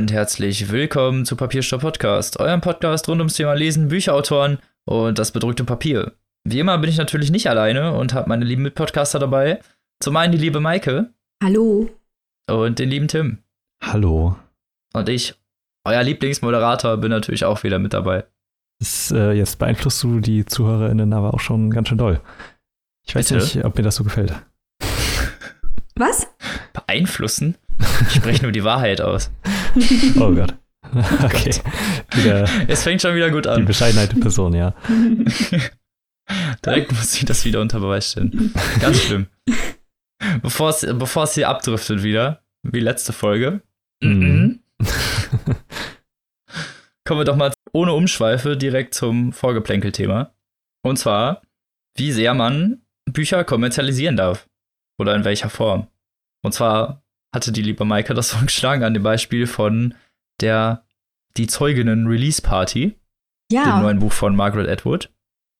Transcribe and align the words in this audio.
Und 0.00 0.12
herzlich 0.12 0.72
willkommen 0.72 1.26
zu 1.26 1.36
Papierstopp 1.36 1.82
Podcast, 1.82 2.40
eurem 2.40 2.62
Podcast 2.62 3.06
rund 3.06 3.20
ums 3.20 3.34
Thema 3.34 3.52
Lesen, 3.52 3.88
Bücherautoren 3.88 4.58
und 4.86 5.18
das 5.18 5.30
bedrückte 5.30 5.62
Papier. 5.62 6.12
Wie 6.48 6.58
immer 6.58 6.78
bin 6.78 6.88
ich 6.88 6.96
natürlich 6.96 7.30
nicht 7.30 7.50
alleine 7.50 7.92
und 7.92 8.14
habe 8.14 8.30
meine 8.30 8.46
lieben 8.46 8.62
Mitpodcaster 8.62 9.18
dabei. 9.18 9.60
Zum 10.02 10.16
einen 10.16 10.32
die 10.32 10.38
liebe 10.38 10.58
Maike. 10.58 11.12
Hallo. 11.44 11.90
Und 12.50 12.78
den 12.78 12.88
lieben 12.88 13.08
Tim. 13.08 13.40
Hallo. 13.84 14.36
Und 14.94 15.10
ich, 15.10 15.34
euer 15.84 16.02
Lieblingsmoderator, 16.02 16.96
bin 16.96 17.10
natürlich 17.10 17.44
auch 17.44 17.62
wieder 17.62 17.78
mit 17.78 17.92
dabei. 17.92 18.24
Das, 18.78 19.10
äh, 19.10 19.32
jetzt 19.32 19.58
beeinflusst 19.58 20.02
du 20.02 20.20
die 20.20 20.46
ZuhörerInnen 20.46 21.12
aber 21.12 21.34
auch 21.34 21.40
schon 21.40 21.70
ganz 21.70 21.88
schön 21.88 21.98
doll. 21.98 22.22
Ich 23.06 23.14
weiß 23.14 23.28
Bitte? 23.28 23.44
nicht, 23.44 23.64
ob 23.66 23.76
mir 23.76 23.84
das 23.84 23.96
so 23.96 24.04
gefällt. 24.04 24.32
Was? 25.94 26.26
Beeinflussen? 26.72 27.58
Ich 28.08 28.14
spreche 28.14 28.44
nur 28.44 28.52
die 28.52 28.64
Wahrheit 28.64 29.02
aus. 29.02 29.30
Oh 30.18 30.32
Gott. 30.32 30.54
Okay. 31.24 31.54
Wieder 32.14 32.48
es 32.68 32.82
fängt 32.82 33.02
schon 33.02 33.14
wieder 33.14 33.30
gut 33.30 33.46
an. 33.46 33.60
Die 33.60 33.66
Bescheidenheit 33.66 34.12
der 34.12 34.20
Person, 34.20 34.54
ja. 34.54 34.74
Direkt 36.64 36.92
muss 36.92 37.14
ich 37.16 37.24
das 37.24 37.44
wieder 37.44 37.60
unter 37.60 37.80
Beweis 37.80 38.12
stellen. 38.12 38.52
Ganz 38.80 39.02
schlimm. 39.02 39.26
Bevor 40.42 40.70
es, 40.70 40.80
bevor 40.80 41.24
es 41.24 41.34
hier 41.34 41.48
abdriftet 41.48 42.02
wieder, 42.02 42.42
wie 42.62 42.80
letzte 42.80 43.12
Folge. 43.12 43.62
Mhm. 44.02 44.60
Kommen 47.04 47.20
wir 47.20 47.24
doch 47.24 47.36
mal 47.36 47.52
ohne 47.72 47.92
Umschweife 47.92 48.56
direkt 48.56 48.94
zum 48.94 49.32
Vorgeplänkel-Thema. 49.32 50.34
Und 50.82 50.98
zwar, 50.98 51.42
wie 51.96 52.12
sehr 52.12 52.34
man 52.34 52.82
Bücher 53.06 53.44
kommerzialisieren 53.44 54.16
darf. 54.16 54.48
Oder 54.98 55.14
in 55.14 55.24
welcher 55.24 55.50
Form. 55.50 55.88
Und 56.42 56.52
zwar 56.52 57.02
hatte 57.32 57.52
die 57.52 57.62
liebe 57.62 57.84
Maike 57.84 58.14
das 58.14 58.30
vorgeschlagen 58.32 58.84
an 58.84 58.94
dem 58.94 59.02
Beispiel 59.02 59.46
von 59.46 59.94
der 60.40 60.84
Die 61.36 61.46
Zeuginnen 61.46 62.06
Release 62.06 62.42
Party. 62.42 62.96
Ja. 63.50 63.64
Dem 63.64 63.82
neuen 63.82 63.98
Buch 63.98 64.12
von 64.12 64.36
Margaret 64.36 64.68
Atwood. 64.68 65.10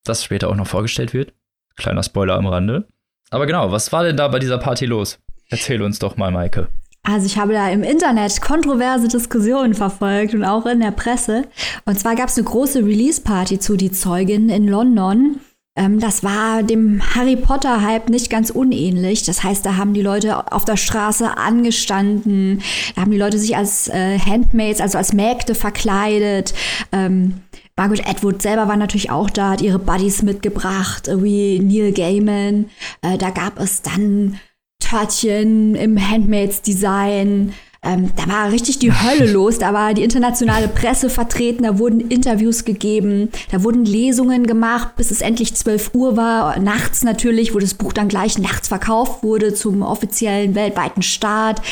Das 0.04 0.24
später 0.24 0.48
auch 0.48 0.56
noch 0.56 0.66
vorgestellt 0.66 1.12
wird. 1.12 1.32
Kleiner 1.76 2.02
Spoiler 2.02 2.36
am 2.36 2.46
Rande. 2.46 2.88
Aber 3.30 3.46
genau, 3.46 3.70
was 3.72 3.92
war 3.92 4.04
denn 4.04 4.16
da 4.16 4.28
bei 4.28 4.38
dieser 4.38 4.58
Party 4.58 4.86
los? 4.86 5.18
Erzähl 5.48 5.82
uns 5.82 5.98
doch 5.98 6.16
mal, 6.16 6.30
Maike. 6.30 6.68
Also 7.02 7.26
ich 7.26 7.38
habe 7.38 7.52
da 7.52 7.68
im 7.70 7.82
Internet 7.82 8.40
kontroverse 8.42 9.08
Diskussionen 9.08 9.74
verfolgt 9.74 10.34
und 10.34 10.44
auch 10.44 10.66
in 10.66 10.80
der 10.80 10.90
Presse. 10.90 11.48
Und 11.84 11.98
zwar 11.98 12.14
gab 12.14 12.28
es 12.28 12.36
eine 12.36 12.44
große 12.44 12.80
Release-Party 12.80 13.58
zu 13.58 13.76
Die 13.76 13.90
Zeugin 13.90 14.48
in 14.48 14.68
London. 14.68 15.40
Ähm, 15.80 15.98
das 15.98 16.22
war 16.22 16.62
dem 16.62 17.00
Harry 17.14 17.36
Potter-Hype 17.36 18.10
nicht 18.10 18.28
ganz 18.28 18.50
unähnlich. 18.50 19.22
Das 19.24 19.42
heißt, 19.42 19.64
da 19.64 19.76
haben 19.76 19.94
die 19.94 20.02
Leute 20.02 20.52
auf 20.52 20.66
der 20.66 20.76
Straße 20.76 21.38
angestanden, 21.38 22.62
da 22.94 23.02
haben 23.02 23.10
die 23.10 23.16
Leute 23.16 23.38
sich 23.38 23.56
als 23.56 23.88
äh, 23.88 24.18
Handmaids, 24.18 24.80
also 24.80 24.98
als 24.98 25.14
Mägde 25.14 25.54
verkleidet. 25.54 26.52
Ähm, 26.92 27.40
Margaret 27.76 28.06
Atwood 28.06 28.42
selber 28.42 28.68
war 28.68 28.76
natürlich 28.76 29.10
auch 29.10 29.30
da, 29.30 29.52
hat 29.52 29.62
ihre 29.62 29.78
Buddies 29.78 30.22
mitgebracht, 30.22 31.08
wie 31.10 31.58
Neil 31.60 31.92
Gaiman. 31.92 32.66
Äh, 33.00 33.16
da 33.16 33.30
gab 33.30 33.58
es 33.58 33.80
dann 33.80 34.38
Törtchen 34.80 35.74
im 35.76 35.98
Handmaids-Design. 35.98 37.54
Ähm, 37.82 38.10
da 38.14 38.28
war 38.28 38.52
richtig 38.52 38.78
die 38.78 38.92
Hölle 38.92 39.30
los. 39.32 39.58
Da 39.58 39.72
war 39.72 39.94
die 39.94 40.02
internationale 40.02 40.68
Presse 40.68 41.08
vertreten, 41.08 41.62
da 41.62 41.78
wurden 41.78 42.00
Interviews 42.00 42.64
gegeben, 42.64 43.30
da 43.50 43.62
wurden 43.62 43.84
Lesungen 43.84 44.46
gemacht, 44.46 44.96
bis 44.96 45.10
es 45.10 45.22
endlich 45.22 45.54
12 45.54 45.94
Uhr 45.94 46.16
war. 46.16 46.58
Nachts 46.58 47.04
natürlich, 47.04 47.54
wo 47.54 47.58
das 47.58 47.74
Buch 47.74 47.92
dann 47.92 48.08
gleich 48.08 48.38
nachts 48.38 48.68
verkauft 48.68 49.22
wurde 49.22 49.54
zum 49.54 49.82
offiziellen 49.82 50.54
weltweiten 50.54 51.02
Start. 51.02 51.62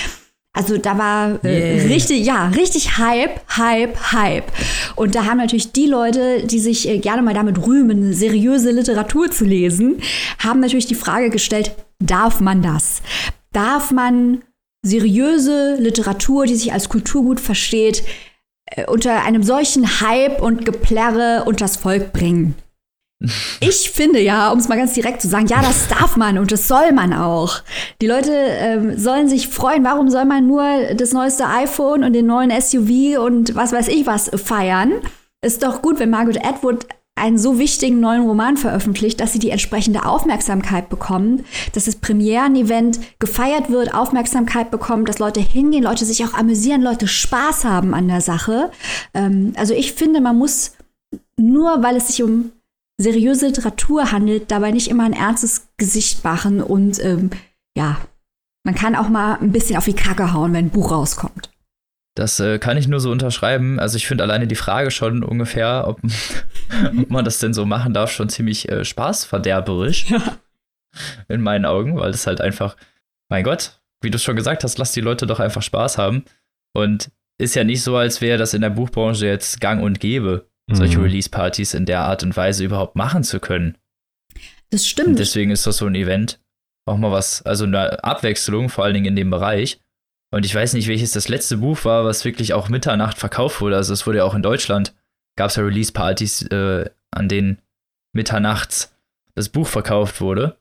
Also 0.54 0.76
da 0.76 0.98
war 0.98 1.44
äh, 1.44 1.76
yeah. 1.76 1.86
richtig, 1.86 2.26
ja, 2.26 2.48
richtig 2.48 2.98
Hype, 2.98 3.40
Hype, 3.56 4.12
Hype. 4.12 4.50
Und 4.96 5.14
da 5.14 5.26
haben 5.26 5.36
natürlich 5.36 5.72
die 5.72 5.86
Leute, 5.86 6.44
die 6.46 6.58
sich 6.58 6.88
äh, 6.88 6.98
gerne 6.98 7.22
mal 7.22 7.34
damit 7.34 7.64
rühmen, 7.64 8.12
seriöse 8.12 8.72
Literatur 8.72 9.30
zu 9.30 9.44
lesen, 9.44 10.00
haben 10.38 10.58
natürlich 10.58 10.86
die 10.86 10.96
Frage 10.96 11.30
gestellt, 11.30 11.76
darf 12.00 12.40
man 12.40 12.62
das? 12.62 13.02
Darf 13.52 13.92
man 13.92 14.42
seriöse 14.82 15.76
Literatur, 15.78 16.46
die 16.46 16.56
sich 16.56 16.72
als 16.72 16.88
Kulturgut 16.88 17.40
versteht, 17.40 18.04
äh, 18.66 18.86
unter 18.86 19.24
einem 19.24 19.42
solchen 19.42 20.00
Hype 20.00 20.40
und 20.40 20.64
Geplärre 20.64 21.44
unters 21.46 21.76
Volk 21.76 22.12
bringen. 22.12 22.54
Ich 23.60 23.90
finde 23.90 24.20
ja, 24.20 24.50
um 24.52 24.60
es 24.60 24.68
mal 24.68 24.78
ganz 24.78 24.94
direkt 24.94 25.20
zu 25.20 25.26
sagen, 25.26 25.48
ja, 25.48 25.60
das 25.60 25.88
darf 25.88 26.16
man 26.16 26.38
und 26.38 26.52
das 26.52 26.68
soll 26.68 26.92
man 26.92 27.12
auch. 27.12 27.62
Die 28.00 28.06
Leute 28.06 28.32
ähm, 28.32 28.96
sollen 28.96 29.28
sich 29.28 29.48
freuen. 29.48 29.82
Warum 29.82 30.08
soll 30.08 30.24
man 30.24 30.46
nur 30.46 30.94
das 30.94 31.12
neueste 31.12 31.46
iPhone 31.46 32.04
und 32.04 32.12
den 32.12 32.26
neuen 32.26 32.52
SUV 32.52 33.18
und 33.18 33.56
was 33.56 33.72
weiß 33.72 33.88
ich 33.88 34.06
was 34.06 34.30
feiern? 34.36 34.92
Ist 35.44 35.64
doch 35.64 35.82
gut, 35.82 35.98
wenn 35.98 36.10
Margaret 36.10 36.44
Atwood 36.44 36.86
einen 37.18 37.38
so 37.38 37.58
wichtigen 37.58 38.00
neuen 38.00 38.22
Roman 38.22 38.56
veröffentlicht, 38.56 39.20
dass 39.20 39.32
sie 39.32 39.38
die 39.38 39.50
entsprechende 39.50 40.04
Aufmerksamkeit 40.04 40.88
bekommen, 40.88 41.44
dass 41.72 41.84
das 41.84 41.96
Premieren-Event 41.96 43.00
gefeiert 43.18 43.70
wird, 43.70 43.94
Aufmerksamkeit 43.94 44.70
bekommt, 44.70 45.08
dass 45.08 45.18
Leute 45.18 45.40
hingehen, 45.40 45.82
Leute 45.82 46.04
sich 46.04 46.24
auch 46.24 46.34
amüsieren, 46.34 46.82
Leute 46.82 47.06
Spaß 47.06 47.64
haben 47.64 47.94
an 47.94 48.08
der 48.08 48.20
Sache. 48.20 48.70
Ähm, 49.14 49.52
also 49.56 49.74
ich 49.74 49.92
finde, 49.92 50.20
man 50.20 50.38
muss 50.38 50.72
nur, 51.36 51.82
weil 51.82 51.96
es 51.96 52.08
sich 52.08 52.22
um 52.22 52.52
seriöse 53.00 53.46
Literatur 53.46 54.10
handelt, 54.10 54.50
dabei 54.50 54.72
nicht 54.72 54.88
immer 54.88 55.04
ein 55.04 55.12
ernstes 55.12 55.68
Gesicht 55.76 56.24
machen 56.24 56.62
und 56.62 57.02
ähm, 57.04 57.30
ja, 57.76 57.98
man 58.64 58.74
kann 58.74 58.96
auch 58.96 59.08
mal 59.08 59.38
ein 59.40 59.52
bisschen 59.52 59.76
auf 59.76 59.84
die 59.84 59.94
Kacke 59.94 60.32
hauen, 60.32 60.52
wenn 60.52 60.66
ein 60.66 60.70
Buch 60.70 60.90
rauskommt. 60.90 61.50
Das 62.18 62.40
äh, 62.40 62.58
kann 62.58 62.76
ich 62.76 62.88
nur 62.88 62.98
so 62.98 63.12
unterschreiben. 63.12 63.78
Also 63.78 63.96
ich 63.96 64.06
finde 64.08 64.24
alleine 64.24 64.48
die 64.48 64.56
Frage 64.56 64.90
schon 64.90 65.22
ungefähr, 65.22 65.84
ob, 65.86 66.00
ob, 66.98 67.10
man 67.10 67.24
das 67.24 67.38
denn 67.38 67.54
so 67.54 67.64
machen 67.64 67.94
darf, 67.94 68.10
schon 68.10 68.28
ziemlich 68.28 68.68
äh, 68.68 68.84
spaßverderberisch. 68.84 70.10
Ja. 70.10 70.38
In 71.28 71.42
meinen 71.42 71.64
Augen, 71.64 71.96
weil 71.96 72.10
das 72.10 72.26
halt 72.26 72.40
einfach, 72.40 72.76
mein 73.28 73.44
Gott, 73.44 73.78
wie 74.00 74.10
du 74.10 74.18
schon 74.18 74.36
gesagt 74.36 74.64
hast, 74.64 74.78
lass 74.78 74.92
die 74.92 75.00
Leute 75.00 75.26
doch 75.26 75.38
einfach 75.38 75.62
Spaß 75.62 75.98
haben. 75.98 76.24
Und 76.74 77.10
ist 77.38 77.54
ja 77.54 77.62
nicht 77.62 77.82
so, 77.82 77.96
als 77.96 78.20
wäre 78.20 78.38
das 78.38 78.54
in 78.54 78.62
der 78.62 78.70
Buchbranche 78.70 79.26
jetzt 79.26 79.60
gang 79.60 79.82
und 79.82 80.00
gäbe, 80.00 80.48
mhm. 80.66 80.74
solche 80.74 81.00
Release-Partys 81.00 81.74
in 81.74 81.86
der 81.86 82.00
Art 82.00 82.24
und 82.24 82.36
Weise 82.36 82.64
überhaupt 82.64 82.96
machen 82.96 83.22
zu 83.22 83.38
können. 83.38 83.76
Das 84.70 84.86
stimmt. 84.86 85.10
Und 85.10 85.18
deswegen 85.18 85.52
ist 85.52 85.66
das 85.66 85.76
so 85.76 85.86
ein 85.86 85.94
Event 85.94 86.40
auch 86.88 86.96
mal 86.96 87.12
was, 87.12 87.42
also 87.42 87.64
eine 87.64 88.02
Abwechslung, 88.02 88.70
vor 88.70 88.84
allen 88.84 88.94
Dingen 88.94 89.06
in 89.06 89.16
dem 89.16 89.30
Bereich. 89.30 89.78
Und 90.30 90.44
ich 90.44 90.54
weiß 90.54 90.74
nicht, 90.74 90.88
welches 90.88 91.12
das 91.12 91.28
letzte 91.28 91.56
Buch 91.56 91.84
war, 91.84 92.04
was 92.04 92.24
wirklich 92.24 92.52
auch 92.52 92.68
Mitternacht 92.68 93.18
verkauft 93.18 93.60
wurde. 93.60 93.76
Also 93.76 93.92
es 93.92 94.06
wurde 94.06 94.18
ja 94.18 94.24
auch 94.24 94.34
in 94.34 94.42
Deutschland, 94.42 94.94
gab 95.36 95.50
es 95.50 95.56
ja 95.56 95.62
Release-Partys, 95.62 96.42
äh, 96.48 96.90
an 97.10 97.28
denen 97.28 97.62
mitternachts 98.12 98.94
das 99.34 99.48
Buch 99.48 99.66
verkauft 99.66 100.20
wurde. 100.20 100.58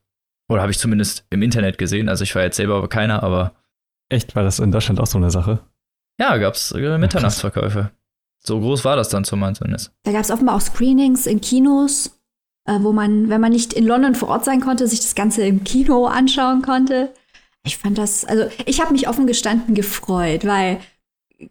Oder 0.50 0.62
habe 0.62 0.72
ich 0.72 0.80
zumindest 0.80 1.26
im 1.30 1.42
Internet 1.42 1.78
gesehen. 1.78 2.08
Also 2.08 2.24
ich 2.24 2.34
war 2.36 2.44
jetzt 2.44 2.58
selber 2.58 2.76
aber 2.76 2.88
keiner, 2.88 3.24
aber. 3.24 3.54
Echt? 4.10 4.36
War 4.36 4.44
das 4.44 4.60
in 4.60 4.72
Deutschland 4.72 5.02
auch 5.02 5.08
so 5.08 5.18
eine 5.18 5.32
Sache? 5.32 5.60
Ja, 6.20 6.38
gab 6.38 6.54
es 6.54 6.72
äh, 6.72 6.98
Mitternachtsverkäufe. 6.98 7.92
So 8.40 8.60
groß 8.60 8.86
war 8.86 8.96
das 8.96 9.10
dann 9.10 9.26
zumindest. 9.26 9.92
Da 10.04 10.14
gab 10.14 10.22
es 10.22 10.32
offenbar 10.32 10.56
auch 10.56 10.62
Screenings 10.62 11.26
in 11.26 11.42
Kinos, 11.42 12.18
äh, 12.66 12.78
wo 12.80 12.94
man, 12.94 13.30
wenn 13.30 13.42
man 13.42 13.52
nicht 13.52 13.74
in 13.74 13.86
London 13.86 14.16
vor 14.16 14.30
Ort 14.30 14.46
sein 14.46 14.62
konnte, 14.62 14.88
sich 14.88 15.02
das 15.02 15.16
Ganze 15.16 15.46
im 15.46 15.66
Kino 15.66 16.06
anschauen 16.06 16.62
konnte. 16.62 17.14
Ich 17.68 17.78
fand 17.78 17.98
das, 17.98 18.26
also 18.26 18.46
ich 18.66 18.82
habe 18.82 18.94
mich 18.94 19.08
offen 19.08 19.28
gestanden 19.28 19.76
gefreut, 19.76 20.46
weil 20.46 20.80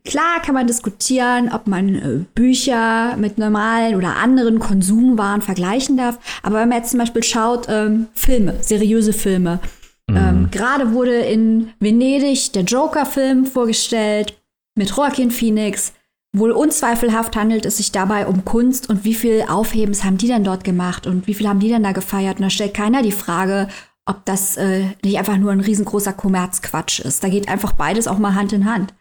klar 0.05 0.43
kann 0.43 0.55
man 0.55 0.67
diskutieren, 0.67 1.51
ob 1.53 1.67
man 1.67 1.95
äh, 1.95 2.25
Bücher 2.35 3.17
mit 3.17 3.39
normalen 3.39 3.95
oder 3.95 4.17
anderen 4.17 4.59
Konsumwaren 4.59 5.43
vergleichen 5.43 5.97
darf. 5.97 6.19
Aber 6.43 6.61
wenn 6.61 6.69
man 6.69 6.79
jetzt 6.79 6.91
zum 6.91 7.01
Beispiel 7.01 7.23
schaut, 7.23 7.67
ähm, 7.69 8.09
Filme, 8.15 8.57
seriöse 8.63 9.13
Filme. 9.13 9.61
Mhm. 10.09 10.17
Ähm, 10.17 10.49
Gerade 10.51 10.93
wurde 10.93 11.17
in 11.17 11.73
Venedig 11.81 12.53
der 12.53 12.63
Joker-Film 12.63 13.47
vorgestellt 13.47 14.37
mit 14.75 14.91
Joaquin 14.91 15.31
Phoenix. 15.31 15.93
Wohl 16.33 16.51
unzweifelhaft 16.51 17.35
handelt 17.35 17.65
es 17.65 17.79
sich 17.79 17.93
dabei 17.93 18.27
um 18.27 18.45
Kunst 18.45 18.91
und 18.91 19.05
wie 19.05 19.15
viel 19.15 19.45
Aufhebens 19.49 20.05
haben 20.05 20.19
die 20.19 20.27
denn 20.27 20.45
dort 20.45 20.65
gemacht 20.65 21.07
und 21.07 21.27
wie 21.27 21.35
viel 21.35 21.49
haben 21.49 21.61
die 21.61 21.69
denn 21.69 21.83
da 21.83 21.93
gefeiert? 21.93 22.37
Und 22.37 22.43
da 22.43 22.51
stellt 22.51 22.75
keiner 22.75 23.03
die 23.03 23.13
Frage, 23.13 23.69
ob 24.07 24.25
das 24.25 24.57
äh, 24.57 24.87
nicht 25.05 25.19
einfach 25.19 25.37
nur 25.37 25.53
ein 25.53 25.61
riesengroßer 25.61 26.13
Kommerzquatsch 26.13 27.01
ist. 27.01 27.23
Da 27.23 27.29
geht 27.29 27.49
einfach 27.49 27.73
beides 27.73 28.07
auch 28.07 28.19
mal 28.19 28.35
Hand 28.35 28.53
in 28.53 28.65
Hand. 28.65 28.95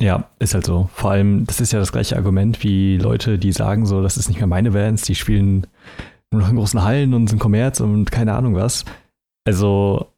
Ja, 0.00 0.28
ist 0.38 0.54
halt 0.54 0.66
so. 0.66 0.90
Vor 0.92 1.10
allem, 1.10 1.46
das 1.46 1.60
ist 1.60 1.72
ja 1.72 1.78
das 1.78 1.92
gleiche 1.92 2.16
Argument 2.16 2.62
wie 2.62 2.98
Leute, 2.98 3.38
die 3.38 3.52
sagen 3.52 3.86
so, 3.86 4.02
das 4.02 4.16
ist 4.16 4.28
nicht 4.28 4.38
mehr 4.38 4.46
meine 4.46 4.72
Bands, 4.72 5.02
die 5.02 5.14
spielen 5.14 5.66
nur 6.30 6.42
noch 6.42 6.50
in 6.50 6.56
großen 6.56 6.82
Hallen 6.82 7.14
und 7.14 7.28
sind 7.28 7.38
Kommerz 7.38 7.80
und 7.80 8.10
keine 8.10 8.34
Ahnung 8.34 8.54
was. 8.54 8.84
Also, 9.46 10.08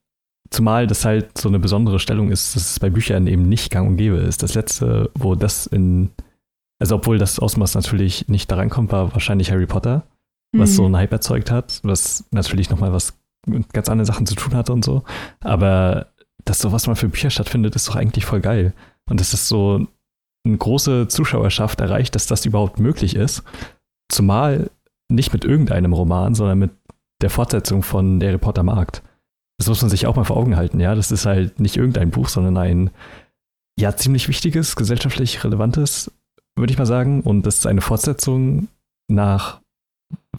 zumal 0.50 0.87
das 0.87 1.05
halt 1.05 1.37
so 1.37 1.49
eine 1.49 1.58
besondere 1.58 1.99
Stellung 1.99 2.31
ist, 2.31 2.56
dass 2.56 2.70
es 2.70 2.81
bei 2.81 2.90
Büchern 2.90 3.26
eben 3.26 3.49
nicht 3.49 3.70
gang 3.70 3.88
und 3.88 3.96
gäbe 3.96 4.17
ist. 4.17 4.43
Das 4.43 4.55
letzte, 4.55 5.11
wo 5.14 5.35
das 5.35 5.67
in, 5.67 6.11
also 6.81 6.96
obwohl 6.96 7.19
das 7.19 7.38
Ausmaß 7.38 7.75
natürlich 7.75 8.29
nicht 8.29 8.50
da 8.50 8.56
reinkommt, 8.56 8.90
war 8.90 9.12
wahrscheinlich 9.12 9.50
Harry 9.50 9.67
Potter, 9.67 10.05
was 10.56 10.70
mhm. 10.70 10.75
so 10.75 10.85
einen 10.87 10.96
Hype 10.96 11.12
erzeugt 11.12 11.50
hat, 11.50 11.81
was 11.82 12.25
natürlich 12.31 12.70
nochmal 12.70 12.93
was 12.93 13.19
mit 13.49 13.73
ganz 13.73 13.89
anderen 13.89 14.06
Sachen 14.06 14.27
zu 14.27 14.35
tun 14.35 14.55
hatte 14.55 14.73
und 14.73 14.85
so. 14.85 15.03
Aber 15.41 16.09
dass 16.45 16.61
sowas 16.61 16.87
mal 16.87 16.95
für 16.95 17.09
Bücher 17.09 17.31
stattfindet, 17.31 17.75
ist 17.77 17.89
doch 17.89 17.97
eigentlich 17.97 18.25
voll 18.25 18.41
geil. 18.41 18.73
Und 19.09 19.21
das 19.21 19.35
ist 19.35 19.49
so, 19.49 19.87
eine 20.49 20.59
große 20.59 21.09
Zuschauerschaft 21.09 21.81
erreicht, 21.81 22.15
dass 22.15 22.27
das 22.27 22.47
überhaupt 22.47 22.81
möglich 22.81 23.15
ist. 23.15 23.43
Zumal 24.11 24.71
nicht 25.09 25.33
mit 25.33 25.45
irgendeinem 25.45 25.93
Roman, 25.93 26.35
sondern 26.35 26.59
mit 26.59 26.71
der 27.21 27.31
Fortsetzung 27.31 27.83
von 27.83 28.21
Der 28.21 28.33
Reporter 28.33 28.62
Markt. 28.62 29.03
Das 29.59 29.69
muss 29.69 29.83
man 29.83 29.91
sich 29.91 30.06
auch 30.06 30.17
mal 30.17 30.25
vor 30.25 30.37
Augen 30.37 30.56
halten, 30.56 30.81
ja. 30.81 30.95
Das 30.95 31.11
ist 31.11 31.27
halt 31.27 31.61
nicht 31.61 31.77
irgendein 31.77 32.11
Buch, 32.11 32.29
sondern 32.29 32.56
ein 32.56 32.91
ja 33.79 33.97
ziemlich 33.97 34.29
wichtiges, 34.29 34.77
gesellschaftlich 34.77 35.43
relevantes, 35.45 36.11
würde 36.56 36.73
ich 36.73 36.79
mal 36.79 36.87
sagen. 36.87 37.23
Und 37.23 37.45
das 37.45 37.56
ist 37.56 37.67
eine 37.67 37.81
Fortsetzung 37.81 38.69
nach, 39.09 39.61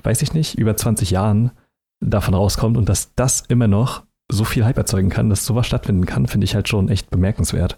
weiß 0.03 0.21
ich 0.21 0.33
nicht, 0.33 0.57
über 0.57 0.75
20 0.75 1.11
Jahren 1.11 1.51
davon 1.99 2.33
rauskommt 2.33 2.77
und 2.77 2.89
dass 2.89 3.13
das 3.15 3.41
immer 3.47 3.67
noch 3.67 4.03
so 4.31 4.43
viel 4.43 4.65
Hype 4.65 4.77
erzeugen 4.77 5.09
kann, 5.09 5.29
dass 5.29 5.45
sowas 5.45 5.67
stattfinden 5.67 6.05
kann, 6.05 6.27
finde 6.27 6.45
ich 6.45 6.55
halt 6.55 6.69
schon 6.69 6.89
echt 6.89 7.09
bemerkenswert. 7.09 7.77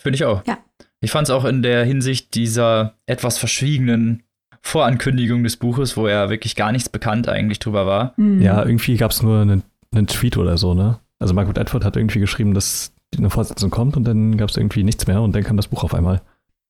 Finde 0.00 0.16
ich 0.16 0.24
auch. 0.24 0.46
Ja. 0.46 0.58
Ich 1.00 1.10
fand 1.10 1.28
es 1.28 1.30
auch 1.30 1.44
in 1.44 1.62
der 1.62 1.84
Hinsicht 1.84 2.34
dieser 2.34 2.94
etwas 3.06 3.38
verschwiegenen 3.38 4.22
Vorankündigung 4.62 5.42
des 5.42 5.56
Buches, 5.56 5.96
wo 5.96 6.08
ja 6.08 6.30
wirklich 6.30 6.56
gar 6.56 6.72
nichts 6.72 6.88
bekannt 6.88 7.28
eigentlich 7.28 7.58
drüber 7.58 7.86
war. 7.86 8.14
Mhm. 8.16 8.42
Ja, 8.42 8.64
irgendwie 8.64 8.96
gab 8.96 9.10
es 9.10 9.22
nur 9.22 9.40
einen, 9.40 9.62
einen 9.94 10.06
Tweet 10.06 10.36
oder 10.36 10.58
so, 10.58 10.74
ne? 10.74 10.98
Also 11.18 11.34
Margaret 11.34 11.58
Atwood 11.58 11.84
hat 11.84 11.96
irgendwie 11.96 12.20
geschrieben, 12.20 12.54
dass 12.54 12.92
eine 13.16 13.30
Fortsetzung 13.30 13.70
kommt 13.70 13.96
und 13.96 14.04
dann 14.04 14.36
gab 14.36 14.50
es 14.50 14.56
irgendwie 14.56 14.84
nichts 14.84 15.06
mehr 15.06 15.20
und 15.20 15.34
dann 15.34 15.44
kam 15.44 15.56
das 15.56 15.68
Buch 15.68 15.84
auf 15.84 15.94
einmal. 15.94 16.22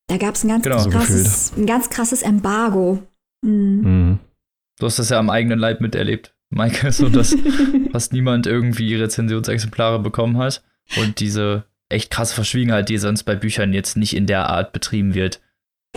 Da 0.08 0.16
gab 0.16 0.34
es 0.34 0.44
ein 0.44 0.48
ganz 0.48 0.64
Genau. 0.64 0.78
So 0.78 0.90
krasses, 0.90 1.52
ein 1.56 1.66
ganz 1.66 1.90
krasses 1.90 2.22
Embargo. 2.22 3.02
Mhm. 3.42 3.80
Mhm. 3.82 4.18
Du 4.78 4.86
hast 4.86 4.98
das 4.98 5.10
ja 5.10 5.18
am 5.18 5.30
eigenen 5.30 5.58
Leib 5.58 5.80
miterlebt, 5.80 6.34
Maike, 6.50 6.92
so 6.92 7.08
dass 7.08 7.36
fast 7.92 8.12
niemand 8.12 8.46
irgendwie 8.46 8.94
Rezensionsexemplare 8.94 10.00
bekommen 10.00 10.36
hat 10.36 10.62
und 10.96 11.20
diese 11.20 11.64
echt 11.88 12.10
krasse 12.10 12.34
Verschwiegenheit, 12.34 12.88
die 12.88 12.98
sonst 12.98 13.22
bei 13.24 13.36
Büchern 13.36 13.72
jetzt 13.72 13.96
nicht 13.96 14.14
in 14.14 14.26
der 14.26 14.48
Art 14.48 14.72
betrieben 14.72 15.14
wird. 15.14 15.40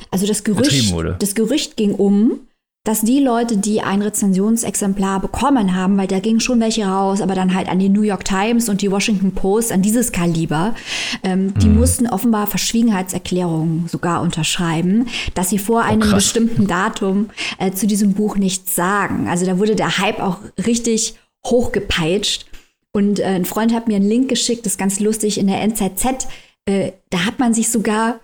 Also 0.09 0.25
das 0.25 0.43
Gerücht, 0.43 0.93
das 1.19 1.35
Gerücht 1.35 1.77
ging 1.77 1.93
um, 1.93 2.47
dass 2.85 2.99
die 3.01 3.19
Leute, 3.19 3.55
die 3.55 3.81
ein 3.81 4.01
Rezensionsexemplar 4.01 5.21
bekommen 5.21 5.73
haben, 5.73 5.97
weil 5.97 6.07
da 6.07 6.19
gingen 6.19 6.41
schon 6.41 6.59
welche 6.59 6.85
raus, 6.85 7.21
aber 7.21 7.33
dann 7.33 7.53
halt 7.55 7.69
an 7.69 7.79
die 7.79 7.87
New 7.87 8.01
York 8.01 8.25
Times 8.25 8.67
und 8.67 8.81
die 8.81 8.91
Washington 8.91 9.31
Post, 9.31 9.71
an 9.71 9.81
dieses 9.81 10.11
Kaliber, 10.11 10.75
ähm, 11.23 11.53
die 11.59 11.69
Mhm. 11.69 11.77
mussten 11.77 12.07
offenbar 12.07 12.45
Verschwiegenheitserklärungen 12.45 13.87
sogar 13.87 14.21
unterschreiben, 14.21 15.07
dass 15.33 15.49
sie 15.49 15.59
vor 15.59 15.83
einem 15.83 16.01
krass. 16.01 16.15
bestimmten 16.15 16.67
Datum 16.67 17.29
äh, 17.57 17.71
zu 17.71 17.87
diesem 17.87 18.13
Buch 18.13 18.35
nichts 18.35 18.75
sagen. 18.75 19.29
Also 19.29 19.45
da 19.45 19.59
wurde 19.59 19.75
der 19.77 19.97
Hype 19.99 20.19
auch 20.19 20.39
richtig 20.65 21.15
hochgepeitscht. 21.45 22.47
Und 22.91 23.19
äh, 23.19 23.23
ein 23.23 23.45
Freund 23.45 23.73
hat 23.73 23.87
mir 23.87 23.95
einen 23.95 24.09
Link 24.09 24.27
geschickt, 24.27 24.65
das 24.65 24.73
ist 24.73 24.77
ganz 24.77 24.99
lustig, 24.99 25.37
in 25.39 25.47
der 25.47 25.61
NZZ. 25.61 26.27
Äh, 26.65 26.91
da 27.09 27.25
hat 27.25 27.39
man 27.39 27.53
sich 27.53 27.69
sogar 27.69 28.19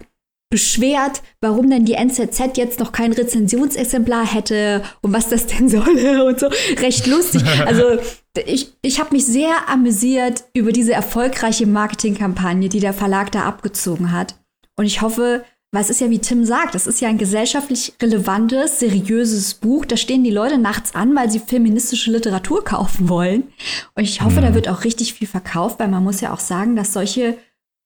beschwert, 0.49 1.21
warum 1.41 1.69
denn 1.69 1.85
die 1.85 1.93
NZZ 1.93 2.57
jetzt 2.57 2.79
noch 2.79 2.91
kein 2.91 3.13
Rezensionsexemplar 3.13 4.25
hätte 4.25 4.83
und 5.01 5.13
was 5.13 5.29
das 5.29 5.45
denn 5.45 5.69
solle 5.69 6.25
und 6.25 6.39
so. 6.39 6.47
Recht 6.77 7.07
lustig. 7.07 7.43
Also 7.65 7.99
ich, 8.45 8.73
ich 8.81 8.99
habe 8.99 9.13
mich 9.13 9.25
sehr 9.25 9.69
amüsiert 9.69 10.45
über 10.53 10.71
diese 10.71 10.93
erfolgreiche 10.93 11.67
Marketingkampagne, 11.67 12.69
die 12.69 12.79
der 12.79 12.93
Verlag 12.93 13.31
da 13.31 13.43
abgezogen 13.43 14.11
hat. 14.11 14.35
Und 14.75 14.85
ich 14.85 15.01
hoffe, 15.01 15.43
weil 15.71 15.81
es 15.81 15.89
ist 15.89 16.01
ja 16.01 16.09
wie 16.09 16.19
Tim 16.19 16.45
sagt, 16.45 16.73
das 16.73 16.87
ist 16.87 16.99
ja 16.99 17.09
ein 17.09 17.19
gesellschaftlich 17.19 17.93
relevantes, 18.01 18.79
seriöses 18.79 19.53
Buch. 19.55 19.85
Da 19.85 19.97
stehen 19.97 20.23
die 20.23 20.31
Leute 20.31 20.57
nachts 20.57 20.95
an, 20.95 21.15
weil 21.15 21.29
sie 21.29 21.39
feministische 21.39 22.11
Literatur 22.11 22.63
kaufen 22.63 23.07
wollen. 23.07 23.43
Und 23.93 24.03
ich 24.03 24.21
hoffe, 24.21 24.41
da 24.41 24.55
wird 24.55 24.67
auch 24.67 24.83
richtig 24.83 25.13
viel 25.13 25.27
verkauft, 25.27 25.79
weil 25.79 25.89
man 25.89 26.03
muss 26.03 26.21
ja 26.21 26.33
auch 26.33 26.39
sagen, 26.39 26.75
dass 26.75 26.93
solche, 26.93 27.37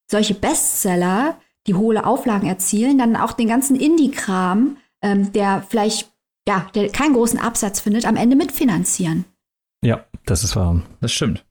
solche 0.10 0.34
Bestseller, 0.34 1.38
die 1.68 1.76
hohe 1.76 2.06
Auflagen 2.06 2.48
erzielen, 2.48 2.98
dann 2.98 3.16
auch 3.16 3.34
den 3.34 3.48
ganzen 3.48 3.76
Indie-Kram, 3.76 4.78
ähm, 5.02 5.32
der 5.34 5.64
vielleicht, 5.68 6.12
ja, 6.48 6.70
der 6.76 6.90
keinen 6.90 7.14
großen 7.14 7.40
Absatz 7.40 7.80
findet, 7.80 8.06
am 8.06 8.16
Ende 8.16 8.36
mitfinanzieren. 8.36 9.26
Ja, 9.84 10.06
das 10.26 10.44
ist 10.44 10.56
wahr. 10.56 10.82
Das 11.02 11.12
stimmt. 11.12 11.46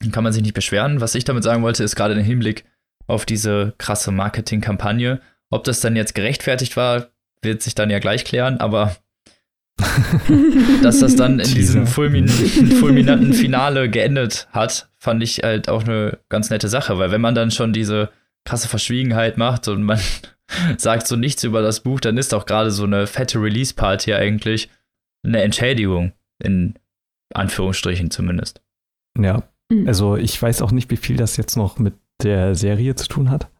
Dann 0.00 0.12
kann 0.12 0.24
man 0.24 0.32
sich 0.32 0.42
nicht 0.42 0.54
beschweren. 0.54 1.00
Was 1.00 1.14
ich 1.14 1.24
damit 1.24 1.44
sagen 1.44 1.62
wollte, 1.62 1.84
ist 1.84 1.96
gerade 1.96 2.14
im 2.14 2.24
Hinblick 2.24 2.64
auf 3.06 3.24
diese 3.24 3.74
krasse 3.78 4.10
Marketingkampagne. 4.10 5.20
Ob 5.50 5.64
das 5.64 5.80
dann 5.80 5.96
jetzt 5.96 6.14
gerechtfertigt 6.14 6.76
war, 6.76 7.08
wird 7.42 7.62
sich 7.62 7.74
dann 7.74 7.90
ja 7.90 7.98
gleich 7.98 8.24
klären, 8.24 8.58
aber 8.58 8.96
dass 10.82 11.00
das 11.00 11.16
dann 11.16 11.38
in 11.38 11.54
diesem 11.54 11.86
fulmin 11.86 12.28
fulminanten 12.28 13.34
Finale 13.34 13.90
geendet 13.90 14.48
hat, 14.50 14.88
fand 14.96 15.22
ich 15.22 15.42
halt 15.42 15.68
auch 15.68 15.84
eine 15.84 16.18
ganz 16.28 16.50
nette 16.50 16.68
Sache, 16.68 16.98
weil 16.98 17.10
wenn 17.10 17.20
man 17.20 17.34
dann 17.34 17.50
schon 17.50 17.72
diese 17.72 18.10
krasse 18.46 18.68
Verschwiegenheit 18.68 19.36
macht 19.36 19.68
und 19.68 19.82
man 19.82 20.00
sagt 20.78 21.06
so 21.06 21.16
nichts 21.16 21.44
über 21.44 21.60
das 21.60 21.80
Buch, 21.80 22.00
dann 22.00 22.16
ist 22.16 22.32
auch 22.32 22.46
gerade 22.46 22.70
so 22.70 22.84
eine 22.84 23.06
fette 23.06 23.40
Release-Party 23.40 24.14
eigentlich 24.14 24.70
eine 25.24 25.42
Entschädigung, 25.42 26.12
in 26.42 26.74
Anführungsstrichen 27.34 28.10
zumindest. 28.10 28.62
Ja, 29.18 29.42
Mhm. 29.70 29.86
also 29.88 30.16
ich 30.16 30.40
weiß 30.40 30.62
auch 30.62 30.70
nicht, 30.70 30.90
wie 30.90 30.96
viel 30.96 31.16
das 31.16 31.36
jetzt 31.36 31.56
noch 31.56 31.78
mit 31.78 31.94
der 32.22 32.54
Serie 32.54 32.94
zu 32.94 33.08
tun 33.08 33.30
hat. 33.30 33.50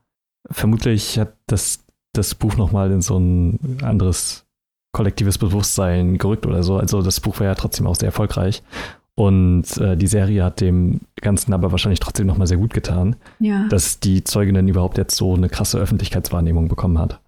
Vermutlich 0.51 1.19
hat 1.19 1.35
das, 1.47 1.85
das 2.15 2.35
Buch 2.35 2.57
nochmal 2.57 2.91
in 2.93 3.03
so 3.03 3.19
ein 3.19 3.81
anderes 3.83 4.47
kollektives 4.93 5.37
Bewusstsein 5.39 6.17
gerückt 6.17 6.47
oder 6.47 6.63
so. 6.63 6.79
Also 6.79 7.03
das 7.03 7.21
Buch 7.21 7.41
war 7.41 7.47
ja 7.49 7.55
trotzdem 7.55 7.87
auch 7.87 7.97
sehr 7.97 8.07
erfolgreich. 8.07 8.63
Und 9.19 9.79
äh, 9.79 9.97
die 9.97 10.07
Serie 10.07 10.45
hat 10.45 10.61
dem 10.61 11.01
Ganzen 11.21 11.55
aber 11.55 11.73
wahrscheinlich 11.73 12.01
trotzdem 12.01 12.27
nochmal 12.27 12.47
sehr 12.47 12.59
gut 12.59 12.75
getan, 12.75 13.17
Ja. 13.39 13.67
dass 13.69 13.99
die 13.99 14.23
Zeuginnen 14.25 14.69
überhaupt 14.69 14.99
jetzt 14.99 15.17
so 15.17 15.35
eine 15.35 15.49
krasse 15.49 15.79
Öffentlichkeitswahrnehmung 15.79 16.69
bekommen 16.69 16.99
hat. 16.99 17.21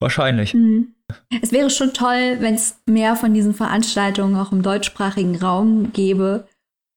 Wahrscheinlich. 0.00 0.54
Mhm. 0.54 0.94
Es 1.42 1.52
wäre 1.52 1.68
schon 1.68 1.92
toll, 1.92 2.36
wenn 2.40 2.54
es 2.54 2.76
mehr 2.86 3.16
von 3.16 3.34
diesen 3.34 3.54
Veranstaltungen 3.54 4.36
auch 4.36 4.52
im 4.52 4.62
deutschsprachigen 4.62 5.36
Raum 5.36 5.92
gäbe. 5.92 6.46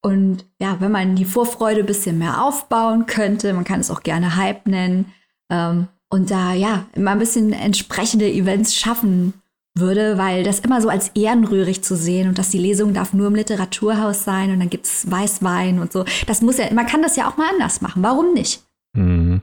Und 0.04 0.46
ja, 0.62 0.78
wenn 0.80 0.92
man 0.92 1.16
die 1.16 1.26
Vorfreude 1.26 1.80
ein 1.82 1.86
bisschen 1.88 2.20
mehr 2.20 2.44
aufbauen 2.44 3.08
könnte, 3.08 3.52
man 3.54 3.64
kann 3.64 3.80
es 3.80 3.90
auch 3.90 4.04
gerne 4.04 4.36
Hype 4.36 4.68
nennen, 4.68 5.12
ähm, 5.52 5.88
und 6.10 6.30
da 6.32 6.54
ja 6.54 6.86
immer 6.94 7.12
ein 7.12 7.20
bisschen 7.20 7.52
entsprechende 7.52 8.32
Events 8.32 8.76
schaffen 8.76 9.34
würde, 9.78 10.18
weil 10.18 10.44
das 10.44 10.60
immer 10.60 10.82
so 10.82 10.90
als 10.90 11.10
ehrenrührig 11.16 11.84
zu 11.84 11.96
sehen 11.98 12.30
und 12.30 12.38
dass 12.38 12.50
die 12.50 12.58
Lesung 12.58 12.94
darf 12.94 13.14
nur 13.14 13.28
im 13.28 13.36
Literaturhaus 13.36 14.24
sein 14.24 14.52
und 14.52 14.60
dann 14.60 14.70
gibt 14.70 14.86
es 14.86 15.10
Weißwein 15.12 15.80
und 15.80 15.92
so. 15.92 16.06
Das 16.28 16.42
muss 16.42 16.58
ja, 16.58 16.74
man 16.74 16.86
kann 16.88 17.02
das 17.02 17.16
ja 17.18 17.30
auch 17.30 17.38
mal 17.38 17.50
anders 17.52 17.82
machen. 17.82 18.02
Warum 18.02 18.34
nicht? 18.34 18.62
Mhm. 18.94 19.42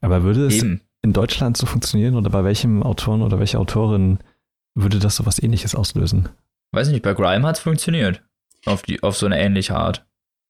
Aber 0.00 0.22
würde 0.24 0.46
es 0.46 0.56
Eben. 0.56 0.80
in 1.02 1.12
Deutschland 1.12 1.56
so 1.56 1.66
funktionieren 1.66 2.16
oder 2.16 2.30
bei 2.30 2.42
welchem 2.44 2.82
Autoren 2.82 3.22
oder 3.22 3.38
welcher 3.38 3.60
Autorin 3.60 4.18
würde 4.74 4.98
das 4.98 5.16
so 5.16 5.26
was 5.26 5.40
ähnliches 5.42 5.74
auslösen? 5.74 6.28
Weiß 6.72 6.88
nicht, 6.88 7.02
bei 7.02 7.14
Grime 7.14 7.46
hat 7.46 7.56
es 7.56 7.62
funktioniert. 7.62 8.22
Auf, 8.66 8.82
die, 8.82 9.02
auf 9.02 9.16
so 9.16 9.26
eine 9.26 9.40
ähnliche 9.40 9.76
Art. 9.76 10.04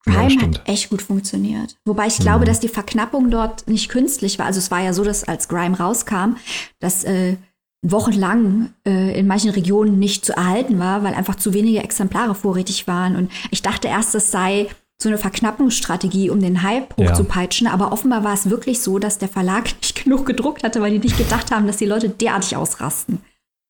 Ja, 0.06 0.14
Prime 0.14 0.30
stimmt. 0.30 0.58
hat 0.60 0.68
echt 0.68 0.88
gut 0.90 1.02
funktioniert. 1.02 1.76
Wobei 1.84 2.06
ich 2.06 2.16
glaube, 2.18 2.40
Mhm. 2.40 2.44
dass 2.46 2.60
die 2.60 2.68
Verknappung 2.68 3.30
dort 3.30 3.68
nicht 3.68 3.90
künstlich 3.90 4.38
war. 4.38 4.46
Also 4.46 4.58
es 4.58 4.70
war 4.70 4.80
ja 4.82 4.92
so, 4.94 5.04
dass 5.04 5.24
als 5.24 5.48
Grime 5.48 5.76
rauskam, 5.78 6.36
dass 6.80 7.04
äh, 7.04 7.36
wochenlang 7.82 8.70
äh, 8.86 9.18
in 9.18 9.26
manchen 9.26 9.50
Regionen 9.50 9.98
nicht 9.98 10.24
zu 10.24 10.32
erhalten 10.36 10.78
war, 10.78 11.02
weil 11.04 11.14
einfach 11.14 11.36
zu 11.36 11.54
wenige 11.54 11.82
Exemplare 11.82 12.34
vorrätig 12.34 12.86
waren. 12.86 13.16
Und 13.16 13.30
ich 13.50 13.62
dachte 13.62 13.88
erst, 13.88 14.14
das 14.14 14.30
sei 14.30 14.68
so 15.00 15.08
eine 15.08 15.18
Verknappungsstrategie, 15.18 16.28
um 16.30 16.40
den 16.40 16.62
Hype 16.64 16.92
Ja. 16.98 17.10
hochzupeitschen. 17.10 17.68
Aber 17.68 17.92
offenbar 17.92 18.24
war 18.24 18.34
es 18.34 18.50
wirklich 18.50 18.80
so, 18.82 18.98
dass 18.98 19.18
der 19.18 19.28
Verlag 19.28 19.64
nicht 19.80 20.02
genug 20.04 20.26
gedruckt 20.26 20.64
hatte, 20.64 20.80
weil 20.80 20.90
die 20.90 20.98
nicht 20.98 21.16
gedacht 21.18 21.52
haben, 21.52 21.66
dass 21.68 21.76
die 21.76 21.86
Leute 21.86 22.08
derartig 22.08 22.56
ausrasten. 22.56 23.20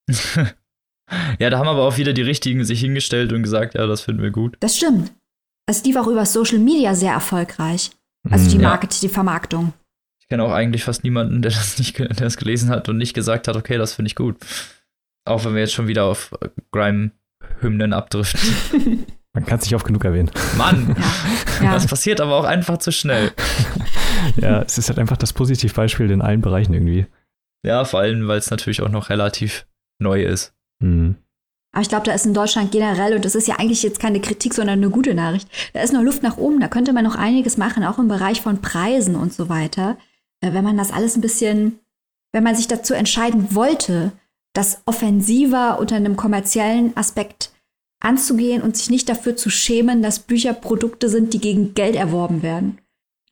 Ja, 1.39 1.49
da 1.49 1.59
haben 1.59 1.69
aber 1.69 1.85
auch 1.85 1.97
wieder 1.97 2.13
die 2.13 2.21
Richtigen 2.21 2.67
sich 2.67 2.81
hingestellt 2.81 3.33
und 3.33 3.43
gesagt, 3.43 3.75
ja, 3.75 3.87
das 3.87 4.03
finden 4.03 4.21
wir 4.23 4.31
gut. 4.31 4.59
Das 4.61 4.77
stimmt. 4.77 5.11
Es 5.67 5.83
lief 5.83 5.97
auch 5.97 6.07
über 6.07 6.27
Social 6.27 6.59
Media 6.59 6.95
sehr 6.95 7.13
erfolgreich. 7.15 7.93
Also 8.29 8.45
Mhm. 8.45 8.49
die 8.51 8.57
Ja. 8.57 8.69
Market, 8.69 9.01
die 9.01 9.09
Vermarktung. 9.09 9.73
Ich 10.29 10.31
kenne 10.31 10.45
auch 10.45 10.53
eigentlich 10.53 10.85
fast 10.85 11.05
niemanden, 11.05 11.41
der 11.41 11.51
das 11.53 11.79
nicht 11.79 11.99
der 11.99 12.09
das 12.09 12.37
gelesen 12.37 12.69
hat 12.69 12.91
und 12.91 12.99
nicht 12.99 13.15
gesagt 13.15 13.49
hat, 13.49 13.57
okay, 13.57 13.79
das 13.79 13.95
finde 13.95 14.09
ich 14.09 14.15
gut. 14.15 14.37
Auch 15.27 15.45
wenn 15.47 15.55
wir 15.55 15.63
jetzt 15.63 15.73
schon 15.73 15.89
wieder 15.89 16.05
auf 16.05 16.33
äh, 16.43 16.49
Grime-Hymnen 16.71 17.95
abdriften. 17.95 19.07
Man 19.33 19.47
kann 19.47 19.59
es 19.59 19.65
nicht 19.65 19.75
oft 19.75 19.87
genug 19.87 20.05
erwähnen. 20.05 20.31
Mann, 20.59 20.97
Ja. 21.63 21.73
das 21.73 21.87
passiert 21.87 22.21
aber 22.21 22.35
auch 22.37 22.45
einfach 22.45 22.77
zu 22.79 22.93
schnell. 22.93 23.33
ja, 24.37 24.61
es 24.61 24.77
ist 24.77 24.91
halt 24.91 24.99
einfach 24.99 25.17
das 25.17 25.33
Positivbeispiel 25.33 26.11
in 26.11 26.21
allen 26.21 26.43
Bereichen 26.43 26.75
irgendwie. 26.75 27.07
Ja, 27.65 27.87
vor 27.87 28.01
allem, 28.01 28.29
weil 28.29 28.39
es 28.39 28.51
natürlich 28.51 28.83
auch 28.83 28.89
noch 28.91 29.09
relativ 29.09 29.67
neu 29.99 30.23
ist. 30.25 30.55
Mhm. 30.83 31.17
Aber 31.73 31.83
ich 31.83 31.89
glaube, 31.89 32.05
da 32.05 32.13
ist 32.13 32.27
in 32.27 32.35
Deutschland 32.35 32.71
generell, 32.73 33.15
und 33.15 33.25
das 33.25 33.35
ist 33.35 33.49
ja 33.49 33.57
eigentlich 33.59 33.83
jetzt 33.83 34.01
keine 34.01 34.21
Kritik, 34.21 34.53
sondern 34.55 34.79
eine 34.79 34.91
gute 34.91 35.15
Nachricht, 35.15 35.49
da 35.73 35.81
ist 35.81 35.93
noch 35.93 36.03
Luft 36.03 36.23
nach 36.23 36.37
oben, 36.37 36.61
da 36.61 36.69
könnte 36.69 36.93
man 36.93 37.05
noch 37.05 37.17
einiges 37.17 37.57
machen, 37.57 37.85
auch 37.85 37.99
im 37.99 38.09
Bereich 38.09 38.41
von 38.43 38.61
Preisen 38.61 39.17
und 39.17 39.33
so 39.33 39.49
weiter. 39.49 39.97
Äh, 40.41 40.53
Wenn 40.53 40.65
man 40.65 40.77
das 40.77 40.93
alles 40.93 41.17
ein 41.17 41.21
bisschen, 41.21 41.79
wenn 42.33 42.45
man 42.45 42.55
sich 42.57 42.69
dazu 42.69 42.95
entscheiden 42.95 43.55
wollte, 43.55 44.13
das 44.55 44.83
offensiver 44.87 45.79
unter 45.79 45.97
einem 45.97 46.17
kommerziellen 46.17 46.97
Aspekt 46.97 47.53
anzugehen 48.01 48.63
und 48.63 48.77
sich 48.77 48.91
nicht 48.91 49.09
dafür 49.09 49.37
zu 49.37 49.51
schämen, 49.51 50.03
dass 50.03 50.21
Bücher 50.21 50.53
Produkte 50.53 51.09
sind, 51.09 51.35
die 51.35 51.41
gegen 51.41 51.75
Geld 51.75 51.97
erworben 51.97 52.43
werden. 52.43 52.79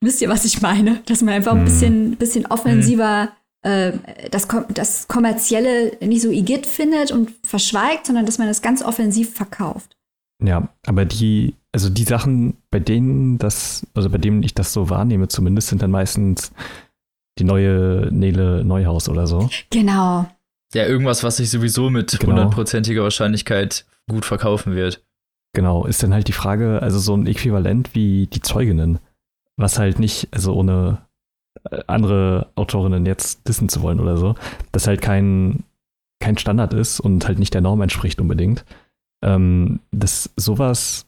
Wisst 0.01 0.21
ihr, 0.21 0.29
was 0.29 0.45
ich 0.45 0.61
meine? 0.61 1.01
Dass 1.05 1.21
man 1.21 1.33
einfach 1.33 1.53
ein 1.53 1.59
Hm. 1.59 1.65
bisschen, 1.65 2.15
bisschen 2.17 2.45
offensiver 2.47 3.29
äh, 3.63 3.93
das, 4.29 4.47
das 4.73 5.07
Kommerzielle 5.07 5.97
nicht 6.05 6.21
so 6.21 6.29
igitt 6.29 6.65
findet 6.67 7.11
und 7.11 7.31
verschweigt, 7.43 8.05
sondern 8.05 8.25
dass 8.25 8.37
man 8.37 8.47
das 8.47 8.61
ganz 8.61 8.83
offensiv 8.83 9.33
verkauft. 9.33 9.97
Ja, 10.43 10.69
aber 10.85 11.05
die, 11.05 11.55
also 11.71 11.89
die 11.89 12.03
Sachen, 12.03 12.57
bei 12.69 12.79
denen 12.79 13.39
das, 13.39 13.87
also 13.95 14.09
bei 14.09 14.19
denen 14.19 14.43
ich 14.43 14.53
das 14.53 14.71
so 14.71 14.89
wahrnehme 14.91 15.29
zumindest, 15.29 15.69
sind 15.69 15.81
dann 15.81 15.89
meistens 15.91 16.51
die 17.39 17.43
neue 17.43 18.09
Nele 18.11 18.63
Neuhaus 18.63 19.09
oder 19.09 19.27
so. 19.27 19.49
Genau. 19.69 20.27
Ja, 20.73 20.85
irgendwas, 20.85 21.23
was 21.23 21.37
sich 21.37 21.49
sowieso 21.49 21.89
mit 21.89 22.19
Genau. 22.19 22.33
hundertprozentiger 22.33 23.03
Wahrscheinlichkeit 23.03 23.85
gut 24.09 24.25
verkaufen 24.25 24.75
wird. 24.75 25.03
Genau, 25.53 25.85
ist 25.85 26.03
dann 26.03 26.13
halt 26.13 26.27
die 26.27 26.33
Frage, 26.33 26.81
also 26.81 26.99
so 26.99 27.15
ein 27.15 27.25
Äquivalent 27.25 27.95
wie 27.95 28.27
die 28.27 28.41
Zeuginnen, 28.41 28.99
was 29.55 29.79
halt 29.79 29.97
nicht, 29.99 30.27
also 30.31 30.53
ohne 30.53 30.99
äh, 31.71 31.81
andere 31.87 32.47
Autorinnen 32.55 33.05
jetzt 33.05 33.47
dissen 33.47 33.69
zu 33.69 33.81
wollen 33.81 33.99
oder 33.99 34.17
so, 34.17 34.35
das 34.71 34.87
halt 34.87 35.01
kein, 35.01 35.63
kein 36.19 36.37
Standard 36.37 36.73
ist 36.73 36.99
und 36.99 37.27
halt 37.27 37.39
nicht 37.39 37.53
der 37.53 37.61
Norm 37.61 37.81
entspricht 37.81 38.19
unbedingt. 38.19 38.65
Ähm, 39.23 39.79
dass 39.91 40.29
sowas 40.35 41.07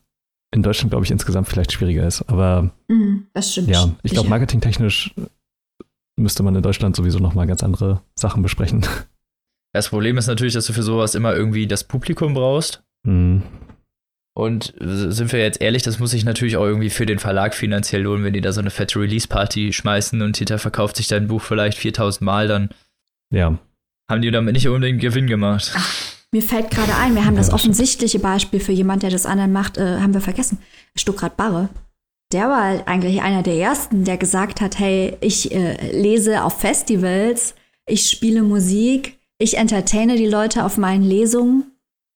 in 0.52 0.64
Deutschland, 0.64 0.90
glaube 0.90 1.06
ich, 1.06 1.12
insgesamt 1.12 1.48
vielleicht 1.48 1.72
schwieriger 1.74 2.08
ist. 2.08 2.24
Aber 2.28 2.72
Mhm, 2.88 3.28
das 3.34 3.52
stimmt. 3.52 3.68
ja, 3.70 3.90
ich 4.02 4.14
glaube, 4.14 4.30
marketingtechnisch 4.30 5.14
müsste 6.20 6.44
man 6.44 6.56
in 6.56 6.62
Deutschland 6.62 6.96
sowieso 6.96 7.20
nochmal 7.20 7.48
ganz 7.48 7.64
andere 7.64 8.02
Sachen 8.16 8.42
besprechen. 8.42 8.86
Das 9.72 9.90
Problem 9.90 10.18
ist 10.18 10.26
natürlich, 10.26 10.56
dass 10.56 10.66
du 10.66 10.74
für 10.74 10.82
sowas 10.82 11.14
immer 11.14 11.36
irgendwie 11.36 11.68
das 11.68 11.84
Publikum 11.84 12.34
brauchst. 12.34 12.82
Hm. 13.06 13.44
Und 14.34 14.74
sind 14.80 15.32
wir 15.32 15.42
jetzt 15.42 15.62
ehrlich, 15.62 15.84
das 15.84 16.00
muss 16.00 16.10
sich 16.10 16.26
natürlich 16.26 16.58
auch 16.58 16.66
irgendwie 16.66 16.90
für 16.90 17.06
den 17.06 17.20
Verlag 17.20 17.54
finanziell 17.54 18.02
lohnen, 18.02 18.24
wenn 18.24 18.34
die 18.34 18.42
da 18.42 18.52
so 18.52 18.62
eine 18.62 18.72
fette 18.72 19.00
Release-Party 19.00 19.74
schmeißen 19.74 20.22
und 20.22 20.38
hinterher 20.38 20.60
verkauft 20.60 20.96
sich 20.96 21.08
dein 21.08 21.28
Buch 21.28 21.42
vielleicht 21.42 21.78
4000 21.78 22.22
Mal, 22.22 22.48
dann 22.48 22.70
Ja, 23.32 23.60
haben 24.10 24.22
die 24.22 24.32
damit 24.32 24.54
nicht 24.54 24.68
unbedingt 24.68 25.02
Gewinn 25.02 25.28
gemacht. 25.28 25.72
Mir 26.32 26.42
fällt 26.42 26.72
gerade 26.72 26.96
ein, 26.96 27.14
wir 27.16 27.26
haben 27.26 27.36
Ja, 27.36 27.42
das 27.42 27.50
das 27.50 27.56
offensichtliche 27.56 28.20
Beispiel 28.20 28.60
für 28.60 28.72
jemand, 28.72 29.04
der 29.04 29.10
das 29.10 29.26
anderen 29.26 29.52
macht, 29.52 29.78
äh, 29.78 30.00
haben 30.00 30.14
wir 30.14 30.22
vergessen. 30.22 30.58
Stuckrad 30.96 31.38
Barre. 31.38 31.70
Der 32.32 32.48
war 32.48 32.64
halt 32.64 32.88
eigentlich 32.88 33.22
einer 33.22 33.42
der 33.42 33.56
ersten, 33.56 34.04
der 34.04 34.18
gesagt 34.18 34.62
hat, 34.62 34.78
hey, 34.78 35.18
ich 35.22 35.52
äh, 35.52 35.92
lese 35.92 36.44
auf 36.44 36.60
Festivals, 36.60 37.56
ich 37.88 38.10
spiele 38.10 38.44
Musik, 38.44 39.18
ich 39.40 39.58
entertaine 39.58 40.16
die 40.16 40.28
Leute 40.28 40.64
auf 40.64 40.78
meinen 40.78 41.04
Lesungen. 41.04 41.72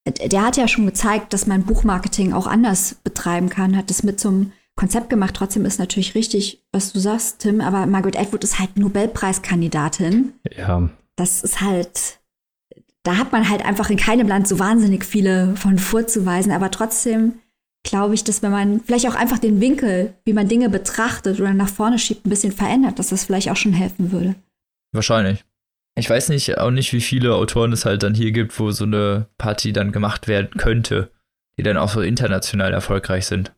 Äh, 0.06 0.30
Der 0.30 0.44
hat 0.44 0.58
ja 0.58 0.68
schon 0.68 0.86
gezeigt, 0.86 1.34
dass 1.34 1.48
man 1.48 1.64
Buchmarketing 1.64 2.34
auch 2.34 2.46
anders 2.46 2.96
betreiben 3.04 3.50
kann, 3.50 3.76
hat 3.76 3.90
das 3.90 4.04
mit 4.04 4.20
zum 4.20 4.52
Konzept 4.76 5.10
gemacht. 5.10 5.36
Trotzdem 5.36 5.66
ist 5.66 5.80
natürlich 5.80 6.14
richtig, 6.14 6.64
was 6.72 6.94
du 6.94 7.00
sagst, 7.00 7.40
Tim, 7.40 7.60
aber 7.62 7.86
Margaret 7.88 8.20
Atwood 8.20 8.44
ist 8.44 8.60
halt 8.60 8.78
Nobelpreiskandidatin 8.78 10.34
ja, 10.56 10.90
das 11.16 11.44
ist 11.44 11.62
halt, 11.62 12.20
da 13.04 13.18
hat 13.18 13.32
man 13.32 13.50
halt 13.50 13.66
einfach 13.66 13.90
in 13.90 13.98
keinem 13.98 14.28
Land 14.28 14.48
so 14.48 14.60
wahnsinnig 14.60 15.06
viele 15.06 15.56
von 15.56 15.78
vorzuweisen, 15.78 16.52
aber 16.52 16.72
trotzdem 16.72 17.34
glaube 17.84 18.14
ich, 18.16 18.24
dass 18.24 18.42
wenn 18.42 18.52
man 18.52 18.80
vielleicht 18.82 19.08
auch 19.08 19.16
einfach 19.16 19.40
den 19.40 19.60
Winkel, 19.62 20.14
wie 20.26 20.34
man 20.34 20.48
Dinge 20.48 20.70
betrachtet 20.70 21.40
oder 21.40 21.54
nach 21.54 21.70
vorne 21.70 22.00
schiebt, 22.00 22.26
ein 22.26 22.30
bisschen 22.30 22.52
verändert, 22.52 22.98
dass 23.00 23.10
das 23.10 23.26
vielleicht 23.26 23.50
auch 23.50 23.56
schon 23.58 23.74
helfen 23.74 24.12
würde. 24.12 24.36
Wahrscheinlich. 24.94 25.44
Ich 25.96 26.10
weiß 26.10 26.30
nicht, 26.30 26.58
auch 26.58 26.72
nicht, 26.72 26.92
wie 26.94 27.02
viele 27.02 27.36
Autoren 27.36 27.72
es 27.72 27.86
halt 27.86 28.02
dann 28.04 28.16
hier 28.16 28.32
gibt, 28.32 28.58
wo 28.60 28.72
so 28.72 28.86
eine 28.86 29.28
Party 29.38 29.74
dann 29.74 29.92
gemacht 29.92 30.28
werden 30.28 30.50
könnte, 30.58 31.12
die 31.58 31.64
dann 31.64 31.78
auch 31.78 31.90
so 31.90 32.02
international 32.02 32.74
erfolgreich 32.74 33.26
sind. 33.28 33.54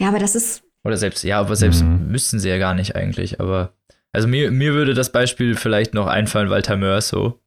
Ja, 0.00 0.08
aber 0.08 0.18
das 0.18 0.34
ist, 0.34 0.62
Oder 0.84 0.96
selbst, 0.96 1.22
ja, 1.24 1.40
aber 1.40 1.54
selbst 1.56 1.82
Mhm. 1.84 2.08
müssten 2.10 2.38
sie 2.40 2.48
ja 2.48 2.58
gar 2.58 2.74
nicht 2.74 2.94
eigentlich, 2.96 3.40
aber 3.40 3.72
also 4.12 4.26
mir, 4.28 4.50
mir 4.50 4.72
würde 4.74 4.94
das 4.94 5.10
Beispiel 5.12 5.54
vielleicht 5.56 5.94
noch 5.94 6.06
einfallen, 6.06 6.48
Walter 6.50 6.76
Mörs 6.76 7.08
so. 7.08 7.40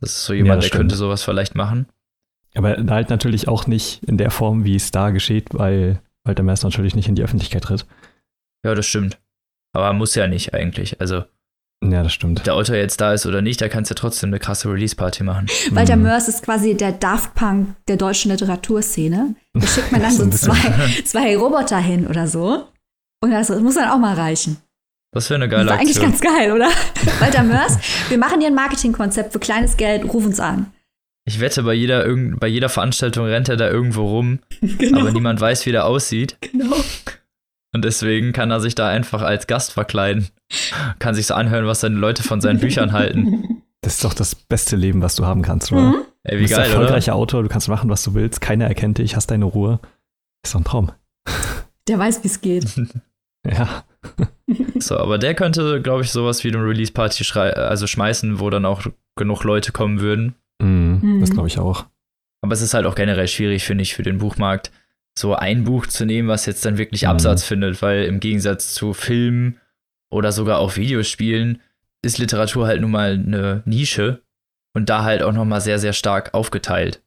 Das 0.00 0.10
ist 0.12 0.24
so 0.24 0.32
Ja, 0.32 0.38
jemand, 0.38 0.58
das 0.58 0.64
der 0.64 0.68
stimmt. 0.68 0.80
könnte 0.80 0.96
sowas 0.96 1.22
vielleicht 1.22 1.54
machen. 1.54 1.86
Aber 2.56 2.76
halt 2.88 3.10
natürlich 3.10 3.48
auch 3.48 3.66
nicht 3.66 4.02
in 4.04 4.16
der 4.18 4.30
Form, 4.30 4.64
wie 4.64 4.76
es 4.76 4.90
da 4.90 5.10
geschieht, 5.10 5.48
weil 5.52 6.00
Walter 6.24 6.42
Merz 6.42 6.62
natürlich 6.62 6.94
nicht 6.96 7.08
in 7.08 7.14
die 7.14 7.22
Öffentlichkeit 7.22 7.62
tritt. 7.64 7.86
Ja, 8.64 8.74
das 8.74 8.86
stimmt. 8.86 9.18
Aber 9.74 9.92
muss 9.92 10.14
ja 10.14 10.26
nicht 10.26 10.54
eigentlich. 10.54 11.00
Also, 11.00 11.24
Ja, 11.84 12.02
das 12.02 12.12
stimmt. 12.14 12.38
ob 12.38 12.44
der 12.44 12.54
Autor 12.54 12.76
jetzt 12.76 13.00
da 13.00 13.12
ist 13.12 13.26
oder 13.26 13.42
nicht, 13.42 13.60
da 13.60 13.68
kannst 13.68 13.90
du 13.90 13.94
trotzdem 13.94 14.30
eine 14.30 14.38
krasse 14.38 14.70
Release-Party 14.72 15.22
machen. 15.22 15.46
Walter 15.72 15.96
Mhm. 15.96 16.02
Mörs 16.04 16.28
ist 16.28 16.42
quasi 16.42 16.74
der 16.74 16.92
Daft 16.92 17.34
Punk 17.34 17.76
der 17.88 17.96
deutschen 17.96 18.30
Literaturszene. 18.30 19.34
Da 19.54 19.66
schickt 19.66 19.92
man 19.92 20.00
dann 20.00 20.10
So 20.12 20.28
zwei, 20.30 21.02
zwei 21.04 21.36
Roboter 21.36 21.78
hin 21.78 22.06
oder 22.06 22.26
so. 22.26 22.66
Und 23.22 23.30
das 23.30 23.48
muss 23.50 23.74
dann 23.74 23.90
auch 23.90 23.98
mal 23.98 24.14
reichen. 24.14 24.56
Das 25.12 25.28
wäre 25.30 25.36
eine 25.42 25.48
Das 25.48 25.58
geile 25.58 25.70
war 25.70 25.78
eigentlich 25.78 25.96
Aktion. 26.02 26.10
ganz 26.10 26.20
geil, 26.20 26.52
oder? 26.52 26.68
Walter 27.20 27.42
Mörs, 27.42 27.78
wir 28.08 28.18
machen 28.18 28.40
hier 28.40 28.48
ein 28.48 28.54
Marketingkonzept 28.54 29.32
für 29.32 29.38
kleines 29.38 29.76
Geld, 29.76 30.04
ruf 30.12 30.24
uns 30.26 30.40
an. 30.40 30.72
Ich 31.28 31.40
wette, 31.40 31.64
bei 31.64 31.74
jeder, 31.74 32.06
irgend, 32.06 32.38
bei 32.40 32.46
jeder 32.46 32.68
Veranstaltung 32.68 33.26
rennt 33.26 33.48
er 33.48 33.56
da 33.56 33.68
irgendwo 33.68 34.06
rum, 34.06 34.38
Genau. 34.60 35.00
aber 35.00 35.12
niemand 35.12 35.40
weiß, 35.40 35.66
wie 35.66 35.72
der 35.72 35.84
aussieht. 35.86 36.38
genau. 36.40 36.76
Und 37.74 37.84
deswegen 37.84 38.32
kann 38.32 38.50
er 38.50 38.60
sich 38.60 38.74
da 38.74 38.88
einfach 38.88 39.20
als 39.22 39.46
Gast 39.46 39.72
verkleiden. 39.72 40.28
Kann 40.98 41.14
sich 41.14 41.26
so 41.26 41.34
anhören, 41.34 41.66
was 41.66 41.80
seine 41.80 41.96
Leute 41.96 42.22
von 42.22 42.40
seinen 42.40 42.60
Büchern 42.60 42.92
halten. 42.92 43.62
Das 43.82 43.96
ist 43.96 44.04
doch 44.04 44.14
das 44.14 44.34
beste 44.34 44.74
Leben, 44.74 45.00
was 45.00 45.14
du 45.14 45.26
haben 45.26 45.42
kannst, 45.42 45.70
oder? 45.70 45.80
Mhm. 45.82 45.94
Ey, 46.24 46.32
Du 46.32 46.38
wie 46.38 46.42
bist 46.44 46.54
ein 46.54 46.60
geil, 46.62 46.70
oder? 46.70 46.80
erfolgreicher 46.80 47.14
Autor, 47.14 47.42
du 47.44 47.48
kannst 47.48 47.68
machen, 47.68 47.88
was 47.88 48.02
du 48.02 48.14
willst, 48.14 48.40
keiner 48.40 48.66
erkennt 48.66 48.98
dich, 48.98 49.14
hast 49.14 49.30
deine 49.30 49.44
Ruhe. 49.44 49.78
Ist 50.44 50.54
doch 50.54 50.60
ein 50.60 50.64
Traum. 50.64 50.90
Der 51.86 51.96
weiß, 51.98 52.24
wie 52.24 52.28
es 52.28 52.40
geht. 52.40 52.66
Ja. 53.46 53.84
So, 54.80 54.98
aber 54.98 55.18
der 55.18 55.34
könnte, 55.36 55.80
glaube 55.80 56.02
ich, 56.02 56.10
sowas 56.10 56.42
wie 56.42 56.48
eine 56.48 56.64
Release-Party 56.64 57.22
schrei- 57.22 57.52
also 57.52 57.86
schmeißen, 57.86 58.40
wo 58.40 58.50
dann 58.50 58.64
auch 58.64 58.86
genug 59.16 59.44
Leute 59.44 59.70
kommen 59.70 60.00
würden. 60.00 60.34
Mhm, 60.60 60.98
Mhm. 61.02 61.05
Glaube 61.46 61.48
ich 61.48 61.58
auch. 61.58 61.86
Aber 62.42 62.52
es 62.52 62.60
ist 62.60 62.74
halt 62.74 62.86
auch 62.86 62.94
generell 62.94 63.28
schwierig, 63.28 63.64
finde 63.64 63.82
ich, 63.82 63.94
für 63.94 64.02
den 64.02 64.18
Buchmarkt, 64.18 64.70
so 65.18 65.34
ein 65.34 65.64
Buch 65.64 65.86
zu 65.86 66.04
nehmen, 66.04 66.28
was 66.28 66.46
jetzt 66.46 66.64
dann 66.64 66.78
wirklich 66.78 67.02
Mhm. 67.02 67.08
Absatz 67.08 67.44
findet, 67.44 67.80
weil 67.82 68.04
im 68.04 68.20
Gegensatz 68.20 68.74
zu 68.74 68.92
Filmen 68.92 69.58
oder 70.10 70.32
sogar 70.32 70.58
auch 70.58 70.76
Videospielen 70.76 71.60
ist 72.02 72.18
Literatur 72.18 72.66
halt 72.66 72.80
nun 72.80 72.90
mal 72.90 73.12
eine 73.12 73.62
Nische 73.64 74.22
und 74.74 74.88
da 74.88 75.02
halt 75.02 75.22
auch 75.22 75.32
nochmal 75.32 75.60
sehr, 75.60 75.78
sehr 75.78 75.92
stark 75.92 76.34
aufgeteilt 76.34 77.02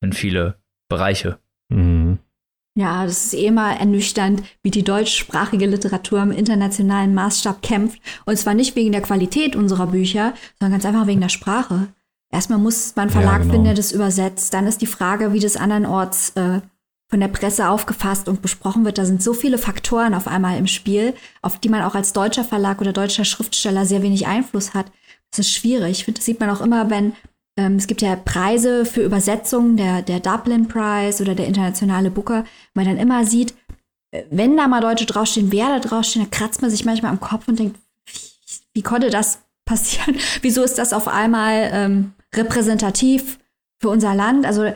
in 0.00 0.12
viele 0.12 0.56
Bereiche. 0.88 1.38
Mhm. 1.70 2.18
Ja, 2.76 3.04
das 3.04 3.26
ist 3.26 3.34
eh 3.34 3.50
mal 3.50 3.76
ernüchternd, 3.76 4.42
wie 4.62 4.70
die 4.70 4.82
deutschsprachige 4.82 5.66
Literatur 5.66 6.20
im 6.22 6.32
internationalen 6.32 7.14
Maßstab 7.14 7.62
kämpft. 7.62 8.00
Und 8.26 8.36
zwar 8.36 8.54
nicht 8.54 8.76
wegen 8.76 8.92
der 8.92 9.00
Qualität 9.00 9.56
unserer 9.56 9.86
Bücher, 9.86 10.34
sondern 10.58 10.72
ganz 10.72 10.84
einfach 10.84 11.06
wegen 11.06 11.20
der 11.20 11.28
Sprache. 11.28 11.88
Erstmal 12.34 12.58
muss 12.58 12.96
man 12.96 13.10
Verlag 13.10 13.32
Ja, 13.32 13.38
genau. 13.38 13.52
finden, 13.52 13.64
der 13.66 13.74
das 13.74 13.92
übersetzt. 13.92 14.52
Dann 14.52 14.66
ist 14.66 14.82
die 14.82 14.86
Frage, 14.86 15.32
wie 15.32 15.40
das 15.40 15.56
andernorts 15.56 16.30
äh, 16.30 16.60
von 17.08 17.20
der 17.20 17.28
Presse 17.28 17.68
aufgefasst 17.68 18.28
und 18.28 18.42
besprochen 18.42 18.84
wird. 18.84 18.98
Da 18.98 19.04
sind 19.04 19.22
so 19.22 19.34
viele 19.34 19.56
Faktoren 19.56 20.14
auf 20.14 20.26
einmal 20.26 20.58
im 20.58 20.66
Spiel, 20.66 21.14
auf 21.42 21.60
die 21.60 21.68
man 21.68 21.82
auch 21.82 21.94
als 21.94 22.12
deutscher 22.12 22.42
Verlag 22.42 22.80
oder 22.80 22.92
deutscher 22.92 23.24
Schriftsteller 23.24 23.86
sehr 23.86 24.02
wenig 24.02 24.26
Einfluss 24.26 24.74
hat. 24.74 24.86
Das 25.30 25.46
ist 25.46 25.52
schwierig. 25.52 25.92
Ich 25.98 26.04
finde, 26.04 26.18
das 26.18 26.24
sieht 26.24 26.40
man 26.40 26.50
auch 26.50 26.60
immer, 26.60 26.90
wenn 26.90 27.12
ähm, 27.56 27.76
es 27.76 27.86
gibt 27.86 28.02
ja 28.02 28.16
Preise 28.16 28.84
für 28.84 29.02
Übersetzungen, 29.02 29.76
der, 29.76 30.02
der 30.02 30.18
Dublin 30.18 30.66
Prize 30.66 31.22
oder 31.22 31.36
der 31.36 31.46
internationale 31.46 32.10
Booker, 32.10 32.44
man 32.74 32.84
dann 32.86 32.96
immer 32.96 33.24
sieht, 33.24 33.54
äh, 34.10 34.24
wenn 34.30 34.56
da 34.56 34.66
mal 34.66 34.80
Deutsche 34.80 35.06
draufstehen, 35.06 35.52
wer 35.52 35.68
da 35.68 35.78
draufstehen, 35.78 36.28
da 36.28 36.36
kratzt 36.36 36.62
man 36.62 36.70
sich 36.70 36.84
manchmal 36.84 37.12
am 37.12 37.20
Kopf 37.20 37.46
und 37.46 37.60
denkt, 37.60 37.78
wie, 38.06 38.20
wie 38.72 38.82
konnte 38.82 39.10
das 39.10 39.38
passieren? 39.64 40.16
Wieso 40.42 40.62
ist 40.62 40.78
das 40.78 40.92
auf 40.92 41.06
einmal 41.06 41.70
ähm, 41.72 42.12
repräsentativ 42.36 43.38
für 43.80 43.88
unser 43.88 44.14
Land? 44.14 44.46
Also 44.46 44.72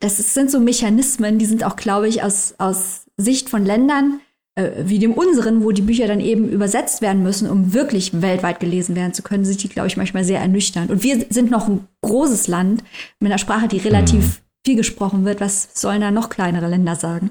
das 0.00 0.34
sind 0.34 0.50
so 0.50 0.60
Mechanismen, 0.60 1.38
die 1.38 1.46
sind 1.46 1.64
auch, 1.64 1.76
glaube 1.76 2.08
ich, 2.08 2.22
aus, 2.22 2.54
aus 2.58 3.06
Sicht 3.16 3.48
von 3.48 3.64
Ländern 3.64 4.20
äh, 4.56 4.70
wie 4.84 4.98
dem 4.98 5.12
unseren, 5.12 5.62
wo 5.62 5.70
die 5.70 5.82
Bücher 5.82 6.06
dann 6.06 6.20
eben 6.20 6.48
übersetzt 6.48 7.02
werden 7.02 7.22
müssen, 7.22 7.48
um 7.48 7.72
wirklich 7.72 8.20
weltweit 8.20 8.60
gelesen 8.60 8.96
werden 8.96 9.14
zu 9.14 9.22
können, 9.22 9.44
sind 9.44 9.62
die, 9.62 9.68
glaube 9.68 9.86
ich, 9.86 9.96
manchmal 9.96 10.24
sehr 10.24 10.40
ernüchternd. 10.40 10.90
Und 10.90 11.02
wir 11.02 11.24
sind 11.30 11.50
noch 11.50 11.68
ein 11.68 11.86
großes 12.02 12.48
Land 12.48 12.82
mit 13.20 13.30
einer 13.30 13.38
Sprache, 13.38 13.68
die 13.68 13.78
relativ 13.78 14.42
viel 14.66 14.76
gesprochen 14.76 15.24
wird. 15.24 15.40
Was 15.40 15.68
sollen 15.74 16.00
da 16.00 16.10
noch 16.10 16.28
kleinere 16.28 16.68
Länder 16.68 16.96
sagen? 16.96 17.30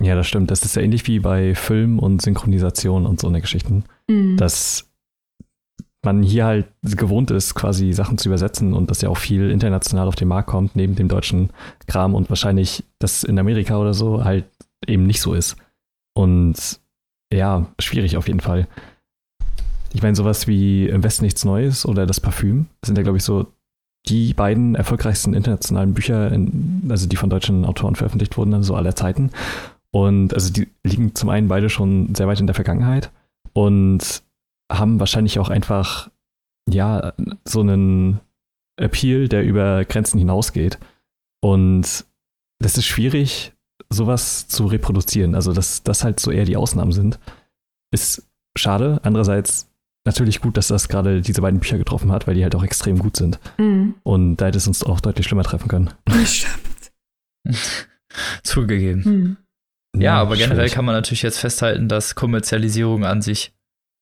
Ja, 0.00 0.14
das 0.14 0.26
stimmt. 0.26 0.50
Das 0.50 0.64
ist 0.64 0.74
ja 0.76 0.82
ähnlich 0.82 1.06
wie 1.06 1.20
bei 1.20 1.54
Film 1.54 1.98
und 1.98 2.22
Synchronisation 2.22 3.06
und 3.06 3.20
so 3.20 3.28
eine 3.28 3.40
Geschichten, 3.40 3.84
Mhm. 4.08 4.36
dass 4.36 4.88
man 6.04 6.22
hier 6.22 6.44
halt 6.44 6.66
gewohnt 6.82 7.30
ist, 7.30 7.54
quasi 7.54 7.92
Sachen 7.92 8.18
zu 8.18 8.28
übersetzen 8.28 8.74
und 8.74 8.90
dass 8.90 9.02
ja 9.02 9.08
auch 9.08 9.16
viel 9.16 9.50
international 9.50 10.08
auf 10.08 10.16
den 10.16 10.28
Markt 10.28 10.48
kommt, 10.48 10.74
neben 10.74 10.96
dem 10.96 11.08
deutschen 11.08 11.50
Kram 11.86 12.14
und 12.14 12.28
wahrscheinlich 12.28 12.84
das 12.98 13.22
in 13.22 13.38
Amerika 13.38 13.78
oder 13.78 13.94
so 13.94 14.24
halt 14.24 14.46
eben 14.86 15.06
nicht 15.06 15.20
so 15.20 15.34
ist. 15.34 15.56
Und 16.14 16.80
ja, 17.32 17.66
schwierig 17.78 18.16
auf 18.16 18.26
jeden 18.26 18.40
Fall. 18.40 18.66
Ich 19.92 20.02
meine, 20.02 20.16
sowas 20.16 20.46
wie 20.46 20.88
Im 20.88 21.04
Westen 21.04 21.24
nichts 21.24 21.44
Neues 21.44 21.86
oder 21.86 22.06
Das 22.06 22.20
Parfüm 22.20 22.66
sind 22.84 22.96
ja, 22.96 23.02
glaube 23.02 23.18
ich, 23.18 23.24
so 23.24 23.46
die 24.08 24.34
beiden 24.34 24.74
erfolgreichsten 24.74 25.34
internationalen 25.34 25.94
Bücher, 25.94 26.32
in, 26.32 26.82
also 26.88 27.06
die 27.06 27.16
von 27.16 27.30
deutschen 27.30 27.64
Autoren 27.64 27.94
veröffentlicht 27.94 28.36
wurden, 28.36 28.62
so 28.62 28.74
aller 28.74 28.96
Zeiten. 28.96 29.30
Und 29.92 30.34
also 30.34 30.52
die 30.52 30.68
liegen 30.82 31.14
zum 31.14 31.28
einen 31.28 31.48
beide 31.48 31.70
schon 31.70 32.14
sehr 32.14 32.26
weit 32.26 32.40
in 32.40 32.46
der 32.46 32.54
Vergangenheit 32.54 33.12
und 33.52 34.22
haben 34.72 35.00
wahrscheinlich 35.00 35.38
auch 35.38 35.48
einfach 35.48 36.10
ja, 36.70 37.12
so 37.44 37.60
einen 37.60 38.20
Appeal, 38.76 39.28
der 39.28 39.44
über 39.44 39.84
Grenzen 39.84 40.18
hinausgeht. 40.18 40.78
Und 41.40 42.04
das 42.60 42.78
ist 42.78 42.86
schwierig, 42.86 43.52
sowas 43.90 44.48
zu 44.48 44.66
reproduzieren. 44.66 45.34
Also, 45.34 45.52
dass 45.52 45.82
das 45.82 46.04
halt 46.04 46.20
so 46.20 46.30
eher 46.30 46.44
die 46.44 46.56
Ausnahmen 46.56 46.92
sind, 46.92 47.18
ist 47.92 48.28
schade. 48.56 49.00
Andererseits 49.02 49.68
natürlich 50.04 50.40
gut, 50.40 50.56
dass 50.56 50.68
das 50.68 50.88
gerade 50.88 51.20
diese 51.20 51.42
beiden 51.42 51.60
Bücher 51.60 51.78
getroffen 51.78 52.10
hat, 52.12 52.26
weil 52.26 52.34
die 52.34 52.42
halt 52.42 52.54
auch 52.54 52.64
extrem 52.64 52.98
gut 52.98 53.16
sind. 53.16 53.38
Mhm. 53.58 53.94
Und 54.02 54.36
da 54.36 54.46
hätte 54.46 54.58
es 54.58 54.66
uns 54.66 54.82
auch 54.82 55.00
deutlich 55.00 55.26
schlimmer 55.26 55.44
treffen 55.44 55.68
können. 55.68 55.90
Stimmt. 56.24 56.92
Zugegeben. 58.42 59.02
Mhm. 59.04 59.36
Ja, 60.00 60.20
aber 60.20 60.36
generell 60.36 60.56
schwierig. 60.56 60.72
kann 60.72 60.84
man 60.84 60.94
natürlich 60.94 61.22
jetzt 61.22 61.38
festhalten, 61.38 61.88
dass 61.88 62.14
Kommerzialisierung 62.14 63.04
an 63.04 63.20
sich 63.20 63.52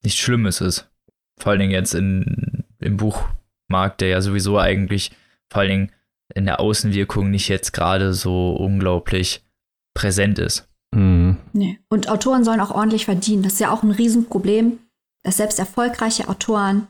nichts 0.03 0.19
Schlimmes 0.19 0.61
ist. 0.61 0.91
Vor 1.39 1.53
allen 1.53 1.61
Dingen 1.61 1.73
jetzt 1.73 1.95
in, 1.95 2.65
im 2.79 2.97
Buchmarkt, 2.97 4.01
der 4.01 4.09
ja 4.09 4.21
sowieso 4.21 4.59
eigentlich 4.59 5.13
vor 5.51 5.63
allen 5.63 5.71
Dingen 5.71 5.93
in 6.35 6.45
der 6.45 6.61
Außenwirkung 6.61 7.31
nicht 7.31 7.49
jetzt 7.49 7.73
gerade 7.73 8.15
so 8.15 8.53
unglaublich 8.53 9.45
präsent 9.95 10.39
ist. 10.39 10.69
Mhm. 10.95 11.39
Nee. 11.53 11.79
Und 11.89 12.09
Autoren 12.09 12.45
sollen 12.45 12.61
auch 12.61 12.71
ordentlich 12.71 13.05
verdienen. 13.05 13.43
Das 13.43 13.55
ist 13.55 13.61
ja 13.61 13.73
auch 13.73 13.83
ein 13.83 13.91
Riesenproblem, 13.91 14.79
dass 15.23 15.39
selbst 15.39 15.59
erfolgreiche 15.59 16.29
Autoren 16.29 16.89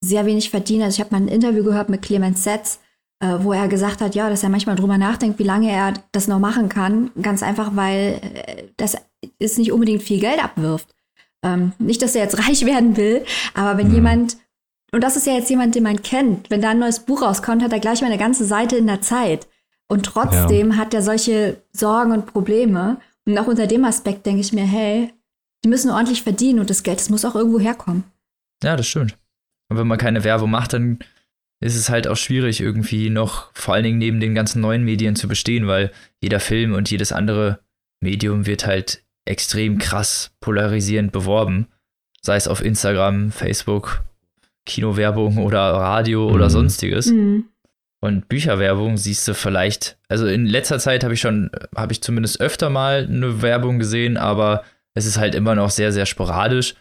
sehr 0.00 0.26
wenig 0.26 0.50
verdienen. 0.50 0.82
Also 0.82 0.96
ich 0.96 1.00
habe 1.00 1.14
mal 1.14 1.22
ein 1.22 1.28
Interview 1.28 1.64
gehört 1.64 1.88
mit 1.88 2.02
Clemens 2.02 2.44
Setz, 2.44 2.80
äh, 3.20 3.38
wo 3.40 3.52
er 3.52 3.68
gesagt 3.68 4.00
hat, 4.00 4.14
ja, 4.14 4.30
dass 4.30 4.42
er 4.42 4.48
manchmal 4.48 4.76
drüber 4.76 4.96
nachdenkt, 4.96 5.38
wie 5.38 5.44
lange 5.44 5.70
er 5.70 5.94
das 6.12 6.28
noch 6.28 6.38
machen 6.38 6.68
kann. 6.68 7.10
Ganz 7.20 7.42
einfach, 7.42 7.74
weil 7.74 8.20
äh, 8.22 8.64
das 8.76 8.96
ist 9.38 9.58
nicht 9.58 9.72
unbedingt 9.72 10.02
viel 10.02 10.20
Geld 10.20 10.42
abwirft. 10.42 10.94
Ähm, 11.44 11.72
nicht, 11.78 12.02
dass 12.02 12.14
er 12.14 12.22
jetzt 12.24 12.38
reich 12.48 12.64
werden 12.66 12.96
will, 12.96 13.24
aber 13.54 13.78
wenn 13.78 13.88
Mhm. 13.88 13.94
jemand, 13.94 14.36
und 14.92 15.02
das 15.04 15.16
ist 15.16 15.26
ja 15.26 15.34
jetzt 15.34 15.50
jemand, 15.50 15.74
den 15.74 15.82
man 15.82 16.02
kennt, 16.02 16.50
wenn 16.50 16.62
da 16.62 16.70
ein 16.70 16.78
neues 16.78 17.00
Buch 17.00 17.22
rauskommt, 17.22 17.62
hat 17.62 17.72
er 17.72 17.80
gleich 17.80 18.00
mal 18.00 18.06
eine 18.08 18.18
ganze 18.18 18.44
Seite 18.44 18.76
in 18.76 18.86
der 18.86 19.02
Zeit. 19.02 19.46
Und 19.90 20.04
trotzdem 20.06 20.76
hat 20.76 20.92
er 20.94 21.02
solche 21.02 21.62
Sorgen 21.72 22.12
und 22.12 22.26
Probleme. 22.26 22.98
Und 23.26 23.38
auch 23.38 23.46
unter 23.46 23.66
dem 23.66 23.84
Aspekt 23.84 24.26
denke 24.26 24.40
ich 24.40 24.52
mir, 24.52 24.64
hey, 24.66 25.12
die 25.64 25.68
müssen 25.68 25.90
ordentlich 25.90 26.22
verdienen 26.22 26.58
und 26.60 26.68
das 26.70 26.82
Geld, 26.82 26.98
das 27.00 27.10
muss 27.10 27.24
auch 27.24 27.34
irgendwo 27.34 27.58
herkommen. 27.60 28.04
Ja, 28.62 28.76
das 28.76 28.86
stimmt. 28.86 29.16
Und 29.70 29.76
wenn 29.78 29.86
man 29.86 29.98
keine 29.98 30.24
Werbung 30.24 30.50
macht, 30.50 30.72
dann 30.72 30.98
ist 31.60 31.74
es 31.76 31.88
halt 31.90 32.06
auch 32.06 32.16
schwierig, 32.16 32.60
irgendwie 32.60 33.10
noch 33.10 33.50
vor 33.54 33.74
allen 33.74 33.84
Dingen 33.84 33.98
neben 33.98 34.20
den 34.20 34.34
ganzen 34.34 34.60
neuen 34.60 34.84
Medien 34.84 35.16
zu 35.16 35.26
bestehen, 35.28 35.66
weil 35.66 35.90
jeder 36.22 36.40
Film 36.40 36.72
und 36.74 36.90
jedes 36.90 37.12
andere 37.12 37.60
Medium 38.00 38.46
wird 38.46 38.66
halt 38.66 39.02
extrem 39.28 39.78
krass 39.78 40.30
polarisierend 40.40 41.12
beworben. 41.12 41.68
Sei 42.22 42.36
es 42.36 42.48
auf 42.48 42.64
Instagram, 42.64 43.30
Facebook, 43.30 44.04
Kinowerbung 44.66 45.38
oder 45.38 45.60
Radio 45.60 46.28
oder 46.28 46.46
Mhm. 46.46 46.50
sonstiges. 46.50 47.06
Mhm. 47.06 47.44
Und 48.00 48.28
Bücherwerbung 48.28 48.96
siehst 48.96 49.26
du 49.26 49.34
vielleicht, 49.34 49.98
also 50.08 50.26
in 50.26 50.46
letzter 50.46 50.78
Zeit 50.78 51.02
habe 51.02 51.14
ich 51.14 51.20
schon, 51.20 51.50
habe 51.74 51.92
ich 51.92 52.00
zumindest 52.02 52.40
öfter 52.40 52.70
mal 52.70 53.06
eine 53.08 53.42
Werbung 53.42 53.78
gesehen, 53.78 54.16
aber 54.16 54.62
es 54.94 55.04
ist 55.04 55.18
halt 55.18 55.34
immer 55.34 55.54
noch 55.56 55.70
sehr, 55.70 55.90
sehr 55.92 56.06
sporadisch. 56.06 56.74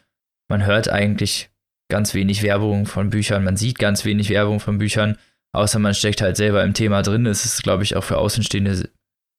Man 0.47 0.65
hört 0.65 0.89
eigentlich 0.89 1.49
ganz 1.89 2.13
wenig 2.13 2.43
Werbung 2.43 2.85
von 2.85 3.09
Büchern, 3.09 3.43
man 3.43 3.57
sieht 3.57 3.79
ganz 3.79 4.05
wenig 4.05 4.29
Werbung 4.29 4.59
von 4.59 4.77
Büchern, 4.77 5.17
außer 5.53 5.79
man 5.79 5.95
steckt 5.95 6.21
halt 6.21 6.37
selber 6.37 6.63
im 6.63 6.73
Thema 6.73 7.01
drin. 7.01 7.25
Es 7.25 7.45
ist, 7.45 7.63
glaube 7.63 7.83
ich, 7.83 7.95
auch 7.95 8.03
für 8.03 8.17
Außenstehende 8.17 8.89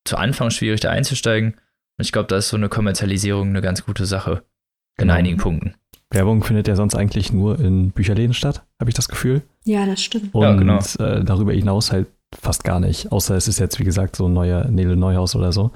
zu 0.04 0.16
Anfang 0.16 0.50
schwierig, 0.50 0.80
da 0.80 0.90
einzusteigen. 0.90 1.54
Und 1.98 2.04
ich 2.04 2.12
glaube, 2.12 2.28
da 2.28 2.36
ist 2.36 2.48
so 2.48 2.56
eine 2.56 2.68
Kommerzialisierung 2.68 3.48
eine 3.48 3.60
ganz 3.60 3.84
gute 3.84 4.06
Sache. 4.06 4.42
In 4.98 5.02
Genau. 5.04 5.14
einigen 5.14 5.36
Punkten. 5.38 5.74
Werbung 6.10 6.42
findet 6.42 6.66
ja 6.68 6.74
sonst 6.74 6.94
eigentlich 6.94 7.32
nur 7.32 7.58
in 7.60 7.90
Bücherläden 7.90 8.32
statt, 8.34 8.64
habe 8.80 8.90
ich 8.90 8.94
das 8.94 9.08
Gefühl. 9.08 9.42
Ja, 9.64 9.84
das 9.86 10.00
stimmt. 10.00 10.34
Und 10.34 10.42
Ja, 10.42 10.54
genau. 10.54 10.78
äh, 10.98 11.22
darüber 11.24 11.52
hinaus 11.52 11.92
halt 11.92 12.06
fast 12.34 12.64
gar 12.64 12.80
nicht. 12.80 13.12
Außer 13.12 13.36
es 13.36 13.46
ist 13.46 13.58
jetzt, 13.58 13.78
wie 13.78 13.84
gesagt, 13.84 14.16
so 14.16 14.26
ein 14.26 14.32
neuer 14.32 14.64
Nele 14.68 14.96
Neuhaus 14.96 15.36
oder 15.36 15.52
so. 15.52 15.70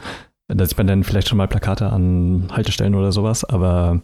Da 0.48 0.64
sieht 0.66 0.76
man 0.78 0.86
dann 0.86 1.04
vielleicht 1.04 1.28
schon 1.28 1.38
mal 1.38 1.48
Plakate 1.48 1.90
an 1.90 2.48
Haltestellen 2.50 2.94
oder 2.94 3.12
sowas. 3.12 3.44
Aber 3.44 4.02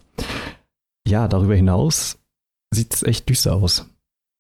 ja, 1.07 1.29
darüber 1.29 1.55
hinaus 1.55 2.19
sieht 2.73 2.95
es 2.95 3.03
echt 3.03 3.29
düster 3.29 3.55
aus. 3.55 3.87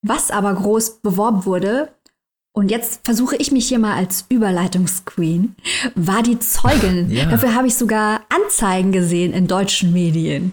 Was 0.06 0.30
aber 0.30 0.54
groß 0.54 1.00
beworben 1.00 1.44
wurde, 1.44 1.88
und 2.58 2.72
jetzt 2.72 3.02
versuche 3.04 3.36
ich 3.36 3.52
mich 3.52 3.68
hier 3.68 3.78
mal 3.78 3.94
als 3.94 4.26
Überleitungsqueen, 4.28 5.54
war 5.94 6.24
die 6.24 6.40
Zeugin. 6.40 7.08
Ja. 7.18 7.26
Dafür 7.26 7.54
habe 7.54 7.68
ich 7.68 7.76
sogar 7.76 8.22
Anzeigen 8.28 8.92
gesehen 8.92 9.32
in 9.32 9.46
deutschen 9.46 9.92
Medien. 9.92 10.52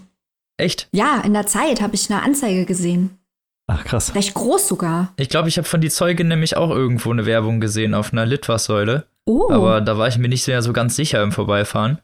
Echt? 0.56 0.88
Ja, 0.92 1.20
in 1.24 1.34
der 1.34 1.46
Zeit 1.46 1.80
habe 1.80 1.94
ich 1.94 2.10
eine 2.10 2.22
Anzeige 2.22 2.64
gesehen. 2.64 3.18
Ach, 3.66 3.84
krass. 3.84 4.14
Recht 4.14 4.34
groß 4.34 4.68
sogar. 4.68 5.12
Ich 5.16 5.28
glaube, 5.28 5.48
ich 5.48 5.58
habe 5.58 5.66
von 5.66 5.80
die 5.80 5.90
Zeugin 5.90 6.28
nämlich 6.28 6.56
auch 6.56 6.70
irgendwo 6.70 7.10
eine 7.10 7.26
Werbung 7.26 7.60
gesehen 7.60 7.94
auf 7.94 8.12
einer 8.12 8.24
Litfaßsäule. 8.24 9.06
Oh. 9.26 9.50
Aber 9.50 9.80
da 9.80 9.98
war 9.98 10.06
ich 10.06 10.18
mir 10.18 10.28
nicht 10.28 10.46
mehr 10.46 10.62
so 10.62 10.72
ganz 10.72 10.94
sicher 10.94 11.22
im 11.22 11.32
Vorbeifahren. 11.32 11.98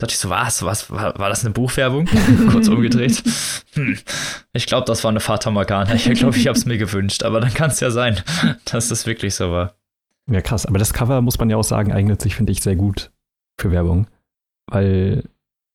Da 0.00 0.06
dachte 0.06 0.14
ich 0.14 0.18
so, 0.18 0.30
was? 0.30 0.62
was 0.64 0.90
war, 0.90 1.18
war 1.18 1.28
das 1.28 1.44
eine 1.44 1.52
Buchwerbung? 1.52 2.06
Kurz 2.50 2.68
umgedreht. 2.68 3.22
Hm. 3.74 3.98
Ich 4.54 4.66
glaube, 4.66 4.86
das 4.86 5.04
war 5.04 5.10
eine 5.10 5.20
Fata 5.20 5.50
Morgana. 5.50 5.94
Ich 5.94 6.04
glaube, 6.14 6.36
ich 6.38 6.46
habe 6.48 6.56
es 6.58 6.64
mir 6.64 6.78
gewünscht. 6.78 7.22
Aber 7.22 7.40
dann 7.40 7.52
kann 7.52 7.70
es 7.70 7.80
ja 7.80 7.90
sein, 7.90 8.18
dass 8.64 8.88
das 8.88 9.06
wirklich 9.06 9.34
so 9.34 9.50
war. 9.52 9.74
Ja, 10.30 10.40
krass. 10.40 10.64
Aber 10.64 10.78
das 10.78 10.92
Cover, 10.94 11.20
muss 11.20 11.38
man 11.38 11.50
ja 11.50 11.56
auch 11.58 11.64
sagen, 11.64 11.92
eignet 11.92 12.22
sich, 12.22 12.34
finde 12.34 12.52
ich, 12.52 12.62
sehr 12.62 12.76
gut 12.76 13.10
für 13.58 13.70
Werbung. 13.70 14.06
Weil 14.66 15.24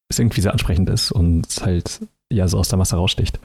es 0.10 0.18
irgendwie 0.20 0.42
sehr 0.42 0.54
ansprechend 0.54 0.90
ist 0.90 1.12
und 1.12 1.48
es 1.48 1.64
halt 1.64 2.02
ja 2.32 2.48
so 2.48 2.58
aus 2.58 2.70
der 2.70 2.78
Masse 2.78 2.96
raussticht. 2.96 3.40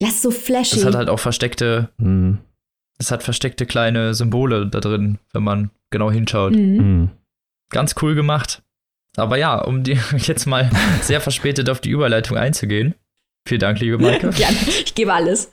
ja, 0.00 0.08
ist 0.08 0.22
so 0.22 0.30
flashy. 0.32 0.76
Es 0.78 0.84
hat 0.84 0.94
halt 0.94 1.08
auch 1.08 1.20
versteckte, 1.20 1.90
Mhm. 1.98 2.38
es 2.98 3.10
hat 3.12 3.22
versteckte 3.22 3.66
kleine 3.66 4.14
Symbole 4.14 4.66
da 4.66 4.80
drin, 4.80 5.18
wenn 5.32 5.44
man 5.44 5.70
genau 5.90 6.10
hinschaut. 6.10 6.54
Mhm. 6.54 6.76
Mhm. 6.76 7.10
Ganz 7.70 7.94
cool 8.02 8.14
gemacht. 8.14 8.62
Aber 9.16 9.36
ja, 9.36 9.58
um 9.58 9.82
die 9.82 9.92
jetzt 10.16 10.46
mal 10.46 10.70
sehr 11.02 11.20
verspätet 11.20 11.68
auf 11.68 11.80
die 11.80 11.90
Überleitung 11.90 12.36
einzugehen. 12.36 12.94
Vielen 13.46 13.60
Dank, 13.60 13.80
liebe 13.80 13.98
Maike. 13.98 14.30
Gerne. 14.36 14.56
Ich 14.68 14.94
gebe 14.94 15.12
alles. 15.12 15.52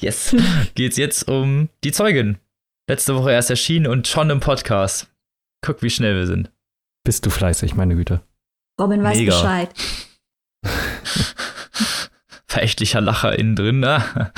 Yes. 0.00 0.34
Geht's 0.74 0.96
jetzt 0.96 1.28
um 1.28 1.68
die 1.84 1.92
Zeugin. 1.92 2.38
Letzte 2.88 3.14
Woche 3.14 3.32
erst 3.32 3.50
erschienen 3.50 3.86
und 3.86 4.08
schon 4.08 4.30
im 4.30 4.40
Podcast. 4.40 5.10
Guck, 5.64 5.82
wie 5.82 5.90
schnell 5.90 6.14
wir 6.14 6.26
sind. 6.26 6.50
Bist 7.04 7.26
du 7.26 7.30
fleißig, 7.30 7.74
meine 7.74 7.94
Güte. 7.96 8.22
Robin 8.80 9.02
weiß 9.02 9.18
Mega. 9.18 9.34
Bescheid. 9.34 9.70
Verächtlicher 12.46 13.00
Lacher 13.00 13.38
innen 13.38 13.56
drin, 13.56 13.80
ne? 13.80 14.32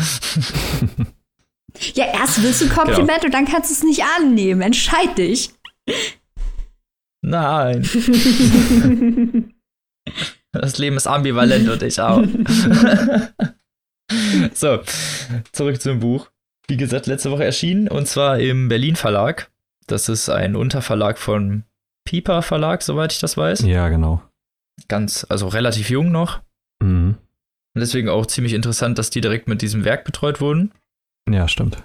Ja, 1.95 2.07
erst 2.13 2.43
willst 2.43 2.61
du 2.61 2.67
ein 2.67 2.73
Kompliment 2.73 3.25
und 3.25 3.33
dann 3.33 3.47
kannst 3.47 3.71
du 3.71 3.75
es 3.75 3.83
nicht 3.85 4.03
annehmen. 4.19 4.63
Entscheid 4.63 5.17
dich. 5.17 5.51
Nein. 7.23 7.85
Das 10.53 10.79
Leben 10.79 10.97
ist 10.97 11.07
ambivalent 11.07 11.69
und 11.69 11.83
ich 11.83 12.01
auch. 12.01 12.23
so, 14.53 14.81
zurück 15.53 15.81
zum 15.81 16.01
Buch. 16.01 16.29
Wie 16.67 16.77
gesagt, 16.77 17.07
letzte 17.07 17.31
Woche 17.31 17.45
erschienen 17.45 17.87
und 17.89 18.09
zwar 18.09 18.41
im 18.41 18.69
Berlin 18.69 18.97
Verlag. 18.97 19.51
Das 19.87 20.09
ist 20.09 20.29
ein 20.29 20.57
Unterverlag 20.57 21.19
von 21.19 21.65
Piper 22.05 22.43
Verlag, 22.43 22.83
soweit 22.83 23.13
ich 23.13 23.21
das 23.21 23.37
weiß. 23.37 23.61
Ja, 23.61 23.89
genau. 23.89 24.23
Ganz, 24.89 25.27
also 25.29 25.49
relativ 25.49 25.91
jung 25.91 26.11
noch. 26.11 26.41
Mhm. 26.83 27.17
Und 27.75 27.81
deswegen 27.81 28.09
auch 28.09 28.27
ziemlich 28.27 28.55
interessant, 28.55 28.99
dass 28.99 29.11
die 29.11 29.21
direkt 29.21 29.49
mit 29.49 29.63
diesem 29.63 29.85
Werk 29.85 30.05
betreut 30.05 30.41
wurden. 30.41 30.73
Ja, 31.29 31.47
stimmt. 31.47 31.85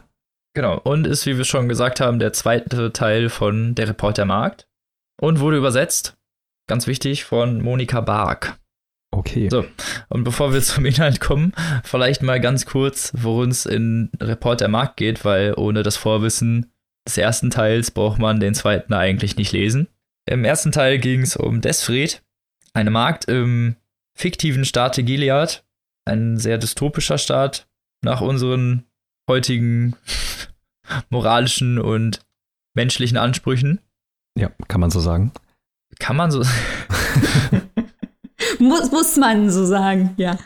Genau. 0.55 0.79
Und 0.79 1.05
ist, 1.05 1.25
wie 1.25 1.37
wir 1.37 1.45
schon 1.45 1.69
gesagt 1.69 1.99
haben, 1.99 2.17
der 2.17 2.33
zweite 2.33 2.91
Teil 2.93 3.29
von 3.29 3.75
Der 3.75 3.89
Reporter 3.89 4.25
Markt. 4.25 4.67
Und 5.21 5.39
wurde 5.39 5.57
übersetzt, 5.57 6.17
ganz 6.67 6.87
wichtig, 6.87 7.23
von 7.23 7.61
Monika 7.61 8.01
Bark. 8.01 8.57
Okay. 9.11 9.47
So. 9.49 9.65
Und 10.09 10.23
bevor 10.23 10.53
wir 10.53 10.61
zum 10.61 10.85
Inhalt 10.85 11.19
kommen, 11.19 11.53
vielleicht 11.83 12.21
mal 12.21 12.39
ganz 12.39 12.65
kurz, 12.65 13.13
worum 13.15 13.49
es 13.49 13.65
in 13.65 14.09
Reporter 14.19 14.67
Markt 14.67 14.97
geht, 14.97 15.23
weil 15.23 15.53
ohne 15.55 15.83
das 15.83 15.97
Vorwissen 15.97 16.71
des 17.07 17.17
ersten 17.17 17.49
Teils 17.49 17.91
braucht 17.91 18.19
man 18.19 18.39
den 18.39 18.55
zweiten 18.55 18.93
eigentlich 18.93 19.37
nicht 19.37 19.51
lesen. 19.51 19.87
Im 20.25 20.43
ersten 20.43 20.71
Teil 20.71 20.97
ging 20.97 21.21
es 21.21 21.35
um 21.35 21.61
Desfred, 21.61 22.23
eine 22.73 22.89
Magd 22.89 23.25
im 23.25 23.75
fiktiven 24.15 24.65
Staate 24.65 25.03
Gilead, 25.03 25.63
ein 26.05 26.37
sehr 26.37 26.57
dystopischer 26.57 27.17
Staat 27.17 27.67
nach 28.01 28.21
unseren 28.21 28.85
heutigen 29.29 29.95
moralischen 31.09 31.79
und 31.79 32.21
menschlichen 32.73 33.17
Ansprüchen. 33.17 33.79
Ja, 34.37 34.51
kann 34.67 34.81
man 34.81 34.91
so 34.91 34.99
sagen. 34.99 35.31
Kann 35.99 36.17
man 36.17 36.31
so, 36.31 36.43
Muss, 38.59 38.91
muss 38.91 39.17
man 39.17 39.49
so 39.49 39.65
sagen, 39.65 40.13
ja. 40.17 40.37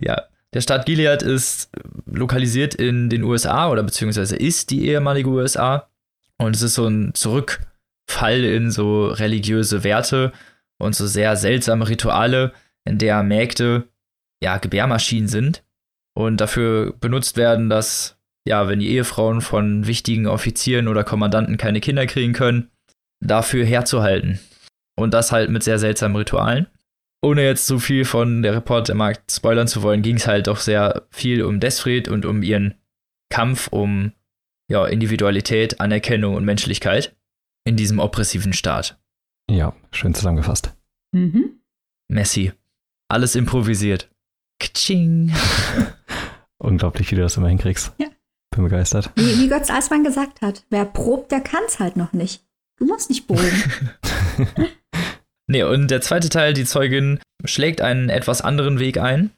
ja. 0.00 0.22
Der 0.52 0.60
Staat 0.60 0.86
Gilead 0.86 1.22
ist 1.22 1.70
lokalisiert 2.06 2.74
in 2.74 3.10
den 3.10 3.24
USA 3.24 3.68
oder 3.68 3.82
beziehungsweise 3.82 4.36
ist 4.36 4.70
die 4.70 4.86
ehemalige 4.86 5.28
USA. 5.28 5.88
Und 6.38 6.54
es 6.54 6.62
ist 6.62 6.74
so 6.74 6.86
ein 6.86 7.12
Zurückfall 7.14 8.44
in 8.44 8.70
so 8.70 9.08
religiöse 9.08 9.84
Werte 9.84 10.32
und 10.78 10.94
so 10.94 11.06
sehr 11.06 11.36
seltsame 11.36 11.88
Rituale, 11.88 12.52
in 12.84 12.98
der 12.98 13.22
Mägde 13.22 13.88
ja 14.42 14.58
Gebärmaschinen 14.58 15.28
sind. 15.28 15.62
und 16.16 16.40
dafür 16.40 16.94
benutzt 17.00 17.36
werden, 17.36 17.68
dass, 17.68 18.16
ja, 18.46 18.68
wenn 18.68 18.78
die 18.78 18.90
Ehefrauen 18.90 19.40
von 19.40 19.86
wichtigen 19.86 20.26
Offizieren 20.26 20.88
oder 20.88 21.04
Kommandanten 21.04 21.56
keine 21.56 21.80
Kinder 21.80 22.06
kriegen 22.06 22.32
können, 22.32 22.70
dafür 23.24 23.64
herzuhalten. 23.64 24.38
Und 24.96 25.12
das 25.12 25.32
halt 25.32 25.50
mit 25.50 25.62
sehr 25.62 25.78
seltsamen 25.78 26.16
Ritualen. 26.16 26.66
Ohne 27.22 27.42
jetzt 27.42 27.66
zu 27.66 27.78
viel 27.78 28.04
von 28.04 28.42
der 28.42 28.54
Report 28.54 28.86
der 28.86 28.94
Markt 28.94 29.32
spoilern 29.32 29.66
zu 29.66 29.82
wollen, 29.82 30.02
ging 30.02 30.16
es 30.16 30.26
halt 30.26 30.46
doch 30.46 30.58
sehr 30.58 31.06
viel 31.10 31.42
um 31.42 31.58
Desfried 31.58 32.06
und 32.08 32.26
um 32.26 32.42
ihren 32.42 32.74
Kampf 33.30 33.68
um 33.68 34.12
ja, 34.70 34.86
Individualität, 34.86 35.80
Anerkennung 35.80 36.34
und 36.34 36.44
Menschlichkeit 36.44 37.16
in 37.64 37.76
diesem 37.76 37.98
oppressiven 37.98 38.52
Staat. 38.52 38.98
Ja, 39.50 39.74
schön 39.90 40.14
zusammengefasst. 40.14 40.74
Mhm. 41.12 41.60
Messi. 42.08 42.52
Alles 43.08 43.34
improvisiert. 43.34 44.10
Kaching. 44.60 45.32
Unglaublich, 46.58 47.10
wie 47.10 47.16
du 47.16 47.22
das 47.22 47.36
immer 47.36 47.48
hinkriegst. 47.48 47.92
Ja. 47.98 48.06
Bin 48.54 48.64
begeistert. 48.64 49.10
Wie, 49.16 49.38
wie 49.38 49.48
Götz 49.48 49.70
Eismann 49.70 50.04
gesagt 50.04 50.40
hat, 50.42 50.64
wer 50.70 50.84
probt, 50.84 51.32
der 51.32 51.40
kann's 51.40 51.80
halt 51.80 51.96
noch 51.96 52.12
nicht. 52.12 52.43
Du 52.78 52.86
musst 52.86 53.10
nicht 53.10 53.26
proben. 53.26 53.62
nee, 55.46 55.62
und 55.62 55.90
der 55.90 56.00
zweite 56.00 56.28
Teil, 56.28 56.54
die 56.54 56.64
Zeugin, 56.64 57.20
schlägt 57.44 57.80
einen 57.80 58.08
etwas 58.08 58.40
anderen 58.40 58.78
Weg 58.78 58.98
ein 58.98 59.30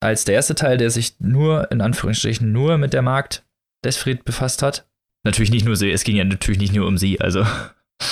als 0.00 0.24
der 0.24 0.36
erste 0.36 0.54
Teil, 0.54 0.76
der 0.76 0.90
sich 0.90 1.18
nur, 1.18 1.70
in 1.72 1.80
Anführungsstrichen, 1.80 2.52
nur 2.52 2.78
mit 2.78 2.92
der 2.92 3.02
Magd 3.02 3.44
Desfried 3.84 4.24
befasst 4.24 4.62
hat. 4.62 4.86
Natürlich 5.24 5.50
nicht 5.50 5.64
nur 5.64 5.76
sie, 5.76 5.90
es 5.90 6.04
ging 6.04 6.16
ja 6.16 6.24
natürlich 6.24 6.60
nicht 6.60 6.74
nur 6.74 6.86
um 6.86 6.98
sie, 6.98 7.20
also. 7.20 7.44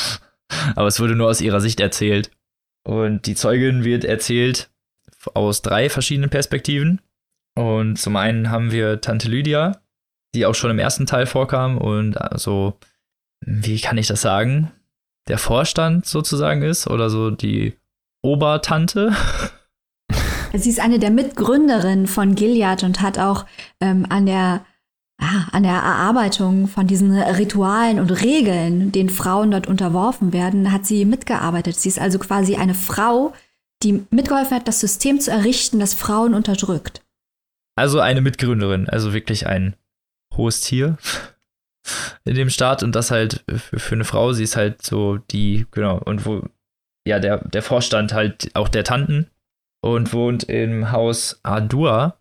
Aber 0.77 0.89
es 0.89 1.01
wurde 1.01 1.17
nur 1.17 1.29
aus 1.29 1.41
ihrer 1.41 1.61
Sicht 1.61 1.81
erzählt. 1.81 2.31
Und 2.85 3.27
die 3.27 3.35
Zeugin 3.35 3.85
wird 3.85 4.05
erzählt 4.05 4.71
aus 5.35 5.63
drei 5.63 5.89
verschiedenen 5.89 6.31
Perspektiven. 6.31 7.01
Und 7.55 7.97
zum 7.97 8.17
einen 8.17 8.51
haben 8.51 8.71
wir 8.71 9.01
Tante 9.01 9.29
Lydia, 9.29 9.81
die 10.35 10.47
auch 10.47 10.55
schon 10.55 10.71
im 10.71 10.79
ersten 10.79 11.07
Teil 11.07 11.27
vorkam 11.27 11.79
und 11.79 12.17
so, 12.35 12.79
wie 13.41 13.81
kann 13.81 13.99
ich 13.99 14.07
das 14.07 14.23
sagen? 14.23 14.73
Der 15.29 15.39
Vorstand 15.39 16.07
sozusagen 16.07 16.63
ist 16.63 16.87
oder 16.87 17.11
so 17.11 17.31
die 17.31 17.75
Obertante. 18.23 19.15
Sie 20.55 20.71
ist 20.71 20.81
eine 20.81 20.99
der 20.99 21.11
Mitgründerinnen 21.11 22.07
von 22.07 22.35
Gilead 22.35 22.83
und 22.83 23.01
hat 23.03 23.19
auch 23.19 23.45
ähm, 23.81 24.07
an 24.09 24.27
der 24.27 24.65
ah, 25.19 25.49
an 25.53 25.65
der 25.65 25.73
Erarbeitung 25.73 26.69
von 26.69 26.87
diesen 26.87 27.13
Ritualen 27.13 28.01
und 28.01 28.11
Regeln, 28.23 28.93
den 28.93 29.11
Frauen 29.11 29.51
dort 29.51 29.67
unterworfen 29.67 30.33
werden, 30.33 30.73
hat 30.73 30.87
sie 30.87 31.05
mitgearbeitet. 31.05 31.77
Sie 31.77 31.89
ist 31.89 31.99
also 31.99 32.19
quasi 32.19 32.57
eine 32.57 32.75
Frau, 32.75 33.35
die 33.83 34.07
mitgeholfen 34.11 34.57
hat, 34.57 34.69
das 34.69 34.81
System 34.81 35.21
zu 35.21 35.31
errichten, 35.31 35.81
das 35.81 35.95
Frauen 35.95 36.33
unterdrückt. 36.33 37.03
Also 37.77 38.01
eine 38.01 38.23
Mitgründerin, 38.23 38.89
also 38.89 39.13
wirklich 39.13 39.47
ein 39.47 39.77
hohes 40.35 40.63
Tier 40.63 40.97
in 42.25 42.35
dem 42.35 42.51
Staat 42.51 42.83
und 42.83 42.95
das 42.95 43.11
halt 43.11 43.45
für, 43.49 43.95
eine 43.95 44.05
Frau, 44.05 44.33
sie 44.33 44.45
ist 44.45 44.57
halt 44.57 44.83
so 44.83 45.19
die, 45.31 45.67
genau, 45.71 45.99
und 45.99 46.27
wo, 46.27 46.43
ja, 47.07 47.19
der, 47.19 47.47
der 47.49 47.63
Vorstand 47.63 48.13
halt 48.13 48.51
auch 48.55 48.69
der 48.69 48.85
Tanten 48.85 49.31
und 49.83 50.13
wohnt 50.13 50.45
im 50.45 50.91
Haus 50.93 51.41
Adua. 51.43 52.19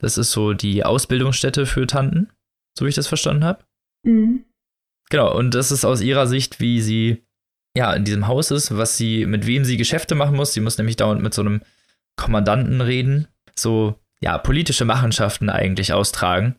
Das 0.00 0.16
ist 0.16 0.30
so 0.30 0.52
die 0.52 0.84
Ausbildungsstätte 0.84 1.66
für 1.66 1.86
Tanten, 1.86 2.30
so 2.78 2.84
wie 2.84 2.90
ich 2.90 2.94
das 2.94 3.08
verstanden 3.08 3.44
habe. 3.44 3.64
Mhm. 4.04 4.44
Genau, 5.10 5.36
und 5.36 5.54
das 5.54 5.72
ist 5.72 5.84
aus 5.84 6.00
ihrer 6.00 6.26
Sicht, 6.26 6.60
wie 6.60 6.80
sie 6.80 7.24
ja 7.76 7.92
in 7.94 8.04
diesem 8.04 8.26
Haus 8.26 8.50
ist, 8.50 8.76
was 8.76 8.96
sie, 8.96 9.26
mit 9.26 9.46
wem 9.46 9.64
sie 9.64 9.76
Geschäfte 9.76 10.14
machen 10.14 10.36
muss. 10.36 10.52
Sie 10.52 10.60
muss 10.60 10.78
nämlich 10.78 10.96
dauernd 10.96 11.22
mit 11.22 11.34
so 11.34 11.42
einem 11.42 11.62
Kommandanten 12.16 12.80
reden, 12.80 13.28
so 13.58 13.98
ja, 14.20 14.38
politische 14.38 14.84
Machenschaften 14.84 15.50
eigentlich 15.50 15.92
austragen. 15.92 16.56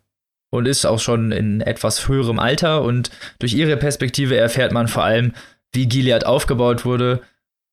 Und 0.52 0.68
ist 0.68 0.86
auch 0.86 1.00
schon 1.00 1.32
in 1.32 1.62
etwas 1.62 2.08
höherem 2.08 2.40
Alter 2.40 2.82
und 2.82 3.12
durch 3.38 3.54
ihre 3.54 3.78
Perspektive 3.78 4.36
erfährt 4.36 4.72
man 4.72 4.88
vor 4.88 5.04
allem, 5.04 5.34
wie 5.74 5.88
Gilead 5.88 6.26
aufgebaut 6.26 6.86
wurde 6.86 7.22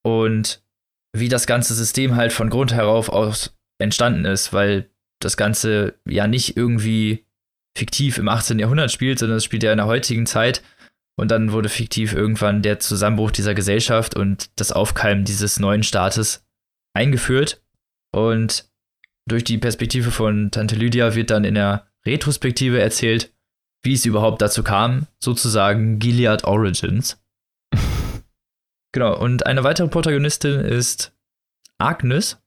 und 0.02 0.62
wie 1.16 1.30
das 1.30 1.46
ganze 1.46 1.74
System 1.74 2.16
halt 2.16 2.32
von 2.32 2.50
Grund 2.50 2.74
herauf 2.74 3.08
aus 3.08 3.56
entstanden 3.78 4.26
ist, 4.26 4.52
weil 4.52 4.90
das 5.20 5.36
Ganze 5.36 5.94
ja 6.06 6.26
nicht 6.26 6.56
irgendwie 6.56 7.24
fiktiv 7.76 8.18
im 8.18 8.28
18. 8.28 8.58
Jahrhundert 8.58 8.90
spielt, 8.90 9.18
sondern 9.18 9.38
es 9.38 9.44
spielt 9.44 9.62
ja 9.62 9.72
in 9.72 9.78
der 9.78 9.86
heutigen 9.86 10.26
Zeit. 10.26 10.62
Und 11.18 11.30
dann 11.30 11.52
wurde 11.52 11.70
fiktiv 11.70 12.12
irgendwann 12.12 12.60
der 12.62 12.78
Zusammenbruch 12.78 13.30
dieser 13.30 13.54
Gesellschaft 13.54 14.14
und 14.14 14.50
das 14.56 14.72
Aufkeimen 14.72 15.24
dieses 15.24 15.58
neuen 15.58 15.82
Staates 15.82 16.44
eingeführt. 16.94 17.62
Und 18.14 18.68
durch 19.26 19.44
die 19.44 19.58
Perspektive 19.58 20.10
von 20.10 20.50
Tante 20.50 20.76
Lydia 20.76 21.14
wird 21.14 21.30
dann 21.30 21.44
in 21.44 21.54
der 21.54 21.86
Retrospektive 22.06 22.80
erzählt, 22.80 23.32
wie 23.82 23.94
es 23.94 24.04
überhaupt 24.04 24.40
dazu 24.40 24.62
kam, 24.62 25.06
sozusagen 25.18 25.98
Gilead 25.98 26.44
Origins. 26.44 27.20
Genau, 28.92 29.14
und 29.18 29.44
eine 29.44 29.62
weitere 29.62 29.88
Protagonistin 29.88 30.60
ist 30.60 31.12
Agnes, 31.76 32.38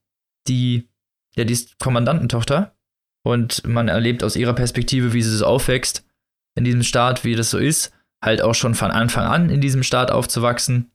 die, 0.48 0.88
ja, 1.36 1.44
die 1.44 1.52
ist 1.52 1.78
Kommandantentochter. 1.78 2.74
Und 3.22 3.64
man 3.68 3.86
erlebt 3.86 4.24
aus 4.24 4.34
ihrer 4.34 4.54
Perspektive, 4.54 5.12
wie 5.12 5.22
sie 5.22 5.36
so 5.36 5.46
aufwächst 5.46 6.04
in 6.56 6.64
diesem 6.64 6.82
Staat, 6.82 7.22
wie 7.22 7.36
das 7.36 7.50
so 7.50 7.58
ist, 7.58 7.92
halt 8.20 8.42
auch 8.42 8.54
schon 8.54 8.74
von 8.74 8.90
Anfang 8.90 9.26
an 9.26 9.48
in 9.48 9.60
diesem 9.60 9.84
Staat 9.84 10.10
aufzuwachsen. 10.10 10.90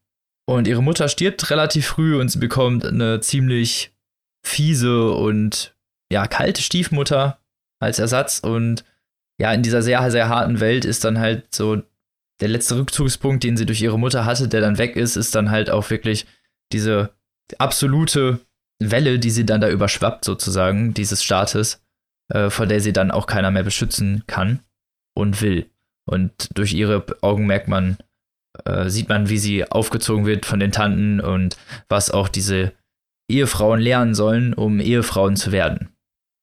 Und 0.46 0.68
ihre 0.68 0.84
Mutter 0.84 1.08
stirbt 1.08 1.50
relativ 1.50 1.88
früh 1.88 2.20
und 2.20 2.28
sie 2.28 2.40
bekommt 2.40 2.86
eine 2.86 3.22
ziemlich 3.22 3.96
fiese 4.46 5.12
und 5.12 5.76
ja, 6.12 6.28
kalte 6.28 6.62
Stiefmutter 6.62 7.40
als 7.80 8.00
Ersatz. 8.00 8.40
Und 8.40 8.84
ja, 9.40 9.54
in 9.54 9.64
dieser 9.64 9.82
sehr, 9.82 10.10
sehr 10.12 10.30
harten 10.30 10.60
Welt 10.60 10.86
ist 10.86 11.04
dann 11.04 11.20
halt 11.20 11.54
so 11.54 11.82
der 12.42 12.50
letzte 12.50 12.78
Rückzugspunkt, 12.78 13.44
den 13.44 13.58
sie 13.58 13.66
durch 13.66 13.82
ihre 13.82 14.00
Mutter 14.00 14.26
hatte, 14.26 14.48
der 14.48 14.62
dann 14.62 14.78
weg 14.78 14.96
ist, 14.96 15.16
ist 15.16 15.36
dann 15.36 15.52
halt 15.52 15.70
auch 15.70 15.90
wirklich 15.90 16.26
diese 16.72 17.12
absolute 17.58 18.40
Welle, 18.80 19.20
die 19.20 19.30
sie 19.30 19.46
dann 19.46 19.62
da 19.62 19.70
überschwappt, 19.70 20.26
sozusagen, 20.26 20.94
dieses 20.94 21.24
Staates, 21.24 21.82
äh, 22.30 22.50
vor 22.50 22.66
der 22.66 22.82
sie 22.82 22.94
dann 22.94 23.12
auch 23.12 23.28
keiner 23.28 23.52
mehr 23.52 23.64
beschützen 23.64 24.24
kann 24.28 24.60
und 25.16 25.42
will. 25.42 25.70
Und 26.06 26.50
durch 26.58 26.74
ihre 26.74 27.06
Augen 27.22 27.46
merkt 27.46 27.68
man, 27.68 27.98
äh, 28.66 28.90
sieht 28.90 29.10
man, 29.10 29.30
wie 29.30 29.38
sie 29.38 29.70
aufgezogen 29.70 30.26
wird 30.26 30.46
von 30.46 30.60
den 30.60 30.72
Tanten 30.72 31.20
und 31.20 31.58
was 31.90 32.12
auch 32.12 32.28
diese 32.28 32.74
Ehefrauen 33.30 33.80
lernen 33.80 34.14
sollen, 34.14 34.54
um 34.54 34.80
Ehefrauen 34.80 35.36
zu 35.36 35.52
werden. 35.52 35.90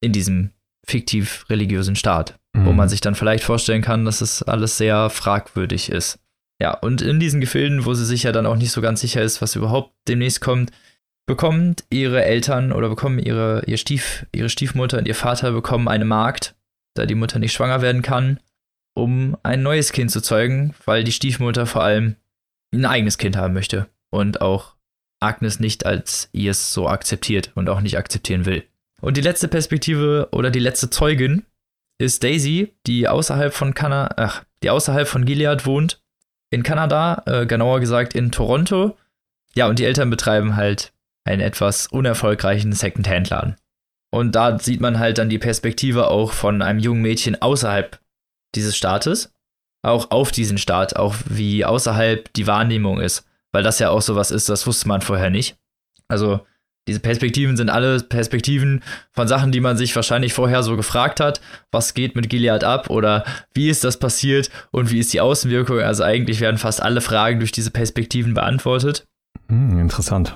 In 0.01 0.12
diesem 0.12 0.51
fiktiv 0.87 1.45
religiösen 1.49 1.97
Staat 1.97 2.38
mhm. 2.55 2.66
wo 2.66 2.73
man 2.73 2.88
sich 2.88 3.01
dann 3.01 3.14
vielleicht 3.14 3.45
vorstellen 3.45 3.83
kann, 3.83 4.05
dass 4.05 4.21
es 4.21 4.42
alles 4.42 4.77
sehr 4.77 5.11
fragwürdig 5.11 5.90
ist. 5.90 6.18
Ja, 6.61 6.75
und 6.75 7.03
in 7.03 7.18
diesen 7.18 7.40
Gefilden, 7.40 7.85
wo 7.85 7.95
sie 7.95 8.05
sich 8.05 8.23
ja 8.23 8.33
dann 8.33 8.47
auch 8.47 8.57
nicht 8.57 8.71
so 8.71 8.81
ganz 8.81 9.01
sicher 9.01 9.23
ist, 9.23 9.42
was 9.42 9.57
überhaupt 9.57 9.95
demnächst 10.07 10.40
kommt, 10.40 10.71
bekommt 11.27 11.85
ihre 11.90 12.25
Eltern 12.25 12.73
oder 12.73 12.88
bekommen 12.88 13.18
ihre, 13.18 13.64
ihr 13.66 13.79
Stief, 13.79 14.27
ihre 14.33 14.49
Stiefmutter 14.49 14.99
und 14.99 15.09
ihr 15.09 15.14
Vater 15.14 15.53
bekommen 15.53 15.88
eine 15.88 16.05
Magd, 16.05 16.55
da 16.95 17.07
die 17.07 17.14
Mutter 17.14 17.38
nicht 17.38 17.53
schwanger 17.53 17.83
werden 17.83 18.03
kann, 18.03 18.38
um 18.95 19.37
ein 19.42 19.62
neues 19.62 19.92
Kind 19.92 20.11
zu 20.11 20.21
zeugen, 20.21 20.75
weil 20.85 21.05
die 21.05 21.12
Stiefmutter 21.12 21.66
vor 21.66 21.83
allem 21.83 22.16
ein 22.75 22.85
eigenes 22.85 23.18
Kind 23.18 23.37
haben 23.37 23.55
möchte 23.55 23.88
und 24.11 24.40
auch 24.40 24.75
Agnes 25.21 25.61
nicht 25.61 25.87
als 25.87 26.29
ihr 26.33 26.51
es 26.51 26.73
so 26.73 26.88
akzeptiert 26.88 27.53
und 27.55 27.68
auch 27.68 27.81
nicht 27.81 27.97
akzeptieren 27.97 28.45
will. 28.45 28.64
Und 29.03 29.17
die 29.17 29.23
letzte 29.23 29.49
Perspektive 29.49 30.29
oder 30.33 30.51
die 30.51 30.61
letzte 30.61 30.88
Zeugin 30.88 31.45
ist 31.99 32.23
Daisy, 32.23 32.75
die 32.87 33.09
außerhalb 33.09 33.53
von 33.53 33.75
Kanada, 33.75 34.15
ach, 34.17 34.45
die 34.62 34.71
außerhalb 34.71 35.09
von 35.09 35.25
Gilead 35.25 35.67
wohnt, 35.67 36.03
in 36.51 36.62
Kanada, 36.62 37.23
äh, 37.27 37.47
genauer 37.47 37.81
gesagt 37.81 38.15
in 38.15 38.31
Toronto. 38.31 38.97
Ja, 39.55 39.67
und 39.67 39.79
die 39.79 39.85
Eltern 39.85 40.09
betreiben 40.09 40.57
halt 40.57 40.93
einen 41.25 41.41
etwas 41.41 41.88
unerfolgreichen 41.88 42.73
Second-Hand-Laden. 42.73 43.57
Und 44.11 44.35
da 44.35 44.59
sieht 44.59 44.81
man 44.81 44.99
halt 44.99 45.19
dann 45.19 45.31
die 45.31 45.38
Perspektive 45.38 46.09
auch 46.09 46.33
von 46.33 46.62
einem 46.62 46.79
jungen 46.79 47.03
Mädchen 47.03 47.41
außerhalb 47.41 47.99
dieses 48.55 48.77
Staates, 48.77 49.33
auch 49.83 50.11
auf 50.11 50.31
diesen 50.31 50.59
Staat, 50.59 50.97
auch 50.97 51.17
wie 51.25 51.65
außerhalb 51.65 52.33
die 52.35 52.47
Wahrnehmung 52.47 53.01
ist, 53.01 53.27
weil 53.51 53.62
das 53.62 53.79
ja 53.79 53.91
auch 53.91 54.03
sowas 54.03 54.31
ist, 54.31 54.49
das 54.49 54.67
wusste 54.67 54.87
man 54.88 55.01
vorher 55.01 55.31
nicht. 55.31 55.57
Also 56.09 56.47
diese 56.88 57.01
Perspektiven 57.01 57.57
sind 57.57 57.71
alle 57.71 58.01
Perspektiven 58.01 58.83
von 59.12 59.29
Sachen, 59.29 59.53
die 59.53 59.61
man 59.61 59.77
sich 59.77 59.95
wahrscheinlich 59.95 60.33
vorher 60.33 60.62
so 60.62 60.77
gefragt 60.77 61.21
hat. 61.21 61.40
Was 61.71 61.95
geht 61.95 62.16
mit 62.16 62.29
Gilead 62.29 62.64
ab 62.64 62.90
oder 62.90 63.25
wie 63.55 63.68
ist 63.68 63.85
das 63.85 63.99
passiert 63.99 64.51
und 64.73 64.90
wie 64.90 64.99
ist 64.99 65.12
die 65.12 65.21
Außenwirkung? 65.21 65.79
Also 65.81 66.03
eigentlich 66.03 66.40
werden 66.40 66.59
fast 66.59 66.83
alle 66.83 67.01
Fragen 67.01 67.38
durch 67.38 67.53
diese 67.53 67.71
Perspektiven 67.71 68.35
beantwortet. 68.35 69.05
Hm, 69.49 69.79
interessant. 69.79 70.35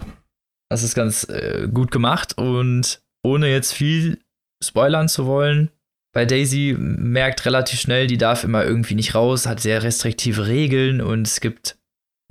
Das 0.70 0.82
ist 0.82 0.94
ganz 0.94 1.24
äh, 1.24 1.68
gut 1.72 1.90
gemacht 1.90 2.38
und 2.38 3.00
ohne 3.24 3.48
jetzt 3.48 3.72
viel 3.72 4.20
spoilern 4.62 5.09
zu 5.09 5.26
wollen, 5.26 5.70
bei 6.16 6.24
Daisy 6.24 6.74
merkt 6.78 7.44
relativ 7.44 7.78
schnell, 7.78 8.06
die 8.06 8.16
darf 8.16 8.42
immer 8.42 8.64
irgendwie 8.64 8.94
nicht 8.94 9.14
raus, 9.14 9.44
hat 9.44 9.61
sehr 9.61 9.82
restriktive 9.82 10.46
Regeln 10.46 11.02
und 11.02 11.26
es 11.26 11.42
gibt, 11.42 11.76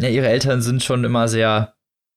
ja, 0.02 0.10
ihre 0.10 0.28
Eltern 0.28 0.64
sind 0.64 0.82
schon 0.84 1.04
immer 1.04 1.28
sehr 1.28 1.76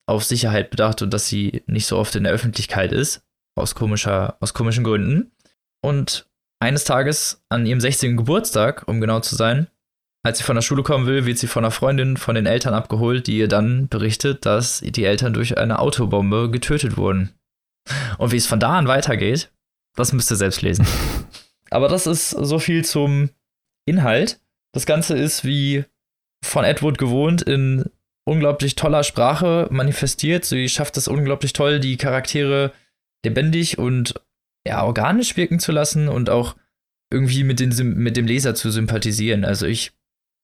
auf 0.09 0.25
Sicherheit 0.25 0.71
bedacht 0.71 1.03
und 1.03 1.13
dass 1.13 1.29
sie 1.29 1.63
nicht 1.67 1.87
so 1.87 1.99
oft 1.99 2.15
in 2.17 2.25
der 2.25 2.33
Öffentlichkeit 2.33 2.93
ist, 2.93 3.23
aus, 3.57 3.75
komischer, 3.75 4.37
aus 4.41 4.55
komischen 4.55 4.85
Gründen. 4.85 5.33
Und 5.83 6.29
eines 6.61 6.85
Tages 6.85 7.45
an 7.49 7.67
ihrem 7.67 7.81
16. 7.81 8.17
Geburtstag, 8.17 8.85
um 8.87 9.01
genau 9.01 9.21
zu 9.21 9.37
sein, 9.37 9.69
als 10.25 10.39
sie 10.39 10.45
von 10.45 10.57
der 10.57 10.63
Schule 10.63 10.83
kommen 10.83 11.07
will, 11.07 11.27
wird 11.27 11.39
sie 11.39 11.47
von 11.47 11.65
einer 11.65 11.71
Freundin 11.71 12.17
von 12.17 12.35
den 12.35 12.47
Eltern 12.47 12.75
abgeholt, 12.75 13.27
die 13.27 13.39
ihr 13.39 13.49
dann 13.49 13.89
berichtet, 13.89 14.47
dass 14.47 14.81
die 14.81 15.05
Eltern 15.05 15.33
durch 15.33 15.59
eine 15.59 15.79
Autobombe 15.79 16.51
getötet 16.51 16.97
wurden. 16.97 17.35
Und 18.19 18.33
wie 18.33 18.37
es 18.37 18.47
von 18.47 18.61
da 18.61 18.79
an 18.79 18.89
weitergeht, 18.89 19.53
das 19.95 20.13
müsst 20.13 20.31
ihr 20.31 20.37
selbst 20.37 20.63
lesen. 20.63 20.87
Aber 21.71 21.89
das 21.89 22.07
ist 22.07 22.31
so 22.31 22.59
viel 22.59 22.85
zum 22.85 23.31
Inhalt. 23.87 24.41
Das 24.73 24.87
Ganze 24.87 25.17
ist 25.17 25.45
wie 25.45 25.85
von 26.45 26.65
Edward 26.65 26.99
gewohnt 26.99 27.43
in 27.43 27.91
unglaublich 28.29 28.75
toller 28.75 29.05
Sprache 29.05 29.67
manifestiert. 29.71 30.45
Sie 30.45 30.69
schafft 30.69 30.97
es 30.97 31.09
unglaublich 31.09 31.53
toll, 31.53 31.81
die 31.81 31.97
Charaktere 31.97 32.73
lebendig 33.25 33.79
und 33.79 34.15
ja, 34.67 34.85
organisch 34.85 35.37
wirken 35.37 35.59
zu 35.59 35.73
lassen 35.73 36.09
und 36.09 36.31
auch 36.31 36.57
irgendwie 37.11 37.43
mit, 37.43 37.59
den, 37.59 37.71
mit 37.95 38.17
dem 38.17 38.27
Leser 38.27 38.55
zu 38.55 38.71
sympathisieren. 38.71 39.45
Also 39.45 39.67
ich, 39.67 39.93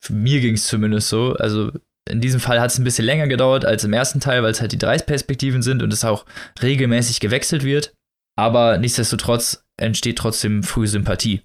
mir 0.08 0.40
ging 0.40 0.54
es 0.54 0.66
zumindest 0.66 1.08
so. 1.08 1.34
Also 1.34 1.72
in 2.08 2.20
diesem 2.20 2.40
Fall 2.40 2.60
hat 2.60 2.70
es 2.70 2.78
ein 2.78 2.84
bisschen 2.84 3.04
länger 3.04 3.28
gedauert 3.28 3.64
als 3.64 3.84
im 3.84 3.92
ersten 3.92 4.20
Teil, 4.20 4.42
weil 4.42 4.50
es 4.50 4.60
halt 4.60 4.72
die 4.72 4.78
drei 4.78 4.96
Perspektiven 4.98 5.62
sind 5.62 5.82
und 5.82 5.92
es 5.92 6.04
auch 6.04 6.24
regelmäßig 6.62 7.20
gewechselt 7.20 7.64
wird. 7.64 7.94
Aber 8.36 8.78
nichtsdestotrotz 8.78 9.64
entsteht 9.76 10.18
trotzdem 10.18 10.62
früh 10.62 10.86
Sympathie. 10.86 11.42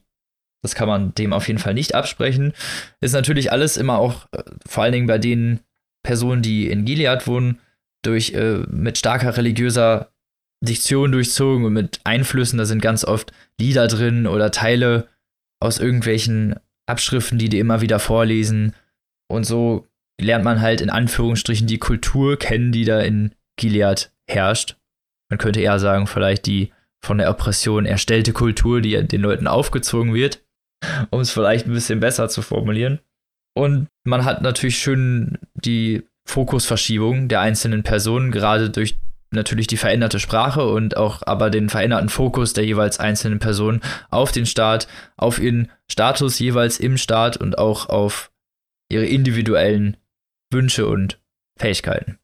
Das 0.62 0.76
kann 0.76 0.88
man 0.88 1.14
dem 1.16 1.34
auf 1.34 1.48
jeden 1.48 1.60
Fall 1.60 1.74
nicht 1.74 1.96
absprechen. 1.96 2.54
Ist 3.00 3.14
natürlich 3.14 3.52
alles 3.52 3.78
immer 3.78 3.98
auch, 3.98 4.28
äh, 4.32 4.44
vor 4.66 4.84
allen 4.84 4.94
Dingen 4.94 5.08
bei 5.08 5.18
den 5.18 5.62
Personen, 6.04 6.42
die 6.42 6.70
in 6.70 6.86
Gilead 6.86 7.28
wohnen, 7.28 7.60
durch 8.04 8.34
äh, 8.34 8.60
mit 8.70 8.98
starker 8.98 9.36
religiöser 9.36 10.12
Diktion 10.62 11.12
durchzogen 11.12 11.66
und 11.66 11.74
mit 11.74 12.00
Einflüssen. 12.04 12.58
Da 12.58 12.66
sind 12.66 12.82
ganz 12.82 13.06
oft 13.06 13.32
Lieder 13.60 13.88
drin 13.88 14.28
oder 14.28 14.52
Teile 14.52 15.08
aus 15.62 15.80
irgendwelchen 15.80 16.56
Abschriften, 16.86 17.38
die 17.38 17.50
die 17.50 17.60
immer 17.60 17.82
wieder 17.82 18.00
vorlesen. 18.00 18.74
Und 19.30 19.46
so 19.46 19.88
lernt 20.20 20.44
man 20.44 20.62
halt 20.62 20.82
in 20.82 20.90
Anführungsstrichen 20.90 21.68
die 21.68 21.78
Kultur 21.78 22.38
kennen, 22.38 22.72
die 22.72 22.86
da 22.86 23.00
in 23.02 23.36
Gilead 23.58 24.12
herrscht. 24.28 24.78
Man 25.30 25.38
könnte 25.38 25.62
eher 25.62 25.80
sagen, 25.80 26.08
vielleicht 26.08 26.46
die 26.46 26.72
von 27.02 27.18
der 27.18 27.30
Oppression 27.30 27.86
erstellte 27.86 28.34
Kultur, 28.34 28.82
die 28.82 29.02
den 29.08 29.22
Leuten 29.22 29.48
aufgezwungen 29.48 30.14
wird, 30.14 30.44
um 31.12 31.22
es 31.22 31.32
vielleicht 31.32 31.68
ein 31.68 31.74
bisschen 31.74 32.00
besser 32.00 32.28
zu 32.30 32.42
formulieren. 32.42 33.00
Und 33.56 33.88
man 34.06 34.26
hat 34.26 34.42
natürlich 34.42 34.78
schön 34.78 35.38
die 35.54 36.08
Fokusverschiebung 36.26 37.28
der 37.28 37.42
einzelnen 37.42 37.84
Personen, 37.84 38.32
gerade 38.32 38.70
durch 38.70 38.96
natürlich 39.32 39.68
die 39.68 39.78
veränderte 39.78 40.20
Sprache 40.20 40.68
und 40.68 40.98
auch 40.98 41.22
aber 41.26 41.50
den 41.50 41.70
veränderten 41.70 42.10
Fokus 42.10 42.54
der 42.54 42.66
jeweils 42.66 43.00
einzelnen 43.00 43.40
Personen 43.40 43.82
auf 44.10 44.32
den 44.32 44.46
Staat, 44.46 44.88
auf 45.18 45.40
ihren 45.40 45.72
Status 45.88 46.40
jeweils 46.40 46.80
im 46.80 46.98
Staat 46.98 47.38
und 47.38 47.58
auch 47.58 47.90
auf 47.90 48.32
ihre 48.92 49.06
individuellen 49.06 49.98
Wünsche 50.52 50.88
und 50.88 51.20
Fähigkeiten. 51.60 52.18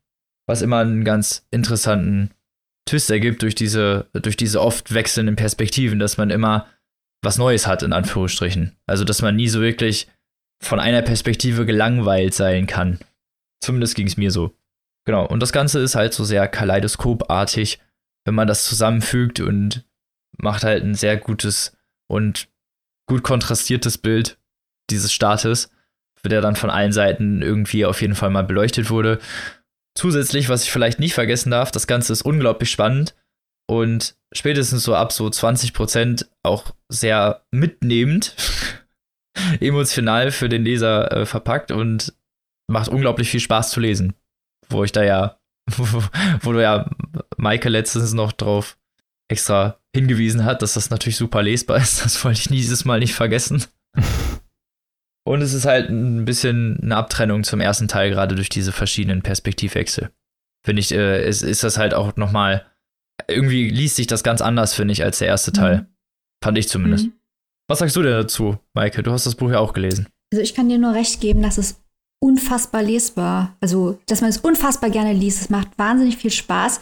Was 0.47 0.61
immer 0.61 0.79
einen 0.79 1.03
ganz 1.03 1.45
interessanten 1.51 2.31
Twist 2.87 3.09
ergibt 3.09 3.41
durch 3.41 3.55
diese, 3.55 4.07
durch 4.13 4.37
diese 4.37 4.61
oft 4.61 4.93
wechselnden 4.93 5.35
Perspektiven, 5.35 5.99
dass 5.99 6.17
man 6.17 6.29
immer 6.29 6.67
was 7.23 7.37
Neues 7.37 7.65
hat, 7.65 7.81
in 7.81 7.93
Anführungsstrichen. 7.93 8.75
Also, 8.85 9.03
dass 9.03 9.23
man 9.23 9.35
nie 9.35 9.47
so 9.47 9.61
wirklich 9.61 10.07
von 10.65 10.79
einer 10.79 11.01
Perspektive 11.01 11.65
gelangweilt 11.65 12.33
sein 12.33 12.67
kann. 12.67 12.99
Zumindest 13.61 13.95
ging 13.95 14.07
es 14.07 14.17
mir 14.17 14.31
so. 14.31 14.55
Genau, 15.05 15.25
und 15.25 15.39
das 15.39 15.53
Ganze 15.53 15.79
ist 15.79 15.95
halt 15.95 16.13
so 16.13 16.23
sehr 16.23 16.47
kaleidoskopartig, 16.47 17.79
wenn 18.25 18.35
man 18.35 18.47
das 18.47 18.65
zusammenfügt 18.65 19.39
und 19.39 19.85
macht 20.37 20.63
halt 20.63 20.83
ein 20.83 20.95
sehr 20.95 21.17
gutes 21.17 21.77
und 22.07 22.47
gut 23.07 23.23
kontrastiertes 23.23 23.97
Bild 23.97 24.39
dieses 24.89 25.13
Staates, 25.13 25.69
der 26.23 26.41
dann 26.41 26.55
von 26.55 26.71
allen 26.71 26.91
Seiten 26.91 27.43
irgendwie 27.43 27.85
auf 27.85 28.01
jeden 28.01 28.15
Fall 28.15 28.31
mal 28.31 28.43
beleuchtet 28.43 28.89
wurde. 28.89 29.19
Zusätzlich, 29.95 30.49
was 30.49 30.63
ich 30.63 30.71
vielleicht 30.71 30.99
nicht 30.99 31.13
vergessen 31.13 31.51
darf, 31.51 31.71
das 31.71 31.85
Ganze 31.87 32.11
ist 32.11 32.23
unglaublich 32.23 32.71
spannend 32.71 33.15
und 33.67 34.15
spätestens 34.33 34.83
so 34.83 34.95
ab 34.95 35.11
so 35.11 35.29
20 35.29 35.73
Prozent 35.73 36.29
auch 36.43 36.73
sehr 36.89 37.45
mitnehmend, 37.51 38.35
emotional 39.59 40.31
für 40.31 40.49
den 40.49 40.63
Leser 40.63 41.11
äh, 41.11 41.25
verpackt 41.25 41.71
und 41.71 42.13
macht 42.67 42.89
unglaublich 42.89 43.29
viel 43.29 43.39
Spaß 43.39 43.71
zu 43.71 43.79
lesen. 43.79 44.13
Wo 44.69 44.83
ich 44.83 44.91
da 44.91 45.03
ja, 45.03 45.39
wo 46.41 46.51
du 46.51 46.61
ja 46.61 46.89
Maike 47.37 47.69
letztens 47.69 48.13
noch 48.13 48.31
drauf 48.31 48.77
extra 49.27 49.79
hingewiesen 49.95 50.45
hat, 50.45 50.61
dass 50.61 50.73
das 50.73 50.89
natürlich 50.89 51.17
super 51.17 51.41
lesbar 51.41 51.77
ist. 51.77 52.01
Das 52.03 52.23
wollte 52.23 52.39
ich 52.39 52.47
dieses 52.47 52.85
Mal 52.85 52.99
nicht 52.99 53.15
vergessen. 53.15 53.63
Und 55.27 55.41
es 55.41 55.53
ist 55.53 55.65
halt 55.65 55.89
ein 55.89 56.25
bisschen 56.25 56.79
eine 56.81 56.97
Abtrennung 56.97 57.43
zum 57.43 57.59
ersten 57.59 57.87
Teil, 57.87 58.11
gerade 58.11 58.35
durch 58.35 58.49
diese 58.49 58.71
verschiedenen 58.71 59.23
Perspektivwechsel. 59.23 60.11
Finde 60.63 60.79
ich, 60.79 60.91
äh, 60.91 61.27
ist, 61.27 61.41
ist 61.41 61.63
das 61.63 61.77
halt 61.77 61.93
auch 61.93 62.15
nochmal, 62.15 62.65
irgendwie 63.27 63.69
liest 63.69 63.95
sich 63.95 64.07
das 64.07 64.23
ganz 64.23 64.41
anders, 64.41 64.75
finde 64.75 64.91
ich, 64.91 65.03
als 65.03 65.19
der 65.19 65.27
erste 65.27 65.51
Teil. 65.51 65.77
Mhm. 65.77 65.85
Fand 66.43 66.57
ich 66.57 66.69
zumindest. 66.69 67.07
Mhm. 67.07 67.13
Was 67.67 67.79
sagst 67.79 67.95
du 67.95 68.03
denn 68.03 68.13
dazu, 68.13 68.57
Maike? 68.73 69.01
Du 69.01 69.11
hast 69.11 69.25
das 69.25 69.35
Buch 69.35 69.49
ja 69.49 69.59
auch 69.59 69.73
gelesen. 69.73 70.07
Also 70.31 70.43
ich 70.43 70.53
kann 70.53 70.69
dir 70.69 70.77
nur 70.77 70.93
recht 70.93 71.19
geben, 71.19 71.41
dass 71.41 71.57
es 71.57 71.81
unfassbar 72.19 72.83
lesbar, 72.83 73.55
also 73.61 73.99
dass 74.07 74.21
man 74.21 74.29
es 74.29 74.37
unfassbar 74.37 74.89
gerne 74.89 75.13
liest. 75.13 75.41
Es 75.41 75.49
macht 75.49 75.77
wahnsinnig 75.77 76.17
viel 76.17 76.31
Spaß. 76.31 76.79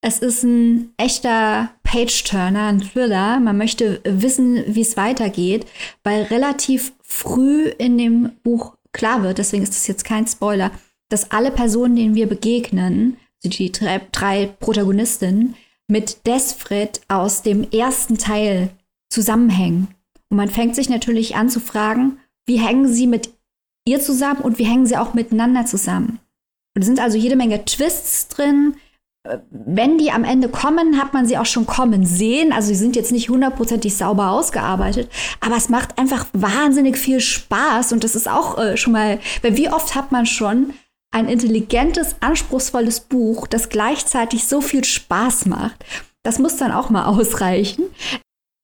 Es 0.00 0.18
ist 0.18 0.42
ein 0.42 0.92
echter 0.98 1.70
Page-Turner, 1.82 2.66
ein 2.66 2.80
Thriller. 2.82 3.40
Man 3.40 3.56
möchte 3.56 4.00
wissen, 4.04 4.62
wie 4.66 4.82
es 4.82 4.96
weitergeht, 4.96 5.66
weil 6.02 6.24
relativ 6.24 6.92
früh 7.02 7.68
in 7.68 7.96
dem 7.96 8.32
Buch 8.42 8.76
klar 8.92 9.22
wird, 9.22 9.38
deswegen 9.38 9.62
ist 9.62 9.74
das 9.74 9.86
jetzt 9.86 10.04
kein 10.04 10.26
Spoiler, 10.26 10.70
dass 11.10 11.30
alle 11.30 11.50
Personen, 11.50 11.96
denen 11.96 12.14
wir 12.14 12.28
begegnen, 12.28 13.16
also 13.42 13.56
die 13.56 13.72
drei, 13.72 14.00
drei 14.12 14.46
Protagonistinnen, 14.46 15.54
mit 15.86 16.26
Desfred 16.26 17.02
aus 17.08 17.42
dem 17.42 17.70
ersten 17.70 18.16
Teil 18.16 18.70
zusammenhängen. 19.10 19.93
Und 20.34 20.38
man 20.38 20.50
fängt 20.50 20.74
sich 20.74 20.88
natürlich 20.88 21.36
an 21.36 21.48
zu 21.48 21.60
fragen, 21.60 22.18
wie 22.44 22.56
hängen 22.56 22.92
sie 22.92 23.06
mit 23.06 23.30
ihr 23.86 24.00
zusammen 24.00 24.40
und 24.40 24.58
wie 24.58 24.64
hängen 24.64 24.84
sie 24.84 24.96
auch 24.96 25.14
miteinander 25.14 25.64
zusammen. 25.64 26.18
Und 26.74 26.82
es 26.82 26.86
sind 26.86 26.98
also 26.98 27.16
jede 27.16 27.36
Menge 27.36 27.64
Twists 27.64 28.26
drin, 28.26 28.74
wenn 29.52 29.96
die 29.96 30.10
am 30.10 30.24
Ende 30.24 30.48
kommen, 30.48 31.00
hat 31.00 31.14
man 31.14 31.24
sie 31.24 31.38
auch 31.38 31.46
schon 31.46 31.66
kommen 31.66 32.04
sehen. 32.04 32.52
Also 32.52 32.66
sie 32.66 32.74
sind 32.74 32.96
jetzt 32.96 33.12
nicht 33.12 33.28
hundertprozentig 33.28 33.96
sauber 33.96 34.32
ausgearbeitet, 34.32 35.08
aber 35.38 35.56
es 35.56 35.68
macht 35.68 36.00
einfach 36.00 36.26
wahnsinnig 36.32 36.98
viel 36.98 37.20
Spaß 37.20 37.92
und 37.92 38.02
das 38.02 38.16
ist 38.16 38.28
auch 38.28 38.58
äh, 38.58 38.76
schon 38.76 38.92
mal, 38.92 39.20
weil 39.42 39.56
wie 39.56 39.70
oft 39.70 39.94
hat 39.94 40.10
man 40.10 40.26
schon 40.26 40.74
ein 41.12 41.28
intelligentes, 41.28 42.16
anspruchsvolles 42.18 43.02
Buch, 43.02 43.46
das 43.46 43.68
gleichzeitig 43.68 44.48
so 44.48 44.60
viel 44.60 44.82
Spaß 44.82 45.46
macht. 45.46 45.84
Das 46.24 46.40
muss 46.40 46.56
dann 46.56 46.72
auch 46.72 46.90
mal 46.90 47.04
ausreichen. 47.06 47.84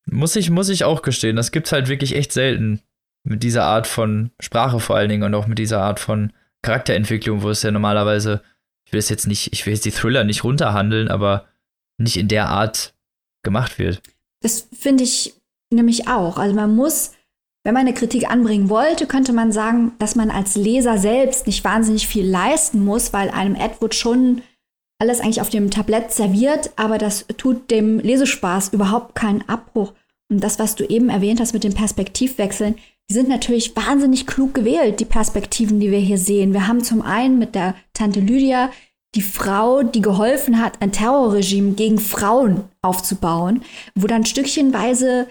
Muss 0.07 0.37
ich, 0.37 0.51
muss 0.51 0.69
ich 0.69 0.85
auch 0.85 1.03
gestehen, 1.03 1.37
das 1.37 1.53
gibt's 1.53 1.73
halt 1.73 1.89
wirklich 1.89 2.15
echt 2.17 2.33
selten. 2.33 2.81
Mit 3.23 3.43
dieser 3.43 3.65
Art 3.65 3.87
von 3.87 4.31
Sprache 4.41 4.81
vor 4.81 4.97
allen 4.97 5.11
Dingen 5.11 5.25
und 5.25 5.35
auch 5.35 5.47
mit 5.47 5.59
dieser 5.59 5.83
Art 5.83 6.01
von 6.01 6.33
Charakterentwicklung, 6.63 7.43
wo 7.43 7.51
es 7.51 7.63
ja 7.63 7.71
normalerweise 7.71 8.43
ich 8.91 8.93
will 8.93 8.99
es 8.99 9.09
jetzt 9.09 9.29
nicht, 9.29 9.53
ich 9.53 9.65
will 9.67 9.73
jetzt 9.73 9.85
die 9.85 9.93
Thriller 9.93 10.25
nicht 10.25 10.43
runterhandeln, 10.43 11.07
aber 11.07 11.45
nicht 11.97 12.17
in 12.17 12.27
der 12.27 12.49
Art 12.49 12.93
gemacht 13.45 13.79
wird. 13.79 14.03
Das 14.41 14.67
finde 14.73 15.05
ich 15.05 15.35
nämlich 15.73 16.09
auch. 16.09 16.39
Also 16.39 16.57
man 16.57 16.75
muss, 16.75 17.13
wenn 17.63 17.73
man 17.73 17.87
eine 17.87 17.95
Kritik 17.95 18.29
anbringen 18.29 18.69
wollte, 18.69 19.07
könnte 19.07 19.33
man 19.33 19.53
sagen, 19.53 19.93
dass 20.01 20.17
man 20.17 20.33
als 20.33 20.57
Leser 20.57 20.99
selbst 20.99 21.47
nicht 21.47 21.63
wahnsinnig 21.63 22.09
viel 22.09 22.27
leisten 22.27 22.85
muss, 22.85 23.13
weil 23.13 23.31
einem 23.31 23.55
Edward 23.55 23.95
schon 23.95 24.43
alles 25.01 25.21
eigentlich 25.21 25.41
auf 25.41 25.49
dem 25.49 25.71
Tablett 25.71 26.13
serviert, 26.13 26.71
aber 26.77 26.99
das 26.99 27.27
tut 27.37 27.71
dem 27.71 27.99
Lesespaß 27.99 28.69
überhaupt 28.73 29.15
keinen 29.15 29.49
Abbruch. 29.49 29.95
Und 30.31 30.45
das, 30.45 30.59
was 30.59 30.77
du 30.77 30.85
eben 30.85 31.09
erwähnt 31.09 31.41
hast 31.41 31.55
mit 31.55 31.65
den 31.65 31.75
Perspektivwechseln, 31.75 32.77
die 33.09 33.15
sind 33.15 33.29
natürlich 33.29 33.75
wahnsinnig 33.75 34.27
klug 34.27 34.55
gewählt, 34.55 35.01
die 35.01 35.05
Perspektiven, 35.07 35.81
die 35.81 35.91
wir 35.91 35.99
hier 35.99 36.19
sehen. 36.19 36.53
Wir 36.53 36.69
haben 36.69 36.85
zum 36.85 37.03
einen 37.03 37.39
mit 37.39 37.55
der 37.55 37.75
Tante 37.95 38.21
Lydia 38.21 38.71
die 39.17 39.23
Frau, 39.23 39.83
die 39.83 40.03
geholfen 40.03 40.63
hat, 40.63 40.81
ein 40.81 40.93
Terrorregime 40.93 41.73
gegen 41.73 41.99
Frauen 41.99 42.65
aufzubauen, 42.83 43.63
wo 43.97 44.07
dann 44.07 44.25
stückchenweise 44.25 45.27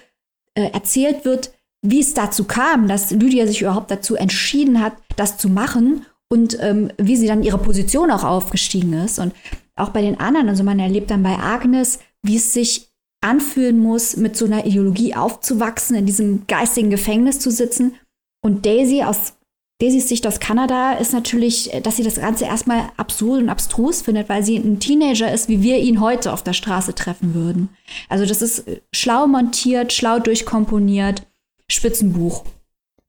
äh, 0.55 0.71
erzählt 0.71 1.23
wird, 1.23 1.53
wie 1.82 2.01
es 2.01 2.13
dazu 2.13 2.43
kam, 2.43 2.89
dass 2.89 3.12
Lydia 3.12 3.47
sich 3.47 3.62
überhaupt 3.62 3.89
dazu 3.91 4.15
entschieden 4.15 4.82
hat, 4.82 4.93
das 5.15 5.38
zu 5.38 5.47
machen 5.47 6.05
und 6.29 6.57
ähm, 6.61 6.91
wie 6.97 7.17
sie 7.17 7.27
dann 7.27 7.43
ihre 7.43 7.57
Position 7.57 8.11
auch 8.11 8.23
aufgestiegen 8.23 8.93
ist. 8.93 9.19
Und 9.19 9.33
auch 9.75 9.89
bei 9.89 10.01
den 10.01 10.19
anderen, 10.19 10.49
also 10.49 10.63
man 10.63 10.79
erlebt 10.79 11.11
dann 11.11 11.23
bei 11.23 11.37
Agnes, 11.37 11.99
wie 12.21 12.37
es 12.37 12.53
sich 12.53 12.89
anfühlen 13.21 13.79
muss, 13.79 14.15
mit 14.15 14.37
so 14.37 14.45
einer 14.45 14.65
Ideologie 14.65 15.15
aufzuwachsen, 15.15 15.95
in 15.95 16.05
diesem 16.05 16.47
geistigen 16.47 16.89
Gefängnis 16.89 17.39
zu 17.39 17.51
sitzen. 17.51 17.95
Und 18.41 18.65
Daisy 18.65 19.03
aus 19.03 19.33
Daisys 19.81 20.09
Sicht 20.09 20.27
aus 20.27 20.41
Kanada 20.41 20.93
ist 20.93 21.13
natürlich, 21.13 21.71
dass 21.83 21.95
sie 21.95 22.03
das 22.03 22.15
Ganze 22.15 22.43
erstmal 22.43 22.91
absurd 22.97 23.41
und 23.41 23.49
abstrus 23.49 24.01
findet, 24.01 24.27
weil 24.27 24.43
sie 24.43 24.57
ein 24.57 24.81
Teenager 24.81 25.31
ist, 25.31 25.47
wie 25.47 25.61
wir 25.61 25.77
ihn 25.77 26.01
heute 26.01 26.33
auf 26.33 26.43
der 26.43 26.51
Straße 26.51 26.95
treffen 26.95 27.33
würden. 27.33 27.69
Also 28.09 28.25
das 28.25 28.41
ist 28.41 28.65
schlau 28.93 29.25
montiert, 29.25 29.93
schlau 29.93 30.19
durchkomponiert, 30.19 31.25
Spitzenbuch. 31.71 32.43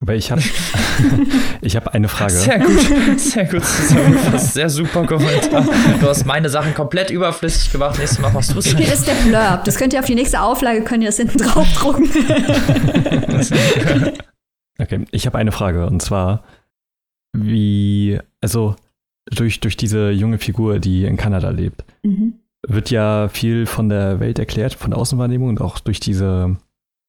Aber 0.02 0.14
ich 0.14 0.32
habe 0.32 0.40
ich 1.60 1.76
hab 1.76 1.88
eine 1.88 2.08
Frage. 2.08 2.32
Sehr 2.32 2.58
gut, 2.58 3.20
sehr 3.20 3.44
gut 3.44 3.62
zusammengefasst. 3.62 4.54
Sehr 4.54 4.70
super 4.70 5.06
Kommentar. 5.06 5.62
Du 6.00 6.08
hast 6.08 6.24
meine 6.24 6.48
Sachen 6.48 6.72
komplett 6.72 7.10
überflüssig 7.10 7.70
gemacht. 7.70 7.98
Nächstes 7.98 8.18
Mal 8.18 8.32
machst 8.32 8.54
du 8.54 8.60
es. 8.60 8.74
Hier 8.74 8.92
ist 8.92 9.06
der 9.06 9.12
Blurb. 9.28 9.64
Das 9.64 9.76
könnt 9.76 9.92
ihr 9.92 10.00
auf 10.00 10.06
die 10.06 10.14
nächste 10.14 10.40
Auflage, 10.40 10.82
könnt 10.84 11.02
ihr 11.02 11.10
das 11.10 11.18
hinten 11.18 11.36
draufdrucken. 11.36 12.08
okay, 14.78 15.04
ich 15.10 15.26
habe 15.26 15.36
eine 15.36 15.52
Frage 15.52 15.86
und 15.86 16.00
zwar, 16.00 16.44
wie, 17.36 18.18
also 18.40 18.76
durch, 19.26 19.60
durch 19.60 19.76
diese 19.76 20.10
junge 20.10 20.38
Figur, 20.38 20.78
die 20.78 21.04
in 21.04 21.18
Kanada 21.18 21.50
lebt, 21.50 21.84
mhm. 22.02 22.40
wird 22.66 22.90
ja 22.90 23.28
viel 23.28 23.66
von 23.66 23.90
der 23.90 24.18
Welt 24.18 24.38
erklärt, 24.38 24.72
von 24.72 24.92
der 24.92 24.98
Außenwahrnehmung 24.98 25.50
und 25.50 25.60
auch 25.60 25.78
durch 25.78 26.00
diese 26.00 26.56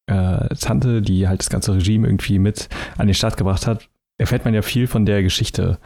äh, 0.06 0.54
Tante, 0.56 1.02
die 1.02 1.28
halt 1.28 1.40
das 1.40 1.50
ganze 1.50 1.74
Regime 1.74 2.06
irgendwie 2.06 2.38
mit 2.38 2.68
an 2.98 3.06
den 3.06 3.14
Start 3.14 3.36
gebracht 3.36 3.66
hat, 3.66 3.88
erfährt 4.18 4.44
man 4.44 4.54
ja 4.54 4.62
viel 4.62 4.86
von 4.86 5.06
der 5.06 5.22
Geschichte. 5.22 5.78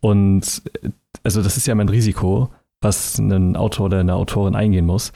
Und 0.00 0.62
äh, 0.82 0.90
also 1.22 1.42
das 1.42 1.56
ist 1.56 1.66
ja 1.66 1.74
mein 1.74 1.88
Risiko, 1.88 2.50
was 2.80 3.18
ein 3.18 3.56
Autor 3.56 3.86
oder 3.86 4.00
eine 4.00 4.14
Autorin 4.14 4.56
eingehen 4.56 4.86
muss, 4.86 5.12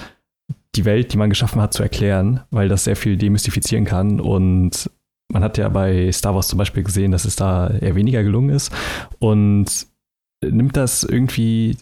die 0.75 0.85
Welt, 0.85 1.12
die 1.12 1.16
man 1.16 1.31
geschaffen 1.31 1.61
hat, 1.61 1.75
zu 1.75 1.83
erklären, 1.83 2.40
weil 2.51 2.69
das 2.69 2.85
sehr 2.85 2.97
viel 2.97 3.16
demystifizieren 3.16 3.85
kann 3.85 4.21
und 4.21 4.90
man 5.33 5.42
hat 5.42 5.59
ja 5.59 5.69
bei 5.69 6.11
Star 6.12 6.35
Wars 6.35 6.49
zum 6.49 6.59
Beispiel 6.59 6.85
gesehen, 6.85 7.11
dass 7.11 7.25
es 7.25 7.37
da 7.37 7.69
eher 7.69 7.97
weniger 7.97 8.23
gelungen 8.23 8.51
ist. 8.51 8.73
Und 9.19 9.87
nimmt 10.45 10.77
das 10.77 11.03
irgendwie 11.03 11.79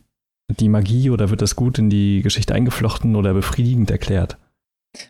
die 0.48 0.68
Magie 0.68 1.10
oder 1.10 1.30
wird 1.30 1.42
das 1.42 1.56
gut 1.56 1.78
in 1.78 1.90
die 1.90 2.22
Geschichte 2.22 2.54
eingeflochten 2.54 3.16
oder 3.16 3.34
befriedigend 3.34 3.90
erklärt? 3.90 4.38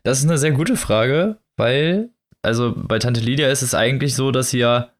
Das 0.02 0.18
ist 0.18 0.24
eine 0.24 0.38
sehr 0.38 0.52
gute 0.52 0.76
Frage, 0.76 1.36
weil, 1.56 2.10
also 2.42 2.74
bei 2.76 2.98
Tante 2.98 3.20
Lydia 3.20 3.48
ist 3.48 3.62
es 3.62 3.74
eigentlich 3.74 4.14
so, 4.14 4.30
dass 4.30 4.50
sie 4.50 4.58
ja, 4.58 4.90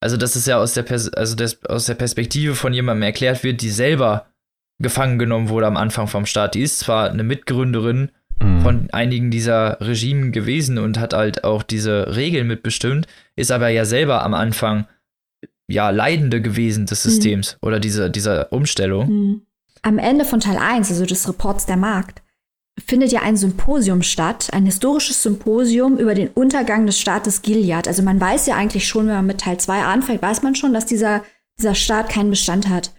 also 0.00 0.16
dass 0.16 0.36
es 0.36 0.46
ja 0.46 0.58
aus 0.58 0.74
der, 0.74 0.82
Pers 0.82 1.12
also 1.12 1.36
des, 1.36 1.64
aus 1.64 1.86
der 1.86 1.94
Perspektive 1.94 2.54
von 2.54 2.72
jemandem 2.72 3.02
erklärt 3.02 3.44
wird, 3.44 3.62
die 3.62 3.70
selber 3.70 4.26
gefangen 4.78 5.18
genommen 5.18 5.48
wurde 5.48 5.66
am 5.66 5.76
Anfang 5.76 6.08
vom 6.08 6.26
Start. 6.26 6.54
Die 6.54 6.62
ist 6.62 6.80
zwar 6.80 7.10
eine 7.10 7.22
Mitgründerin 7.22 8.10
Mhm. 8.42 8.60
von 8.60 8.88
einigen 8.92 9.30
dieser 9.30 9.80
Regimen 9.80 10.32
gewesen 10.32 10.78
und 10.78 10.98
hat 10.98 11.14
halt 11.14 11.44
auch 11.44 11.62
diese 11.62 12.16
Regeln 12.16 12.46
mitbestimmt, 12.46 13.06
ist 13.36 13.52
aber 13.52 13.68
ja 13.68 13.84
selber 13.84 14.24
am 14.24 14.34
Anfang 14.34 14.86
ja 15.68 15.90
Leidende 15.90 16.42
gewesen 16.42 16.86
des 16.86 17.04
mhm. 17.04 17.10
Systems 17.10 17.54
mhm. 17.54 17.66
oder 17.66 17.80
dieser, 17.80 18.08
dieser 18.08 18.52
Umstellung. 18.52 19.08
Mhm. 19.08 19.42
Am 19.82 19.98
Ende 19.98 20.24
von 20.24 20.40
Teil 20.40 20.58
1, 20.58 20.90
also 20.90 21.06
des 21.06 21.28
Reports 21.28 21.66
der 21.66 21.76
Markt, 21.76 22.21
findet 22.78 23.12
ja 23.12 23.20
ein 23.20 23.36
Symposium 23.36 24.02
statt, 24.02 24.48
ein 24.52 24.66
historisches 24.66 25.22
Symposium 25.22 25.98
über 25.98 26.14
den 26.14 26.28
Untergang 26.28 26.86
des 26.86 26.98
Staates 26.98 27.42
Gilead. 27.42 27.86
Also 27.86 28.02
man 28.02 28.20
weiß 28.20 28.46
ja 28.46 28.56
eigentlich 28.56 28.88
schon, 28.88 29.06
wenn 29.06 29.14
man 29.14 29.26
mit 29.26 29.40
Teil 29.40 29.58
2 29.58 29.82
anfängt, 29.82 30.22
weiß 30.22 30.42
man 30.42 30.54
schon, 30.54 30.72
dass 30.72 30.86
dieser, 30.86 31.22
dieser 31.58 31.74
Staat 31.74 32.08
keinen 32.08 32.30
Bestand 32.30 32.68
hat. 32.68 32.92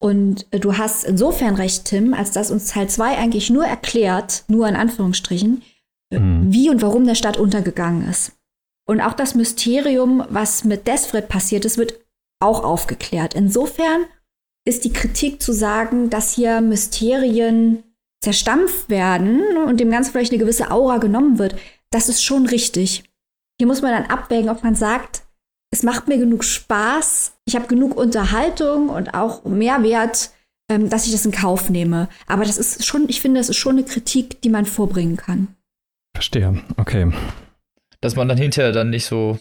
Und 0.00 0.46
äh, 0.50 0.58
du 0.58 0.76
hast 0.76 1.04
insofern 1.04 1.54
recht, 1.54 1.84
Tim, 1.84 2.12
als 2.12 2.32
dass 2.32 2.50
uns 2.50 2.66
Teil 2.66 2.88
2 2.88 3.16
eigentlich 3.16 3.50
nur 3.50 3.64
erklärt, 3.64 4.44
nur 4.48 4.68
in 4.68 4.76
Anführungsstrichen, 4.76 5.62
äh, 6.10 6.18
mhm. 6.18 6.52
wie 6.52 6.68
und 6.68 6.82
warum 6.82 7.06
der 7.06 7.14
Stadt 7.14 7.38
untergegangen 7.38 8.08
ist. 8.08 8.32
Und 8.86 9.00
auch 9.00 9.14
das 9.14 9.34
Mysterium, 9.34 10.24
was 10.28 10.64
mit 10.64 10.86
Desfred 10.86 11.28
passiert 11.28 11.64
ist, 11.64 11.78
wird 11.78 12.00
auch 12.40 12.64
aufgeklärt. 12.64 13.34
Insofern 13.34 14.04
ist 14.66 14.84
die 14.84 14.92
Kritik 14.92 15.40
zu 15.40 15.52
sagen, 15.52 16.10
dass 16.10 16.34
hier 16.34 16.60
Mysterien 16.60 17.82
zerstampft 18.24 18.88
werden 18.88 19.42
und 19.68 19.78
dem 19.78 19.90
Ganzen 19.90 20.12
vielleicht 20.12 20.32
eine 20.32 20.40
gewisse 20.40 20.70
Aura 20.70 20.98
genommen 20.98 21.38
wird, 21.38 21.56
das 21.90 22.08
ist 22.08 22.24
schon 22.24 22.46
richtig. 22.46 23.04
Hier 23.58 23.66
muss 23.66 23.82
man 23.82 23.92
dann 23.92 24.10
abwägen, 24.10 24.50
ob 24.50 24.64
man 24.64 24.74
sagt, 24.74 25.22
es 25.70 25.82
macht 25.82 26.08
mir 26.08 26.18
genug 26.18 26.44
Spaß, 26.44 27.36
ich 27.44 27.54
habe 27.54 27.66
genug 27.66 27.96
Unterhaltung 27.96 28.88
und 28.88 29.14
auch 29.14 29.44
Mehrwert, 29.44 30.30
ähm, 30.70 30.88
dass 30.88 31.06
ich 31.06 31.12
das 31.12 31.26
in 31.26 31.32
Kauf 31.32 31.68
nehme. 31.68 32.08
Aber 32.26 32.44
das 32.44 32.58
ist 32.58 32.86
schon, 32.86 33.08
ich 33.08 33.20
finde, 33.20 33.40
das 33.40 33.48
ist 33.48 33.56
schon 33.56 33.76
eine 33.76 33.84
Kritik, 33.84 34.40
die 34.42 34.50
man 34.50 34.66
vorbringen 34.66 35.16
kann. 35.16 35.48
Verstehe, 36.14 36.62
okay. 36.76 37.12
Dass 38.00 38.16
man 38.16 38.28
dann 38.28 38.38
hinterher 38.38 38.72
dann 38.72 38.90
nicht 38.90 39.04
so 39.04 39.38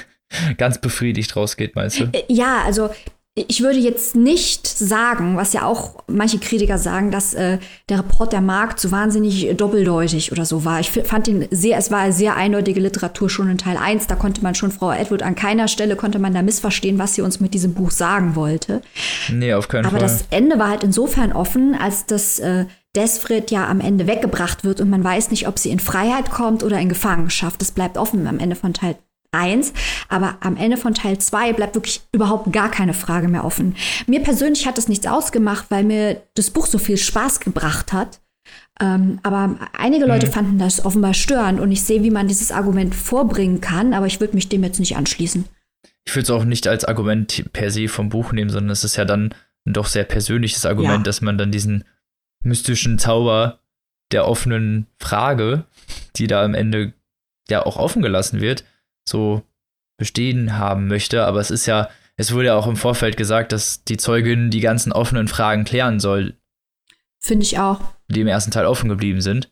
ganz 0.56 0.80
befriedigt 0.80 1.34
rausgeht, 1.34 1.74
meinst 1.74 2.00
du? 2.00 2.04
Äh, 2.12 2.24
ja, 2.28 2.62
also 2.62 2.90
ich 3.36 3.62
würde 3.62 3.78
jetzt 3.78 4.16
nicht 4.16 4.66
sagen, 4.66 5.36
was 5.36 5.52
ja 5.52 5.64
auch 5.64 6.02
manche 6.08 6.38
Kritiker 6.38 6.78
sagen, 6.78 7.12
dass 7.12 7.32
äh, 7.32 7.58
der 7.88 8.00
Report 8.00 8.32
der 8.32 8.40
Markt 8.40 8.80
so 8.80 8.90
wahnsinnig 8.90 9.56
doppeldeutig 9.56 10.32
oder 10.32 10.44
so 10.44 10.64
war. 10.64 10.80
Ich 10.80 10.90
fand 10.90 11.28
ihn 11.28 11.46
sehr, 11.50 11.78
es 11.78 11.92
war 11.92 12.10
sehr 12.10 12.36
eindeutige 12.36 12.80
Literatur 12.80 13.30
schon 13.30 13.48
in 13.48 13.56
Teil 13.56 13.76
1. 13.76 14.08
Da 14.08 14.16
konnte 14.16 14.42
man 14.42 14.56
schon 14.56 14.72
Frau 14.72 14.90
Edward 14.90 15.22
an 15.22 15.36
keiner 15.36 15.68
Stelle 15.68 15.94
konnte 15.94 16.18
man 16.18 16.34
da 16.34 16.42
missverstehen, 16.42 16.98
was 16.98 17.14
sie 17.14 17.22
uns 17.22 17.38
mit 17.38 17.54
diesem 17.54 17.72
Buch 17.72 17.92
sagen 17.92 18.34
wollte. 18.34 18.82
Nee, 19.30 19.54
auf 19.54 19.68
keinen 19.68 19.86
Aber 19.86 19.98
Fall. 19.98 20.08
Aber 20.08 20.12
das 20.12 20.24
Ende 20.30 20.58
war 20.58 20.68
halt 20.68 20.82
insofern 20.82 21.32
offen, 21.32 21.76
als 21.80 22.06
das 22.06 22.40
äh, 22.40 22.66
Desfred 22.96 23.52
ja 23.52 23.68
am 23.68 23.80
Ende 23.80 24.08
weggebracht 24.08 24.64
wird 24.64 24.80
und 24.80 24.90
man 24.90 25.04
weiß 25.04 25.30
nicht, 25.30 25.46
ob 25.46 25.60
sie 25.60 25.70
in 25.70 25.78
Freiheit 25.78 26.30
kommt 26.30 26.64
oder 26.64 26.80
in 26.80 26.88
Gefangenschaft. 26.88 27.60
Das 27.60 27.70
bleibt 27.70 27.96
offen 27.96 28.26
am 28.26 28.40
Ende 28.40 28.56
von 28.56 28.74
Teil 28.74 28.96
1, 29.32 29.72
aber 30.08 30.36
am 30.40 30.56
Ende 30.56 30.76
von 30.76 30.94
Teil 30.94 31.18
2 31.18 31.52
bleibt 31.52 31.74
wirklich 31.74 32.02
überhaupt 32.12 32.52
gar 32.52 32.70
keine 32.70 32.94
Frage 32.94 33.28
mehr 33.28 33.44
offen. 33.44 33.76
Mir 34.06 34.20
persönlich 34.22 34.66
hat 34.66 34.78
das 34.78 34.88
nichts 34.88 35.06
ausgemacht, 35.06 35.66
weil 35.70 35.84
mir 35.84 36.22
das 36.34 36.50
Buch 36.50 36.66
so 36.66 36.78
viel 36.78 36.96
Spaß 36.96 37.40
gebracht 37.40 37.92
hat. 37.92 38.20
Ähm, 38.80 39.20
aber 39.22 39.56
einige 39.76 40.06
Leute 40.06 40.26
mhm. 40.26 40.32
fanden 40.32 40.58
das 40.58 40.84
offenbar 40.84 41.14
störend 41.14 41.60
und 41.60 41.70
ich 41.70 41.82
sehe, 41.82 42.02
wie 42.02 42.10
man 42.10 42.28
dieses 42.28 42.50
Argument 42.50 42.94
vorbringen 42.94 43.60
kann, 43.60 43.92
aber 43.92 44.06
ich 44.06 44.20
würde 44.20 44.34
mich 44.34 44.48
dem 44.48 44.64
jetzt 44.64 44.80
nicht 44.80 44.96
anschließen. 44.96 45.44
Ich 46.06 46.16
würde 46.16 46.22
es 46.22 46.30
auch 46.30 46.44
nicht 46.44 46.66
als 46.66 46.84
Argument 46.84 47.52
per 47.52 47.70
se 47.70 47.88
vom 47.88 48.08
Buch 48.08 48.32
nehmen, 48.32 48.50
sondern 48.50 48.70
es 48.70 48.84
ist 48.84 48.96
ja 48.96 49.04
dann 49.04 49.34
ein 49.66 49.74
doch 49.74 49.86
sehr 49.86 50.04
persönliches 50.04 50.64
Argument, 50.64 50.98
ja. 50.98 51.02
dass 51.02 51.20
man 51.20 51.36
dann 51.36 51.52
diesen 51.52 51.84
mystischen 52.42 52.98
Zauber 52.98 53.60
der 54.12 54.26
offenen 54.26 54.86
Frage, 54.98 55.64
die 56.16 56.26
da 56.26 56.42
am 56.42 56.54
Ende 56.54 56.94
ja 57.48 57.64
auch 57.64 57.76
offen 57.76 58.02
gelassen 58.02 58.40
wird, 58.40 58.64
so 59.10 59.42
bestehen 59.98 60.56
haben 60.58 60.86
möchte. 60.88 61.24
Aber 61.24 61.40
es 61.40 61.50
ist 61.50 61.66
ja, 61.66 61.90
es 62.16 62.32
wurde 62.32 62.46
ja 62.46 62.56
auch 62.56 62.66
im 62.66 62.76
Vorfeld 62.76 63.16
gesagt, 63.16 63.52
dass 63.52 63.84
die 63.84 63.98
Zeugin 63.98 64.50
die 64.50 64.60
ganzen 64.60 64.92
offenen 64.92 65.28
Fragen 65.28 65.64
klären 65.64 66.00
soll. 66.00 66.34
Finde 67.18 67.44
ich 67.44 67.58
auch. 67.58 67.80
Die 68.08 68.22
im 68.22 68.28
ersten 68.28 68.50
Teil 68.50 68.66
offen 68.66 68.88
geblieben 68.88 69.20
sind. 69.20 69.50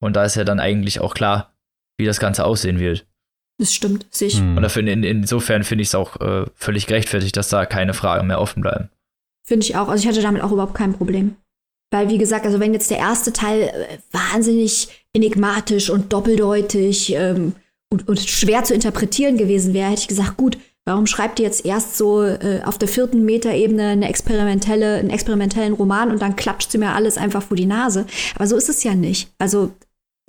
Und 0.00 0.14
da 0.14 0.24
ist 0.24 0.36
ja 0.36 0.44
dann 0.44 0.60
eigentlich 0.60 1.00
auch 1.00 1.14
klar, 1.14 1.52
wie 1.96 2.06
das 2.06 2.20
Ganze 2.20 2.44
aussehen 2.44 2.78
wird. 2.78 3.06
Das 3.58 3.74
stimmt, 3.74 4.06
sich. 4.10 4.38
Hm. 4.38 4.56
Und 4.56 4.62
dafür, 4.62 4.86
in, 4.86 5.02
insofern 5.02 5.64
finde 5.64 5.82
ich 5.82 5.88
es 5.88 5.94
auch 5.96 6.20
äh, 6.20 6.46
völlig 6.54 6.86
gerechtfertigt, 6.86 7.36
dass 7.36 7.48
da 7.48 7.66
keine 7.66 7.92
Fragen 7.92 8.28
mehr 8.28 8.40
offen 8.40 8.62
bleiben. 8.62 8.88
Finde 9.44 9.66
ich 9.66 9.76
auch. 9.76 9.88
Also 9.88 10.02
ich 10.02 10.08
hatte 10.08 10.22
damit 10.22 10.42
auch 10.42 10.52
überhaupt 10.52 10.74
kein 10.74 10.92
Problem. 10.92 11.36
Weil, 11.90 12.08
wie 12.08 12.18
gesagt, 12.18 12.46
also 12.46 12.60
wenn 12.60 12.74
jetzt 12.74 12.90
der 12.90 12.98
erste 12.98 13.32
Teil 13.32 13.62
äh, 13.62 13.98
wahnsinnig 14.12 14.88
enigmatisch 15.12 15.90
und 15.90 16.12
doppeldeutig 16.12 17.14
ähm, 17.14 17.54
und, 17.90 18.08
und 18.08 18.20
schwer 18.20 18.64
zu 18.64 18.74
interpretieren 18.74 19.36
gewesen 19.36 19.74
wäre, 19.74 19.90
hätte 19.90 20.02
ich 20.02 20.08
gesagt, 20.08 20.36
gut, 20.36 20.58
warum 20.84 21.06
schreibt 21.06 21.38
ihr 21.38 21.46
jetzt 21.46 21.64
erst 21.64 21.96
so 21.96 22.22
äh, 22.24 22.62
auf 22.64 22.78
der 22.78 22.88
vierten 22.88 23.24
Meterebene 23.24 23.88
eine 23.88 24.08
experimentelle, 24.08 24.96
einen 24.96 25.10
experimentellen 25.10 25.74
Roman 25.74 26.10
und 26.10 26.20
dann 26.20 26.36
klatscht 26.36 26.70
sie 26.70 26.78
mir 26.78 26.94
alles 26.94 27.16
einfach 27.16 27.42
vor 27.42 27.56
die 27.56 27.66
Nase? 27.66 28.06
Aber 28.34 28.46
so 28.46 28.56
ist 28.56 28.68
es 28.68 28.82
ja 28.84 28.94
nicht. 28.94 29.30
Also 29.38 29.72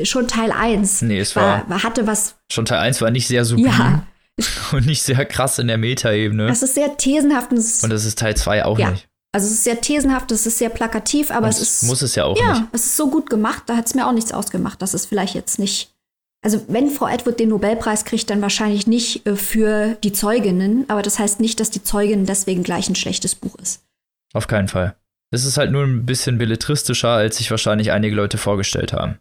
schon 0.04 0.28
Teil 0.28 0.52
1 0.52 1.02
nee, 1.04 1.20
es 1.20 1.36
war, 1.36 1.70
war, 1.70 1.84
hatte 1.84 2.08
was. 2.08 2.36
Schon 2.52 2.66
Teil 2.66 2.80
1 2.80 3.02
war 3.02 3.12
nicht 3.12 3.28
sehr 3.28 3.46
subtil. 3.46 3.68
Ja. 3.68 4.06
Und 4.72 4.86
nicht 4.86 5.04
sehr 5.04 5.26
krass 5.26 5.60
in 5.60 5.68
der 5.68 5.78
Metaebene. 5.78 6.48
Das 6.48 6.64
ist 6.64 6.76
sehr 6.76 6.96
thesenhaft. 6.96 7.52
Und 7.52 7.58
das 7.58 8.06
ist 8.06 8.18
Teil 8.18 8.38
2 8.38 8.64
auch 8.64 8.80
ja. 8.80 8.92
nicht. 8.92 9.10
Also 9.34 9.48
es 9.48 9.54
ist 9.54 9.64
sehr 9.64 9.80
thesenhaft, 9.80 10.32
es 10.32 10.48
ist 10.48 10.58
sehr 10.58 10.70
plakativ, 10.70 11.30
aber 11.30 11.50
es 11.50 11.62
ist. 11.62 11.84
Muss 11.84 12.02
es 12.02 12.16
ja 12.16 12.24
auch 12.24 12.38
ja, 12.38 12.50
nicht. 12.50 12.62
Ja, 12.62 12.68
es 12.72 12.86
ist 12.86 12.98
so 12.98 13.10
gut 13.10 13.30
gemacht, 13.30 13.64
da 13.68 13.76
hat 13.76 13.86
es 13.86 13.94
mir 13.94 14.08
auch 14.08 14.14
nichts 14.14 14.32
ausgemacht, 14.32 14.82
dass 14.82 14.94
es 14.94 15.06
vielleicht 15.06 15.36
jetzt 15.36 15.60
nicht 15.60 15.94
also 16.42 16.64
wenn 16.68 16.90
Frau 16.90 17.08
Edward 17.08 17.40
den 17.40 17.50
Nobelpreis 17.50 18.06
kriegt, 18.06 18.30
dann 18.30 18.42
wahrscheinlich 18.42 18.88
nicht 18.88 19.26
äh, 19.28 19.36
für 19.36 19.96
die 20.04 20.14
Zeuginnen, 20.14 20.86
aber 20.90 21.02
das 21.02 21.20
heißt 21.20 21.40
nicht, 21.40 21.60
dass 21.60 21.70
die 21.70 21.84
Zeugin 21.84 22.26
deswegen 22.26 22.64
gleich 22.64 22.90
ein 22.90 22.96
schlechtes 22.96 23.36
Buch 23.36 23.56
ist. 23.56 23.84
Auf 24.34 24.48
keinen 24.48 24.68
Fall. 24.68 24.96
Es 25.32 25.46
ist 25.46 25.58
halt 25.58 25.72
nur 25.72 25.84
ein 25.84 26.06
bisschen 26.06 26.38
belletristischer, 26.38 27.10
als 27.10 27.38
sich 27.38 27.52
wahrscheinlich 27.52 27.92
einige 27.92 28.16
Leute 28.16 28.38
vorgestellt 28.38 28.94
haben. 28.94 29.20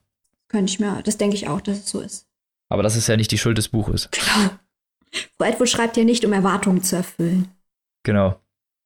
Könnte 0.48 0.72
ich 0.72 0.80
mir, 0.80 1.02
das 1.02 1.18
denke 1.18 1.36
ich 1.36 1.48
auch, 1.48 1.60
dass 1.60 1.78
es 1.78 1.90
so 1.90 2.00
ist. 2.00 2.26
Aber 2.70 2.82
das 2.82 2.96
ist 2.96 3.08
ja 3.08 3.16
nicht 3.16 3.30
die 3.30 3.38
Schuld 3.38 3.58
des 3.58 3.68
Buches. 3.68 4.08
Genau. 4.10 4.50
Frau 5.36 5.44
Edward 5.44 5.68
schreibt 5.68 5.96
ja 5.96 6.04
nicht, 6.04 6.24
um 6.24 6.32
Erwartungen 6.32 6.82
zu 6.82 6.96
erfüllen. 6.96 7.48
Genau. 8.04 8.40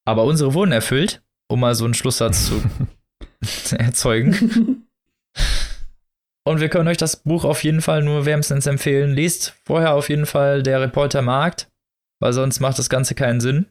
Aber 0.05 0.25
unsere 0.25 0.55
wurden 0.55 0.73
erfüllt, 0.73 1.23
um 1.49 1.61
mal 1.61 1.75
so 1.75 1.85
einen 1.85 1.95
Schlusssatz 1.95 2.47
zu 2.47 3.77
erzeugen. 3.77 4.87
Und 6.45 6.61
wir 6.61 6.69
können 6.69 6.89
euch 6.89 6.97
das 6.97 7.17
Buch 7.17 7.45
auf 7.45 7.63
jeden 7.63 7.83
Fall 7.83 8.03
nur 8.03 8.27
wärmstens 8.27 8.67
empfehlen. 8.67 9.13
Lest 9.13 9.55
vorher 9.65 9.95
auf 9.95 10.09
jeden 10.09 10.27
Fall 10.27 10.63
der 10.63 10.81
Reporter 10.81 11.23
Markt, 11.23 11.71
weil 12.21 12.33
sonst 12.33 12.61
macht 12.61 12.79
das 12.79 12.91
Ganze 12.91 13.15
keinen 13.15 13.41
Sinn. 13.41 13.67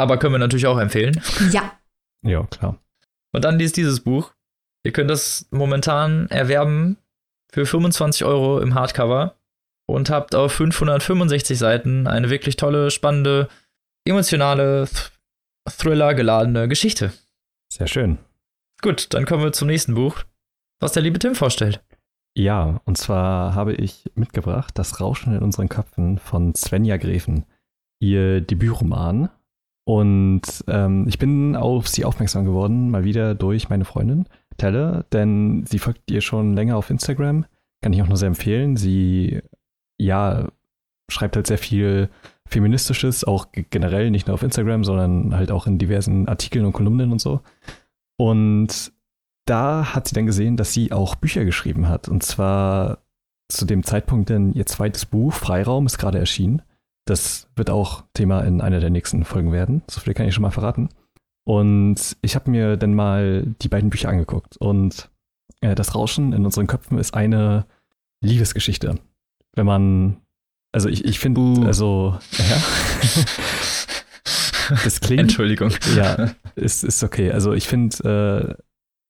Aber 0.00 0.18
können 0.18 0.34
wir 0.34 0.38
natürlich 0.38 0.66
auch 0.66 0.78
empfehlen. 0.78 1.20
Ja. 1.50 1.78
Ja, 2.22 2.44
klar. 2.46 2.78
Und 3.32 3.44
dann 3.44 3.58
liest 3.58 3.76
dieses 3.76 4.00
Buch. 4.00 4.32
Ihr 4.84 4.92
könnt 4.92 5.10
das 5.10 5.46
momentan 5.50 6.28
erwerben 6.28 6.96
für 7.52 7.66
25 7.66 8.24
Euro 8.24 8.60
im 8.60 8.74
Hardcover 8.74 9.36
und 9.86 10.10
habt 10.10 10.34
auf 10.34 10.52
565 10.52 11.58
Seiten 11.58 12.06
eine 12.06 12.30
wirklich 12.30 12.56
tolle, 12.56 12.90
spannende, 12.90 13.48
emotionale, 14.06 14.88
Thriller 15.68 16.14
geladene 16.14 16.68
Geschichte. 16.68 17.12
Sehr 17.72 17.86
schön. 17.86 18.18
Gut, 18.80 19.12
dann 19.12 19.26
kommen 19.26 19.42
wir 19.42 19.52
zum 19.52 19.68
nächsten 19.68 19.94
Buch, 19.94 20.22
was 20.80 20.92
der 20.92 21.02
liebe 21.02 21.18
Tim 21.18 21.34
vorstellt. 21.34 21.82
Ja, 22.38 22.80
und 22.84 22.96
zwar 22.96 23.56
habe 23.56 23.74
ich 23.74 24.12
mitgebracht 24.14 24.78
Das 24.78 25.00
Rauschen 25.00 25.34
in 25.34 25.42
unseren 25.42 25.68
Köpfen 25.68 26.18
von 26.18 26.54
Svenja 26.54 26.96
Gräfen, 26.96 27.46
ihr 27.98 28.40
Debütroman. 28.40 29.28
Und 29.84 30.42
ähm, 30.68 31.06
ich 31.08 31.18
bin 31.18 31.56
auf 31.56 31.88
sie 31.88 32.04
aufmerksam 32.04 32.44
geworden, 32.44 32.90
mal 32.90 33.02
wieder 33.02 33.34
durch 33.34 33.70
meine 33.70 33.84
Freundin 33.84 34.26
Telle, 34.56 35.04
denn 35.12 35.64
sie 35.66 35.80
folgt 35.80 36.08
ihr 36.12 36.20
schon 36.20 36.54
länger 36.54 36.76
auf 36.76 36.90
Instagram. 36.90 37.44
Kann 37.82 37.92
ich 37.92 38.02
auch 38.02 38.08
nur 38.08 38.16
sehr 38.16 38.28
empfehlen. 38.28 38.76
Sie, 38.76 39.40
ja, 39.98 40.46
schreibt 41.10 41.34
halt 41.34 41.48
sehr 41.48 41.58
viel 41.58 42.08
Feministisches, 42.46 43.24
auch 43.24 43.48
generell, 43.52 44.12
nicht 44.12 44.28
nur 44.28 44.34
auf 44.34 44.44
Instagram, 44.44 44.84
sondern 44.84 45.34
halt 45.34 45.50
auch 45.50 45.66
in 45.66 45.78
diversen 45.78 46.28
Artikeln 46.28 46.66
und 46.66 46.72
Kolumnen 46.72 47.10
und 47.10 47.20
so. 47.20 47.40
Und 48.16 48.92
da 49.48 49.94
hat 49.94 50.08
sie 50.08 50.14
dann 50.14 50.26
gesehen, 50.26 50.56
dass 50.56 50.72
sie 50.72 50.92
auch 50.92 51.14
Bücher 51.14 51.44
geschrieben 51.44 51.88
hat. 51.88 52.08
Und 52.08 52.22
zwar 52.22 52.98
zu 53.48 53.64
dem 53.64 53.82
Zeitpunkt, 53.82 54.28
denn 54.30 54.52
ihr 54.52 54.66
zweites 54.66 55.06
Buch, 55.06 55.32
Freiraum, 55.32 55.86
ist 55.86 55.98
gerade 55.98 56.18
erschienen. 56.18 56.62
Das 57.06 57.48
wird 57.56 57.70
auch 57.70 58.04
Thema 58.12 58.40
in 58.42 58.60
einer 58.60 58.80
der 58.80 58.90
nächsten 58.90 59.24
Folgen 59.24 59.52
werden. 59.52 59.82
So 59.88 60.00
viel 60.00 60.14
kann 60.14 60.26
ich 60.28 60.34
schon 60.34 60.42
mal 60.42 60.50
verraten. 60.50 60.90
Und 61.44 62.16
ich 62.20 62.34
habe 62.34 62.50
mir 62.50 62.76
dann 62.76 62.94
mal 62.94 63.46
die 63.62 63.68
beiden 63.68 63.88
Bücher 63.88 64.10
angeguckt. 64.10 64.58
Und 64.58 65.10
äh, 65.60 65.74
das 65.74 65.94
Rauschen 65.94 66.34
in 66.34 66.44
unseren 66.44 66.66
Köpfen 66.66 66.98
ist 66.98 67.14
eine 67.14 67.64
Liebesgeschichte. 68.20 68.98
Wenn 69.54 69.66
man 69.66 70.18
also 70.72 70.88
ich, 70.88 71.04
ich 71.04 71.18
finde, 71.18 71.40
uh. 71.40 71.64
also, 71.64 72.18
ja. 72.36 72.62
das 74.84 75.00
klingt. 75.00 75.22
Entschuldigung. 75.22 75.72
Ja, 75.96 76.30
ist, 76.56 76.84
ist 76.84 77.02
okay. 77.02 77.32
Also 77.32 77.52
ich 77.54 77.66
finde, 77.66 78.56
äh, 78.58 78.62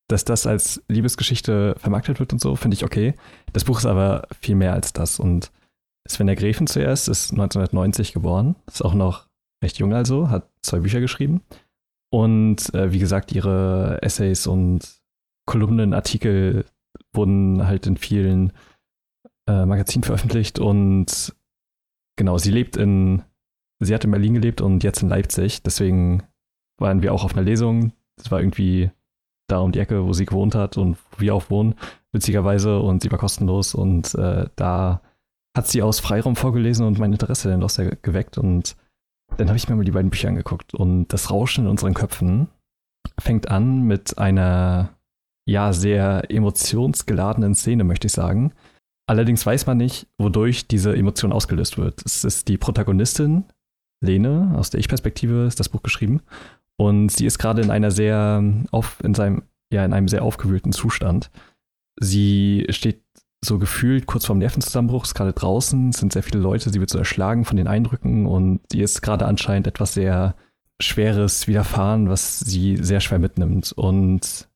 dass 0.08 0.24
das 0.24 0.46
als 0.46 0.82
Liebesgeschichte 0.88 1.74
vermarktet 1.78 2.18
wird 2.18 2.32
und 2.32 2.40
so, 2.40 2.56
finde 2.56 2.74
ich 2.74 2.84
okay. 2.84 3.14
Das 3.52 3.64
Buch 3.64 3.78
ist 3.78 3.86
aber 3.86 4.26
viel 4.40 4.54
mehr 4.54 4.72
als 4.72 4.92
das. 4.92 5.20
Und 5.20 5.52
Sven 6.08 6.26
der 6.26 6.36
Gräfen 6.36 6.66
zuerst 6.66 7.08
ist 7.08 7.30
1990 7.30 8.12
geboren, 8.12 8.56
ist 8.66 8.82
auch 8.82 8.94
noch 8.94 9.28
recht 9.62 9.78
jung 9.78 9.92
also, 9.92 10.30
hat 10.30 10.48
zwei 10.62 10.80
Bücher 10.80 11.00
geschrieben. 11.00 11.42
Und 12.10 12.72
äh, 12.74 12.92
wie 12.92 12.98
gesagt, 12.98 13.32
ihre 13.32 13.98
Essays 14.02 14.46
und 14.46 14.80
Kolumnen, 15.46 15.92
Artikel 15.92 16.64
wurden 17.12 17.66
halt 17.66 17.86
in 17.86 17.96
vielen 17.96 18.52
äh, 19.46 19.66
Magazinen 19.66 20.04
veröffentlicht 20.04 20.58
und 20.58 21.34
Genau, 22.18 22.36
sie 22.36 22.50
lebt 22.50 22.76
in, 22.76 23.22
sie 23.78 23.94
hat 23.94 24.04
in 24.04 24.10
Berlin 24.10 24.34
gelebt 24.34 24.60
und 24.60 24.82
jetzt 24.82 25.02
in 25.02 25.08
Leipzig. 25.08 25.62
Deswegen 25.62 26.24
waren 26.76 27.00
wir 27.00 27.14
auch 27.14 27.22
auf 27.22 27.32
einer 27.32 27.44
Lesung. 27.44 27.92
Das 28.16 28.32
war 28.32 28.40
irgendwie 28.40 28.90
da 29.48 29.58
um 29.58 29.72
die 29.72 29.80
Ecke, 29.80 30.06
wo 30.06 30.12
sie 30.12 30.26
gewohnt 30.26 30.54
hat 30.54 30.76
und 30.76 30.96
wir 31.16 31.34
auch 31.34 31.50
wohnen, 31.50 31.74
witzigerweise. 32.12 32.78
Und 32.78 33.02
sie 33.02 33.10
war 33.10 33.18
kostenlos. 33.18 33.74
Und 33.74 34.14
äh, 34.14 34.46
da 34.56 35.00
hat 35.56 35.66
sie 35.66 35.82
aus 35.82 36.00
Freiraum 36.00 36.36
vorgelesen 36.36 36.86
und 36.86 36.98
mein 36.98 37.12
Interesse 37.12 37.48
dann 37.48 37.62
auch 37.62 37.70
sehr 37.70 37.96
geweckt. 37.96 38.38
Und 38.38 38.76
dann 39.36 39.48
habe 39.48 39.56
ich 39.56 39.68
mir 39.68 39.76
mal 39.76 39.84
die 39.84 39.90
beiden 39.90 40.10
Bücher 40.10 40.28
angeguckt. 40.28 40.74
Und 40.74 41.08
das 41.08 41.30
Rauschen 41.30 41.64
in 41.64 41.70
unseren 41.70 41.94
Köpfen 41.94 42.48
fängt 43.18 43.50
an 43.50 43.82
mit 43.82 44.18
einer, 44.18 44.90
ja, 45.46 45.72
sehr 45.72 46.30
emotionsgeladenen 46.30 47.54
Szene, 47.54 47.84
möchte 47.84 48.06
ich 48.06 48.12
sagen. 48.12 48.52
Allerdings 49.08 49.44
weiß 49.44 49.66
man 49.66 49.78
nicht, 49.78 50.06
wodurch 50.18 50.68
diese 50.68 50.94
Emotion 50.94 51.32
ausgelöst 51.32 51.78
wird. 51.78 52.02
Es 52.04 52.24
ist 52.24 52.48
die 52.48 52.58
Protagonistin, 52.58 53.44
Lene, 54.00 54.52
aus 54.56 54.70
der 54.70 54.80
Ich-Perspektive 54.80 55.46
ist 55.46 55.58
das 55.58 55.70
Buch 55.70 55.82
geschrieben. 55.82 56.20
Und 56.80 57.10
sie 57.10 57.26
ist 57.26 57.38
gerade 57.38 57.60
in 57.60 57.70
einer 57.70 57.90
sehr, 57.90 58.42
auf, 58.70 59.02
in 59.02 59.14
seinem, 59.14 59.42
ja, 59.72 59.84
in 59.84 59.92
einem 59.92 60.08
sehr 60.08 60.22
aufgewühlten 60.22 60.72
Zustand. 60.72 61.30
Sie 62.00 62.66
steht 62.70 63.02
so 63.44 63.58
gefühlt 63.58 64.06
kurz 64.06 64.26
vorm 64.26 64.38
Nervenzusammenbruch, 64.38 65.04
ist 65.04 65.14
gerade 65.14 65.32
draußen, 65.32 65.92
sind 65.92 66.12
sehr 66.12 66.22
viele 66.22 66.40
Leute, 66.40 66.70
sie 66.70 66.80
wird 66.80 66.90
so 66.90 66.98
erschlagen 66.98 67.44
von 67.44 67.56
den 67.56 67.68
Eindrücken 67.68 68.26
und 68.26 68.60
ihr 68.72 68.84
ist 68.84 69.02
gerade 69.02 69.26
anscheinend 69.26 69.66
etwas 69.66 69.94
sehr 69.94 70.34
Schweres 70.80 71.48
widerfahren, 71.48 72.08
was 72.08 72.40
sie 72.40 72.76
sehr 72.76 73.00
schwer 73.00 73.18
mitnimmt. 73.18 73.72
Und 73.72 74.48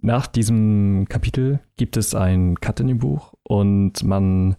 nach 0.00 0.26
diesem 0.26 1.06
Kapitel 1.08 1.60
gibt 1.76 1.96
es 1.96 2.14
ein 2.14 2.60
Cut 2.60 2.80
in 2.80 2.88
dem 2.88 2.98
Buch 2.98 3.34
und 3.42 4.02
man 4.02 4.56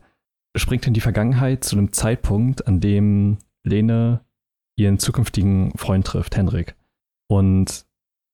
springt 0.56 0.86
in 0.88 0.94
die 0.94 1.02
Vergangenheit 1.02 1.64
zu 1.64 1.76
einem 1.76 1.94
Zeitpunkt, 1.94 2.68
an 2.68 2.80
dem 2.80 3.38
Lene 3.64 4.22
ihren 4.76 5.00
zukünftigen 5.00 5.72
Freund 5.78 6.06
trifft, 6.06 6.36
Henrik. 6.36 6.76
Und 7.32 7.86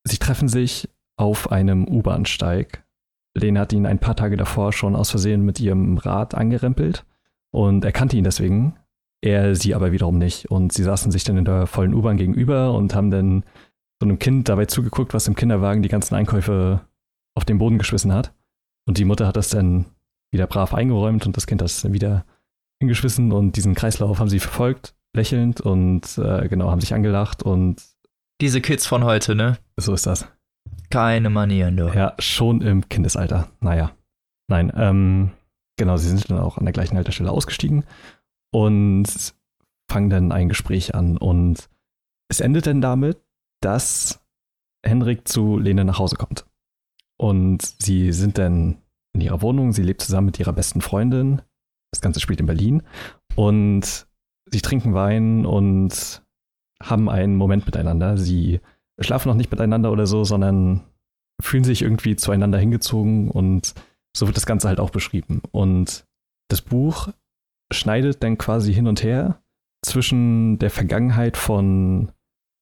sie 0.06 0.18
treffen 0.18 0.48
sich 0.48 0.90
auf 1.18 1.52
einem 1.52 1.88
U-Bahnsteig. 1.88 2.84
Lene 3.36 3.60
hat 3.60 3.72
ihn 3.72 3.86
ein 3.86 4.00
paar 4.00 4.16
Tage 4.16 4.38
davor 4.38 4.74
schon 4.74 4.96
aus 4.96 5.12
Versehen 5.12 5.44
mit 5.44 5.60
ihrem 5.60 6.00
Rad 6.00 6.34
angerempelt 6.34 7.06
und 7.52 7.86
er 7.86 7.92
kannte 7.92 8.18
ihn 8.18 8.24
deswegen. 8.24 8.74
Er 9.22 9.54
sie 9.54 9.76
aber 9.76 9.92
wiederum 9.92 10.18
nicht. 10.18 10.50
Und 10.50 10.74
sie 10.74 10.82
saßen 10.82 11.12
sich 11.12 11.24
dann 11.24 11.38
in 11.38 11.46
der 11.46 11.68
vollen 11.68 11.94
U-Bahn 11.94 12.18
gegenüber 12.18 12.74
und 12.74 12.96
haben 12.96 13.12
dann 13.12 13.44
so 14.02 14.08
einem 14.08 14.18
Kind 14.18 14.50
dabei 14.50 14.66
zugeguckt, 14.66 15.14
was 15.14 15.28
im 15.28 15.36
Kinderwagen 15.36 15.84
die 15.84 15.90
ganzen 15.90 16.16
Einkäufe 16.16 16.82
auf 17.36 17.46
den 17.46 17.60
Boden 17.60 17.78
geschmissen 17.78 18.12
hat. 18.12 18.34
Und 18.88 18.98
die 18.98 19.06
Mutter 19.06 19.28
hat 19.28 19.38
das 19.38 19.50
dann 19.50 19.86
wieder 20.32 20.48
brav 20.48 20.74
eingeräumt 20.74 21.28
und 21.28 21.38
das 21.38 21.46
Kind 21.46 21.62
hat 21.62 21.70
es 21.70 21.84
dann 21.84 21.94
wieder 21.94 22.26
hingeschmissen 22.80 23.32
und 23.32 23.58
diesen 23.58 23.76
Kreislauf 23.76 24.18
haben 24.18 24.30
sie 24.30 24.40
verfolgt, 24.40 24.96
lächelnd 25.16 25.62
und 25.62 26.18
äh, 26.18 26.48
genau, 26.48 26.72
haben 26.72 26.82
sich 26.82 26.96
angelacht 26.96 27.44
und 27.44 27.84
diese 28.42 28.62
Kids 28.62 28.86
von 28.86 29.04
heute, 29.04 29.36
ne? 29.36 29.58
So 29.78 29.94
ist 29.94 30.06
das. 30.06 30.28
Keine 30.90 31.30
Manieren, 31.30 31.78
du. 31.78 31.88
Ja, 31.88 32.14
schon 32.20 32.62
im 32.62 32.88
Kindesalter. 32.88 33.50
Naja. 33.60 33.92
Nein, 34.50 34.72
ähm, 34.76 35.32
genau, 35.78 35.98
sie 35.98 36.08
sind 36.08 36.30
dann 36.30 36.40
auch 36.40 36.58
an 36.58 36.66
der 36.66 36.74
gleichen 36.74 36.96
Haltestelle 36.96 37.32
ausgestiegen 37.32 37.84
und 38.54 39.34
fangen 39.90 40.10
dann 40.10 40.32
ein 40.32 40.50
Gespräch 40.50 40.96
an. 40.96 41.18
Und 41.18 41.70
es 42.30 42.40
endet 42.40 42.68
dann 42.68 42.82
damit, 42.82 43.22
dass 43.62 44.24
Henrik 44.86 45.28
zu 45.28 45.58
Lene 45.58 45.84
nach 45.84 46.00
Hause 46.00 46.16
kommt. 46.16 46.46
Und 47.18 47.76
sie 47.82 48.14
sind 48.14 48.38
dann 48.38 48.78
in 49.14 49.22
ihrer 49.22 49.42
Wohnung, 49.42 49.74
sie 49.74 49.84
lebt 49.84 50.02
zusammen 50.02 50.28
mit 50.28 50.40
ihrer 50.40 50.54
besten 50.54 50.82
Freundin. 50.82 51.42
Das 51.92 52.02
Ganze 52.02 52.20
spielt 52.20 52.40
in 52.40 52.46
Berlin. 52.46 52.84
Und 53.36 54.08
sie 54.46 54.62
trinken 54.62 54.94
Wein 54.94 55.46
und 55.46 56.22
haben 56.82 57.10
einen 57.10 57.36
Moment 57.36 57.66
miteinander. 57.66 58.18
Sie 58.18 58.60
schlafen 59.00 59.30
noch 59.30 59.36
nicht 59.36 59.52
miteinander 59.52 59.92
oder 59.92 60.08
so, 60.08 60.24
sondern 60.24 60.84
fühlen 61.42 61.64
sich 61.64 61.82
irgendwie 61.82 62.16
zueinander 62.16 62.58
hingezogen 62.58 63.30
und 63.30 63.74
so 64.16 64.26
wird 64.26 64.38
das 64.38 64.46
Ganze 64.46 64.68
halt 64.68 64.80
auch 64.80 64.90
beschrieben. 64.90 65.42
Und 65.52 66.06
das 66.50 66.62
Buch 66.62 67.10
schneidet 67.72 68.24
dann 68.24 68.38
quasi 68.38 68.74
hin 68.74 68.88
und 68.88 69.04
her 69.04 69.42
zwischen 69.86 70.58
der 70.60 70.72
Vergangenheit 70.72 71.38
von 71.38 72.12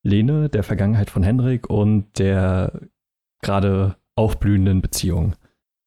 Lene, 0.03 0.49
der 0.49 0.63
Vergangenheit 0.63 1.09
von 1.09 1.23
Henrik 1.23 1.69
und 1.69 2.19
der 2.19 2.81
gerade 3.41 3.95
aufblühenden 4.15 4.81
Beziehung. 4.81 5.35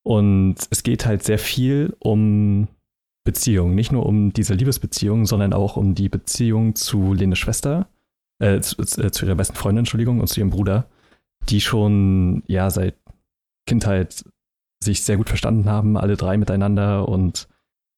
Und 0.03 0.57
es 0.71 0.83
geht 0.83 1.07
halt 1.07 1.23
sehr 1.23 1.39
viel 1.39 1.95
um 1.99 2.69
Beziehungen. 3.25 3.75
Nicht 3.75 3.93
nur 3.93 4.07
um 4.07 4.33
diese 4.33 4.55
Liebesbeziehung, 4.55 5.27
sondern 5.27 5.53
auch 5.53 5.77
um 5.77 5.95
die 5.95 6.09
Beziehung 6.09 6.75
zu 6.75 7.13
Lenes 7.13 7.39
Schwester, 7.39 7.89
äh, 8.39 8.61
zu, 8.61 8.81
äh, 8.81 9.11
zu 9.11 9.27
ihrer 9.27 9.35
besten 9.35 9.57
Freundin, 9.57 9.81
Entschuldigung, 9.81 10.21
und 10.21 10.29
zu 10.29 10.41
ihrem 10.41 10.51
Bruder, 10.51 10.89
die 11.49 11.61
schon, 11.61 12.43
ja, 12.47 12.71
seit 12.71 12.97
Kindheit 13.67 14.25
sich 14.83 15.03
sehr 15.03 15.17
gut 15.17 15.29
verstanden 15.29 15.69
haben, 15.69 15.97
alle 15.97 16.17
drei 16.17 16.37
miteinander 16.37 17.09
und 17.09 17.49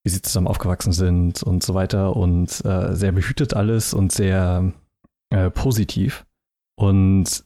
wie 0.03 0.09
sie 0.09 0.21
zusammen 0.21 0.47
aufgewachsen 0.47 0.93
sind 0.93 1.43
und 1.43 1.63
so 1.63 1.73
weiter 1.73 2.15
und 2.15 2.65
äh, 2.65 2.95
sehr 2.95 3.11
behütet 3.11 3.53
alles 3.53 3.93
und 3.93 4.11
sehr 4.11 4.73
äh, 5.29 5.51
positiv. 5.51 6.25
Und 6.75 7.45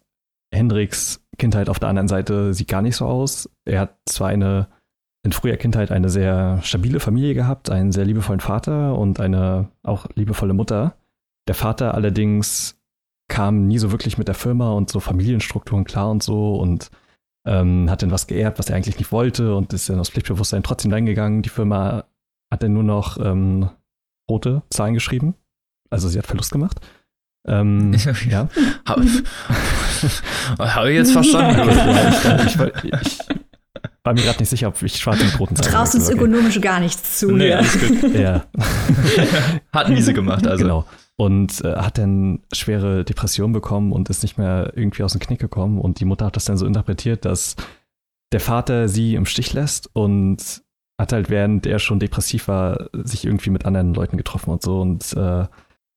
Hendricks 0.54 1.22
Kindheit 1.38 1.68
auf 1.68 1.80
der 1.80 1.90
anderen 1.90 2.08
Seite 2.08 2.54
sieht 2.54 2.70
gar 2.70 2.82
nicht 2.82 2.96
so 2.96 3.06
aus. 3.06 3.50
Er 3.66 3.82
hat 3.82 3.98
zwar 4.06 4.30
eine 4.30 4.70
in 5.24 5.32
früher 5.32 5.58
Kindheit 5.58 5.92
eine 5.92 6.10
sehr 6.10 6.62
stabile 6.62 7.00
Familie 7.00 7.34
gehabt, 7.34 7.72
einen 7.72 7.92
sehr 7.92 8.06
liebevollen 8.06 8.40
Vater 8.40 8.96
und 8.96 9.20
eine 9.20 9.70
auch 9.84 10.06
liebevolle 10.14 10.54
Mutter. 10.54 10.96
Der 11.48 11.56
Vater 11.56 11.96
allerdings 11.96 12.78
kam 13.28 13.68
nie 13.68 13.80
so 13.80 13.92
wirklich 13.92 14.18
mit 14.18 14.28
der 14.28 14.36
Firma 14.36 14.72
und 14.72 14.90
so 14.90 15.00
Familienstrukturen 15.00 15.84
klar 15.84 16.12
und 16.12 16.22
so 16.24 16.56
und 16.56 16.92
ähm, 17.48 17.90
hat 17.90 18.02
dann 18.02 18.12
was 18.12 18.28
geerbt, 18.28 18.60
was 18.60 18.70
er 18.70 18.76
eigentlich 18.76 18.98
nicht 18.98 19.12
wollte 19.12 19.56
und 19.56 19.74
ist 19.74 19.90
dann 19.90 20.00
aus 20.00 20.10
Pflichtbewusstsein 20.10 20.64
trotzdem 20.64 20.92
reingegangen. 20.92 21.42
Die 21.42 21.50
Firma 21.50 22.06
hat 22.52 22.64
dann 22.64 22.74
nur 22.74 22.84
noch 22.84 23.18
ähm, 23.18 23.70
rote 24.30 24.64
Zahlen 24.70 24.94
geschrieben. 24.94 25.36
Also 25.90 26.10
sie 26.10 26.18
hat 26.18 26.28
Verlust 26.28 26.52
gemacht. 26.52 26.80
Ähm, 27.48 27.96
ja. 28.30 28.50
Habe 28.86 29.04
ich 30.90 30.96
jetzt 30.96 31.12
verstanden. 31.12 31.70
ja, 31.70 32.46
ich, 32.46 32.56
ich, 32.56 32.94
ich, 32.94 33.20
war 34.04 34.14
mir 34.14 34.22
gerade 34.22 34.40
nicht 34.40 34.50
sicher, 34.50 34.68
ob 34.68 34.82
ich 34.82 34.98
schwarz 34.98 35.22
und 35.22 35.40
roten 35.40 35.56
sage. 35.56 35.70
Traust 35.70 35.96
uns 35.96 36.08
okay. 36.08 36.18
ökonomisch 36.18 36.62
gar 36.62 36.80
nichts 36.80 37.20
zu. 37.20 37.32
Nee, 37.32 37.54
alles 37.54 37.80
gut. 37.80 38.14
ja. 38.14 38.46
Hat 39.74 39.90
Miese 39.90 40.14
gemacht, 40.14 40.46
also. 40.46 40.64
Genau. 40.64 40.86
Und 41.18 41.64
äh, 41.64 41.76
hat 41.76 41.98
dann 41.98 42.42
schwere 42.52 43.06
Depressionen 43.06 43.54
bekommen 43.54 43.94
und 43.94 44.10
ist 44.10 44.24
nicht 44.24 44.38
mehr 44.38 44.74
irgendwie 44.76 45.04
aus 45.04 45.14
dem 45.14 45.22
Knick 45.22 45.40
gekommen. 45.40 45.80
Und 45.80 46.00
die 46.00 46.06
Mutter 46.06 46.26
hat 46.26 46.36
das 46.36 46.46
dann 46.46 46.58
so 46.58 46.66
interpretiert, 46.66 47.24
dass 47.24 47.56
der 48.34 48.42
Vater 48.42 48.90
sie 48.90 49.16
im 49.16 49.26
Stich 49.26 49.54
lässt 49.54 49.90
und 49.94 50.64
hat 51.00 51.14
halt, 51.14 51.30
während 51.30 51.66
er 51.66 51.80
schon 51.80 52.00
depressiv 52.00 52.48
war, 52.48 52.90
sich 52.94 53.26
irgendwie 53.26 53.50
mit 53.50 53.66
anderen 53.66 53.94
Leuten 53.94 54.18
getroffen 54.18 54.50
und 54.50 54.62
so. 54.62 54.82
Und 54.82 55.14
äh, 55.14 55.46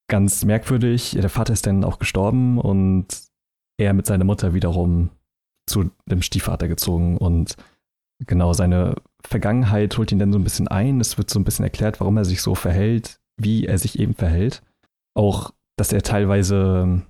ganz 0.08 0.44
merkwürdig, 0.44 1.16
der 1.20 1.30
Vater 1.30 1.52
ist 1.52 1.66
dann 1.66 1.84
auch 1.84 1.98
gestorben 1.98 2.58
und 2.58 3.06
er 3.78 3.94
mit 3.94 4.06
seiner 4.06 4.24
Mutter 4.24 4.54
wiederum 4.54 5.10
zu 5.68 5.90
dem 6.06 6.22
Stiefvater 6.22 6.66
gezogen 6.66 7.16
und 7.18 7.56
genau 8.26 8.52
seine 8.52 8.96
Vergangenheit 9.24 9.96
holt 9.96 10.10
ihn 10.10 10.18
dann 10.18 10.32
so 10.32 10.38
ein 10.38 10.44
bisschen 10.44 10.68
ein. 10.68 11.00
Es 11.00 11.18
wird 11.18 11.30
so 11.30 11.38
ein 11.38 11.44
bisschen 11.44 11.64
erklärt, 11.64 12.00
warum 12.00 12.16
er 12.16 12.24
sich 12.24 12.42
so 12.42 12.54
verhält, 12.54 13.20
wie 13.36 13.66
er 13.66 13.78
sich 13.78 13.98
eben 13.98 14.14
verhält. 14.14 14.62
Auch, 15.18 15.52
dass 15.76 15.92
er 15.92 16.02
teilweise 16.02 17.02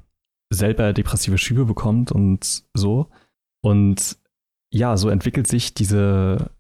selber 0.50 0.94
depressive 0.94 1.36
Schübe 1.36 1.66
bekommt 1.66 2.10
und 2.10 2.64
so. 2.74 3.08
Und 3.62 4.18
ja, 4.72 4.96
so 4.96 5.10
entwickelt 5.10 5.46
sich 5.46 5.74
diese 5.74 6.50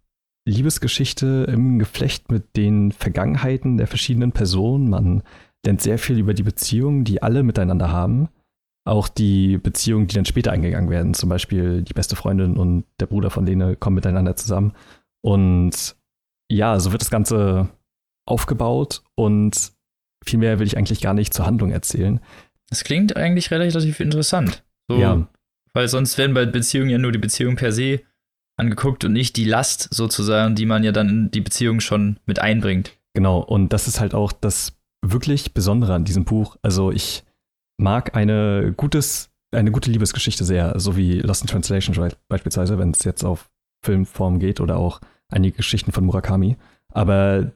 Liebesgeschichte 0.46 1.46
im 1.48 1.78
Geflecht 1.78 2.30
mit 2.30 2.56
den 2.56 2.92
Vergangenheiten 2.92 3.78
der 3.78 3.86
verschiedenen 3.86 4.32
Personen. 4.32 4.90
Man 4.90 5.22
lernt 5.64 5.80
sehr 5.80 5.98
viel 5.98 6.18
über 6.18 6.34
die 6.34 6.42
Beziehungen, 6.42 7.04
die 7.04 7.22
alle 7.22 7.42
miteinander 7.42 7.90
haben. 7.90 8.28
Auch 8.86 9.08
die 9.08 9.58
Beziehungen, 9.58 10.06
die 10.06 10.14
dann 10.14 10.24
später 10.24 10.52
eingegangen 10.52 10.90
werden. 10.90 11.14
Zum 11.14 11.28
Beispiel 11.28 11.82
die 11.82 11.94
beste 11.94 12.16
Freundin 12.16 12.56
und 12.56 12.84
der 13.00 13.06
Bruder 13.06 13.30
von 13.30 13.46
Lene 13.46 13.76
kommen 13.76 13.96
miteinander 13.96 14.36
zusammen. 14.36 14.72
Und 15.22 15.96
ja, 16.50 16.78
so 16.78 16.92
wird 16.92 17.02
das 17.02 17.10
Ganze 17.10 17.68
aufgebaut 18.26 19.02
und 19.14 19.72
viel 20.28 20.38
mehr 20.38 20.58
will 20.58 20.66
ich 20.66 20.76
eigentlich 20.76 21.00
gar 21.00 21.14
nicht 21.14 21.34
zur 21.34 21.46
Handlung 21.46 21.70
erzählen. 21.70 22.20
Das 22.68 22.84
klingt 22.84 23.16
eigentlich 23.16 23.50
relativ 23.50 24.00
interessant. 24.00 24.62
So, 24.88 24.98
ja. 24.98 25.28
Weil 25.72 25.88
sonst 25.88 26.18
werden 26.18 26.34
bei 26.34 26.46
Beziehungen 26.46 26.90
ja 26.90 26.98
nur 26.98 27.12
die 27.12 27.18
Beziehung 27.18 27.56
per 27.56 27.72
se 27.72 28.00
angeguckt 28.56 29.04
und 29.04 29.12
nicht 29.12 29.36
die 29.36 29.44
Last 29.44 29.88
sozusagen, 29.94 30.54
die 30.54 30.66
man 30.66 30.82
ja 30.82 30.92
dann 30.92 31.08
in 31.08 31.30
die 31.30 31.40
Beziehung 31.40 31.80
schon 31.80 32.18
mit 32.26 32.40
einbringt. 32.40 32.96
Genau, 33.14 33.40
und 33.40 33.72
das 33.72 33.88
ist 33.88 34.00
halt 34.00 34.14
auch 34.14 34.32
das 34.32 34.76
wirklich 35.02 35.54
Besondere 35.54 35.94
an 35.94 36.04
diesem 36.04 36.24
Buch. 36.24 36.56
Also 36.62 36.90
ich 36.90 37.24
mag 37.78 38.16
eine 38.16 38.74
gutes, 38.76 39.30
eine 39.52 39.70
gute 39.70 39.90
Liebesgeschichte 39.90 40.44
sehr, 40.44 40.78
so 40.78 40.96
wie 40.96 41.20
Lost 41.20 41.42
in 41.42 41.48
Translation 41.48 42.12
beispielsweise, 42.28 42.78
wenn 42.78 42.90
es 42.90 43.04
jetzt 43.04 43.24
auf 43.24 43.48
Filmform 43.84 44.40
geht 44.40 44.60
oder 44.60 44.76
auch 44.76 45.00
einige 45.28 45.58
Geschichten 45.58 45.92
von 45.92 46.04
Murakami. 46.04 46.56
Aber 46.92 47.52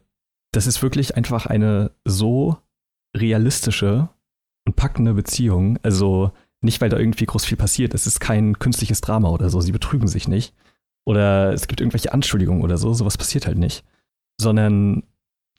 das 0.52 0.66
ist 0.66 0.82
wirklich 0.82 1.16
einfach 1.16 1.46
eine 1.46 1.90
so 2.04 2.58
realistische 3.16 4.08
und 4.66 4.76
packende 4.76 5.14
Beziehung. 5.14 5.78
Also 5.82 6.32
nicht, 6.60 6.80
weil 6.80 6.88
da 6.88 6.98
irgendwie 6.98 7.26
groß 7.26 7.44
viel 7.44 7.56
passiert. 7.56 7.94
Es 7.94 8.06
ist 8.06 8.20
kein 8.20 8.58
künstliches 8.58 9.00
Drama 9.00 9.30
oder 9.30 9.50
so. 9.50 9.60
Sie 9.60 9.72
betrügen 9.72 10.08
sich 10.08 10.28
nicht. 10.28 10.54
Oder 11.04 11.52
es 11.52 11.66
gibt 11.66 11.80
irgendwelche 11.80 12.12
Anschuldigungen 12.12 12.62
oder 12.62 12.78
so. 12.78 12.94
Sowas 12.94 13.18
passiert 13.18 13.46
halt 13.46 13.58
nicht. 13.58 13.84
Sondern, 14.40 15.02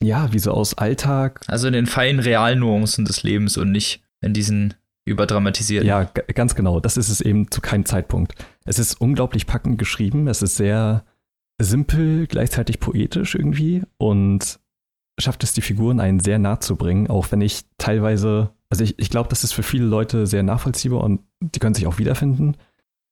ja, 0.01 0.31
wie 0.31 0.39
so 0.39 0.51
aus 0.51 0.77
Alltag. 0.77 1.41
Also 1.47 1.67
in 1.67 1.73
den 1.73 1.85
feinen 1.85 2.19
Realnuancen 2.19 3.05
des 3.05 3.23
Lebens 3.23 3.57
und 3.57 3.71
nicht 3.71 4.01
in 4.21 4.33
diesen 4.33 4.75
überdramatisierten. 5.05 5.87
Ja, 5.87 6.05
ganz 6.05 6.55
genau. 6.55 6.79
Das 6.79 6.95
ist 6.95 7.09
es 7.09 7.19
eben 7.19 7.51
zu 7.51 7.59
keinem 7.59 7.85
Zeitpunkt. 7.85 8.35
Es 8.63 8.79
ist 8.79 9.01
unglaublich 9.01 9.45
packend 9.45 9.77
geschrieben. 9.77 10.29
Es 10.29 10.41
ist 10.41 10.55
sehr 10.55 11.03
simpel, 11.61 12.27
gleichzeitig 12.27 12.79
poetisch 12.79 13.35
irgendwie 13.35 13.83
und 13.97 14.59
schafft 15.19 15.43
es, 15.43 15.53
die 15.53 15.61
Figuren 15.61 15.99
einen 15.99 16.19
sehr 16.19 16.39
nah 16.39 16.59
zu 16.59 16.75
bringen, 16.75 17.07
auch 17.07 17.31
wenn 17.31 17.41
ich 17.41 17.61
teilweise, 17.77 18.51
also 18.69 18.83
ich, 18.83 18.97
ich 18.97 19.09
glaube, 19.09 19.29
das 19.29 19.43
ist 19.43 19.53
für 19.53 19.63
viele 19.63 19.85
Leute 19.85 20.27
sehr 20.27 20.43
nachvollziehbar 20.43 21.03
und 21.03 21.21
die 21.39 21.59
können 21.59 21.75
sich 21.75 21.87
auch 21.87 21.97
wiederfinden 21.97 22.55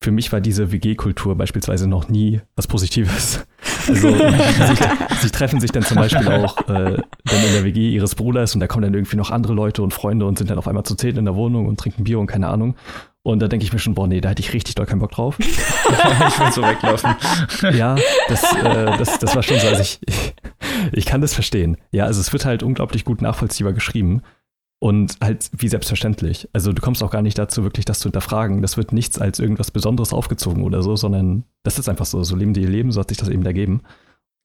für 0.02 0.10
mich 0.10 0.32
war 0.32 0.40
diese 0.40 0.72
WG-Kultur 0.72 1.36
beispielsweise 1.36 1.88
noch 1.88 2.08
nie 2.08 2.40
was 2.56 2.66
Positives. 2.66 3.44
Also 3.88 4.10
sie, 4.12 4.76
sie, 5.22 5.30
treffen 5.30 5.58
sich 5.58 5.72
dann 5.72 5.82
zum 5.82 5.96
Beispiel 5.96 6.28
auch 6.28 6.56
äh, 6.68 6.98
dann 7.24 7.44
in 7.44 7.52
der 7.52 7.64
WG 7.64 7.90
ihres 7.90 8.14
Bruders 8.14 8.54
und 8.54 8.60
da 8.60 8.68
kommen 8.68 8.84
dann 8.84 8.94
irgendwie 8.94 9.16
noch 9.16 9.32
andere 9.32 9.54
Leute 9.54 9.82
und 9.82 9.92
Freunde 9.92 10.24
und 10.24 10.38
sind 10.38 10.50
dann 10.50 10.58
auf 10.58 10.68
einmal 10.68 10.84
zu 10.84 10.94
zehn 10.94 11.16
in 11.16 11.24
der 11.24 11.34
Wohnung 11.34 11.66
und 11.66 11.80
trinken 11.80 12.04
Bier 12.04 12.20
und 12.20 12.28
keine 12.28 12.46
Ahnung. 12.46 12.76
Und 13.24 13.38
da 13.38 13.46
denke 13.46 13.64
ich 13.64 13.72
mir 13.72 13.78
schon, 13.78 13.94
boah, 13.94 14.08
nee, 14.08 14.20
da 14.20 14.30
hätte 14.30 14.42
ich 14.42 14.52
richtig 14.52 14.74
doll 14.74 14.86
keinen 14.86 14.98
Bock 14.98 15.12
drauf. 15.12 15.38
ich 15.38 16.40
will 16.40 16.52
so 16.52 16.62
weglaufen. 16.62 17.14
ja, 17.76 17.94
das, 18.28 18.42
äh, 18.56 18.98
das, 18.98 19.18
das 19.20 19.36
war 19.36 19.42
schon 19.44 19.60
so, 19.60 19.68
also 19.68 19.80
ich, 19.80 20.00
ich, 20.06 20.34
ich 20.92 21.06
kann 21.06 21.20
das 21.20 21.32
verstehen. 21.32 21.76
Ja, 21.92 22.06
also 22.06 22.20
es 22.20 22.32
wird 22.32 22.44
halt 22.44 22.64
unglaublich 22.64 23.04
gut 23.04 23.22
nachvollziehbar 23.22 23.72
geschrieben. 23.72 24.22
Und 24.80 25.16
halt 25.22 25.48
wie 25.52 25.68
selbstverständlich. 25.68 26.48
Also 26.52 26.72
du 26.72 26.82
kommst 26.82 27.04
auch 27.04 27.12
gar 27.12 27.22
nicht 27.22 27.38
dazu, 27.38 27.62
wirklich 27.62 27.84
das 27.84 28.00
zu 28.00 28.08
hinterfragen. 28.08 28.62
Das 28.62 28.76
wird 28.76 28.92
nichts 28.92 29.16
als 29.20 29.38
irgendwas 29.38 29.70
Besonderes 29.70 30.12
aufgezogen 30.12 30.64
oder 30.64 30.82
so, 30.82 30.96
sondern 30.96 31.44
das 31.62 31.78
ist 31.78 31.88
einfach 31.88 32.06
so. 32.06 32.24
So 32.24 32.34
leben 32.34 32.52
die 32.52 32.62
ihr 32.62 32.68
Leben, 32.68 32.90
so 32.90 32.98
hat 32.98 33.08
sich 33.08 33.18
das 33.18 33.28
eben 33.28 33.46
ergeben. 33.46 33.82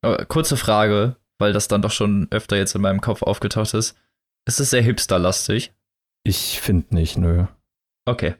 Aber 0.03 0.23
kurze 0.25 0.55
Frage, 0.55 1.15
weil 1.39 1.53
das 1.53 1.67
dann 1.67 1.82
doch 1.82 1.89
schon 1.89 2.28
öfter 2.30 2.55
jetzt 2.55 2.75
in 2.75 2.82
meinem 2.82 3.01
Kopf 3.01 3.23
aufgetaucht 3.23 3.73
ist. 3.73 3.97
Ist 4.47 4.59
es 4.59 4.69
sehr 4.69 4.84
hipsterlastig? 4.84 5.73
Ich 6.23 6.61
finde 6.61 6.93
nicht, 6.93 7.17
nö. 7.17 7.45
Okay. 8.05 8.36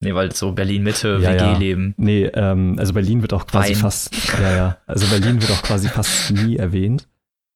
Nee, 0.00 0.14
weil 0.14 0.34
so 0.34 0.52
Berlin-Mitte, 0.52 1.18
ja, 1.22 1.32
WG-Leben. 1.32 1.94
Ja. 1.96 2.04
Nee, 2.04 2.24
ähm, 2.26 2.76
also 2.78 2.92
Berlin 2.92 3.22
wird 3.22 3.32
auch 3.32 3.46
quasi 3.46 3.70
Wein. 3.70 3.76
fast, 3.76 4.14
ja, 4.38 4.56
ja. 4.56 4.78
Also 4.86 5.06
Berlin 5.06 5.40
wird 5.40 5.50
auch 5.50 5.62
quasi 5.62 5.88
fast 5.88 6.30
nie 6.32 6.56
erwähnt. 6.56 7.08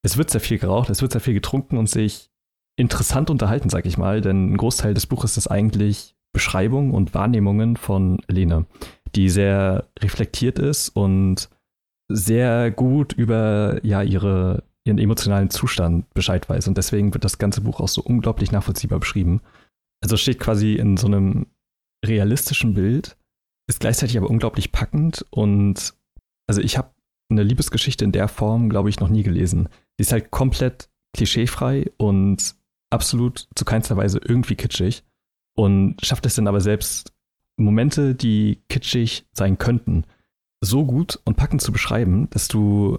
Es 0.02 0.16
wird 0.16 0.30
sehr 0.30 0.40
viel 0.40 0.58
geraucht, 0.58 0.88
es 0.88 1.02
wird 1.02 1.12
sehr 1.12 1.20
viel 1.20 1.34
getrunken 1.34 1.76
und 1.76 1.90
sich 1.90 2.30
interessant 2.76 3.28
unterhalten, 3.28 3.68
sag 3.68 3.84
ich 3.84 3.98
mal, 3.98 4.22
denn 4.22 4.52
ein 4.52 4.56
Großteil 4.56 4.94
des 4.94 5.06
Buches 5.06 5.36
ist 5.36 5.48
eigentlich 5.48 6.14
Beschreibung 6.32 6.92
und 6.92 7.12
Wahrnehmungen 7.12 7.76
von 7.76 8.18
Lene, 8.26 8.64
die 9.14 9.28
sehr 9.28 9.88
reflektiert 9.98 10.58
ist 10.58 10.88
und 10.88 11.50
sehr 12.08 12.70
gut 12.70 13.12
über 13.12 13.80
ja 13.82 14.02
ihre 14.02 14.62
ihren 14.84 14.98
emotionalen 14.98 15.50
Zustand 15.50 16.12
Bescheid 16.14 16.48
weiß 16.48 16.68
und 16.68 16.78
deswegen 16.78 17.12
wird 17.12 17.24
das 17.24 17.38
ganze 17.38 17.60
Buch 17.60 17.80
auch 17.80 17.88
so 17.88 18.02
unglaublich 18.02 18.50
nachvollziehbar 18.50 18.98
beschrieben. 18.98 19.42
Also 20.02 20.16
steht 20.16 20.38
quasi 20.38 20.74
in 20.74 20.96
so 20.96 21.06
einem 21.06 21.46
realistischen 22.04 22.74
Bild, 22.74 23.16
ist 23.68 23.80
gleichzeitig 23.80 24.16
aber 24.18 24.30
unglaublich 24.30 24.72
packend 24.72 25.24
und 25.30 25.94
also 26.46 26.60
ich 26.60 26.76
habe 26.76 26.90
eine 27.30 27.42
Liebesgeschichte 27.44 28.04
in 28.04 28.12
der 28.12 28.28
Form, 28.28 28.68
glaube 28.68 28.88
ich, 28.88 28.98
noch 28.98 29.08
nie 29.08 29.22
gelesen. 29.22 29.68
Die 29.98 30.02
ist 30.02 30.12
halt 30.12 30.30
komplett 30.30 30.88
klischeefrei 31.14 31.90
und 31.96 32.56
absolut 32.90 33.48
zu 33.54 33.64
keinster 33.64 33.96
Weise 33.96 34.20
irgendwie 34.22 34.56
kitschig 34.56 35.04
und 35.54 35.96
schafft 36.04 36.26
es 36.26 36.34
dann 36.34 36.48
aber 36.48 36.60
selbst 36.60 37.12
Momente, 37.56 38.14
die 38.14 38.58
kitschig 38.68 39.26
sein 39.32 39.58
könnten, 39.58 40.04
so 40.60 40.84
gut 40.84 41.20
und 41.24 41.36
packend 41.36 41.62
zu 41.62 41.72
beschreiben, 41.72 42.28
dass 42.30 42.48
du 42.48 42.98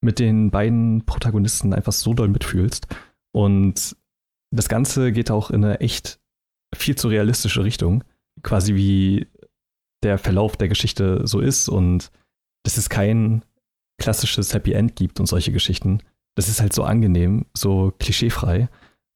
mit 0.00 0.18
den 0.18 0.50
beiden 0.50 1.04
Protagonisten 1.04 1.72
einfach 1.72 1.92
so 1.92 2.14
doll 2.14 2.28
mitfühlst. 2.28 2.86
Und 3.32 3.96
das 4.50 4.68
Ganze 4.68 5.12
geht 5.12 5.30
auch 5.30 5.50
in 5.50 5.64
eine 5.64 5.80
echt 5.80 6.20
viel 6.74 6.96
zu 6.96 7.08
realistische 7.08 7.64
Richtung, 7.64 8.04
quasi 8.46 8.74
wie 8.74 9.26
der 10.02 10.16
Verlauf 10.16 10.56
der 10.56 10.68
Geschichte 10.68 11.26
so 11.26 11.40
ist 11.40 11.68
und 11.68 12.10
dass 12.64 12.78
es 12.78 12.88
kein 12.88 13.44
klassisches 13.98 14.54
Happy 14.54 14.72
End 14.72 14.96
gibt 14.96 15.20
und 15.20 15.26
solche 15.26 15.52
Geschichten. 15.52 16.00
Das 16.36 16.48
ist 16.48 16.60
halt 16.60 16.72
so 16.72 16.84
angenehm, 16.84 17.46
so 17.54 17.92
klischeefrei. 17.98 18.68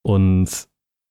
Und 0.02 0.68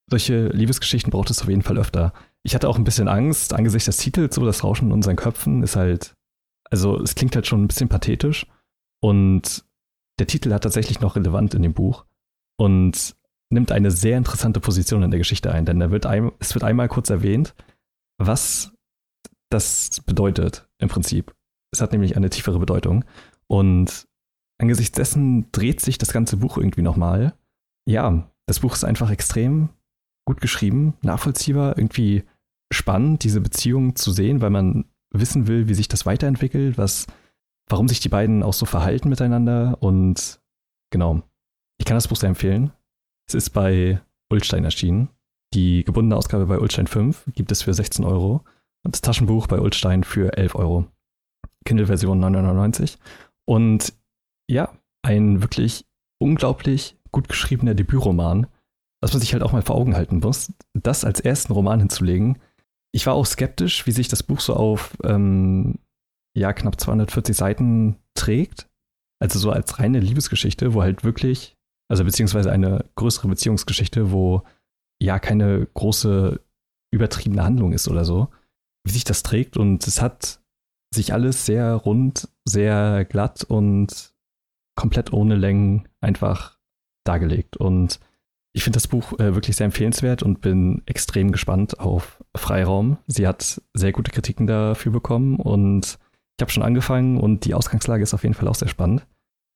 solche 0.09 0.47
Liebesgeschichten 0.47 1.11
braucht 1.11 1.29
es 1.29 1.41
auf 1.41 1.49
jeden 1.49 1.61
Fall 1.61 1.77
öfter. 1.77 2.13
Ich 2.43 2.55
hatte 2.55 2.67
auch 2.67 2.77
ein 2.77 2.83
bisschen 2.83 3.07
Angst 3.07 3.53
angesichts 3.53 3.85
des 3.85 3.97
Titels, 3.97 4.35
so 4.35 4.45
das 4.45 4.63
Rauschen 4.63 4.87
in 4.87 4.93
unseren 4.93 5.15
Köpfen 5.15 5.61
ist 5.63 5.75
halt, 5.75 6.15
also 6.69 6.99
es 6.99 7.15
klingt 7.15 7.35
halt 7.35 7.47
schon 7.47 7.63
ein 7.63 7.67
bisschen 7.67 7.89
pathetisch. 7.89 8.47
Und 9.01 9.65
der 10.19 10.27
Titel 10.27 10.51
hat 10.51 10.63
tatsächlich 10.63 10.99
noch 10.99 11.15
relevant 11.15 11.53
in 11.53 11.61
dem 11.61 11.73
Buch 11.73 12.05
und 12.57 13.15
nimmt 13.51 13.71
eine 13.71 13.91
sehr 13.91 14.17
interessante 14.17 14.59
Position 14.59 15.03
in 15.03 15.11
der 15.11 15.19
Geschichte 15.19 15.51
ein, 15.51 15.65
denn 15.65 15.79
er 15.79 15.91
wird 15.91 16.05
ein, 16.05 16.31
es 16.39 16.53
wird 16.53 16.63
einmal 16.63 16.87
kurz 16.87 17.09
erwähnt, 17.09 17.55
was 18.19 18.71
das 19.49 20.01
bedeutet 20.01 20.69
im 20.77 20.89
Prinzip. 20.89 21.35
Es 21.71 21.81
hat 21.81 21.91
nämlich 21.91 22.15
eine 22.15 22.29
tiefere 22.29 22.59
Bedeutung. 22.59 23.05
Und 23.47 24.07
angesichts 24.59 24.95
dessen 24.95 25.51
dreht 25.51 25.81
sich 25.81 25.97
das 25.97 26.13
ganze 26.13 26.37
Buch 26.37 26.57
irgendwie 26.57 26.83
nochmal. 26.83 27.33
Ja, 27.87 28.29
das 28.45 28.59
Buch 28.59 28.73
ist 28.75 28.83
einfach 28.83 29.09
extrem 29.09 29.69
gut 30.25 30.41
geschrieben, 30.41 30.93
nachvollziehbar, 31.01 31.77
irgendwie 31.77 32.23
spannend, 32.71 33.23
diese 33.23 33.41
Beziehung 33.41 33.95
zu 33.95 34.11
sehen, 34.11 34.41
weil 34.41 34.51
man 34.51 34.85
wissen 35.11 35.47
will, 35.47 35.67
wie 35.67 35.73
sich 35.73 35.87
das 35.87 36.05
weiterentwickelt, 36.05 36.77
was, 36.77 37.07
warum 37.67 37.87
sich 37.87 37.99
die 37.99 38.09
beiden 38.09 38.43
auch 38.43 38.53
so 38.53 38.67
verhalten 38.67 39.09
miteinander. 39.09 39.77
Und 39.81 40.39
genau, 40.91 41.23
ich 41.79 41.85
kann 41.85 41.97
das 41.97 42.07
Buch 42.07 42.17
sehr 42.17 42.29
empfehlen. 42.29 42.71
Es 43.27 43.33
ist 43.33 43.51
bei 43.51 44.01
Ulstein 44.29 44.65
erschienen. 44.65 45.09
Die 45.53 45.83
gebundene 45.83 46.15
Ausgabe 46.15 46.45
bei 46.45 46.59
Ulstein 46.59 46.87
5 46.87 47.25
gibt 47.33 47.51
es 47.51 47.63
für 47.63 47.73
16 47.73 48.05
Euro 48.05 48.43
und 48.83 48.93
das 48.93 49.01
Taschenbuch 49.01 49.47
bei 49.47 49.59
Ulstein 49.59 50.03
für 50.03 50.37
11 50.37 50.55
Euro. 50.55 50.87
Kindle-Version 51.65 52.23
9,99. 52.23 52.97
Und 53.45 53.93
ja, 54.49 54.71
ein 55.03 55.41
wirklich 55.41 55.85
unglaublich 56.19 56.97
gut 57.11 57.27
geschriebener 57.27 57.73
Debütroman, 57.73 58.47
was 59.01 59.13
man 59.13 59.21
sich 59.21 59.33
halt 59.33 59.43
auch 59.43 59.51
mal 59.51 59.61
vor 59.61 59.75
Augen 59.75 59.95
halten 59.95 60.19
muss, 60.19 60.53
das 60.73 61.05
als 61.05 61.19
ersten 61.19 61.53
Roman 61.53 61.79
hinzulegen. 61.79 62.39
Ich 62.91 63.05
war 63.05 63.13
auch 63.13 63.25
skeptisch, 63.25 63.87
wie 63.87 63.91
sich 63.91 64.07
das 64.07 64.23
Buch 64.23 64.39
so 64.39 64.55
auf 64.55 64.97
ähm, 65.03 65.79
ja, 66.35 66.53
knapp 66.53 66.79
240 66.79 67.35
Seiten 67.35 67.97
trägt. 68.13 68.69
Also 69.21 69.39
so 69.39 69.51
als 69.51 69.79
reine 69.79 69.99
Liebesgeschichte, 69.99 70.73
wo 70.73 70.81
halt 70.81 71.03
wirklich, 71.03 71.57
also 71.89 72.03
beziehungsweise 72.03 72.51
eine 72.51 72.85
größere 72.95 73.27
Beziehungsgeschichte, 73.27 74.11
wo 74.11 74.43
ja 75.01 75.19
keine 75.19 75.67
große 75.73 76.39
übertriebene 76.91 77.43
Handlung 77.43 77.73
ist 77.73 77.87
oder 77.87 78.05
so, 78.05 78.29
wie 78.85 78.91
sich 78.91 79.03
das 79.03 79.23
trägt. 79.23 79.57
Und 79.57 79.85
es 79.87 80.01
hat 80.01 80.41
sich 80.93 81.13
alles 81.13 81.45
sehr 81.45 81.73
rund, 81.73 82.29
sehr 82.45 83.05
glatt 83.05 83.43
und 83.43 84.13
komplett 84.75 85.13
ohne 85.13 85.35
Längen 85.35 85.87
einfach 86.01 86.57
dargelegt. 87.05 87.57
Und 87.57 87.99
ich 88.53 88.63
finde 88.63 88.77
das 88.77 88.87
Buch 88.87 89.13
äh, 89.19 89.35
wirklich 89.35 89.55
sehr 89.55 89.65
empfehlenswert 89.65 90.23
und 90.23 90.41
bin 90.41 90.81
extrem 90.85 91.31
gespannt 91.31 91.79
auf 91.79 92.23
Freiraum. 92.35 92.97
Sie 93.07 93.27
hat 93.27 93.61
sehr 93.73 93.91
gute 93.91 94.11
Kritiken 94.11 94.47
dafür 94.47 94.91
bekommen 94.91 95.35
und 95.37 95.99
ich 96.37 96.41
habe 96.41 96.51
schon 96.51 96.63
angefangen 96.63 97.19
und 97.19 97.45
die 97.45 97.53
Ausgangslage 97.53 98.01
ist 98.01 98.13
auf 98.13 98.23
jeden 98.23 98.33
Fall 98.33 98.47
auch 98.47 98.55
sehr 98.55 98.67
spannend. 98.67 99.05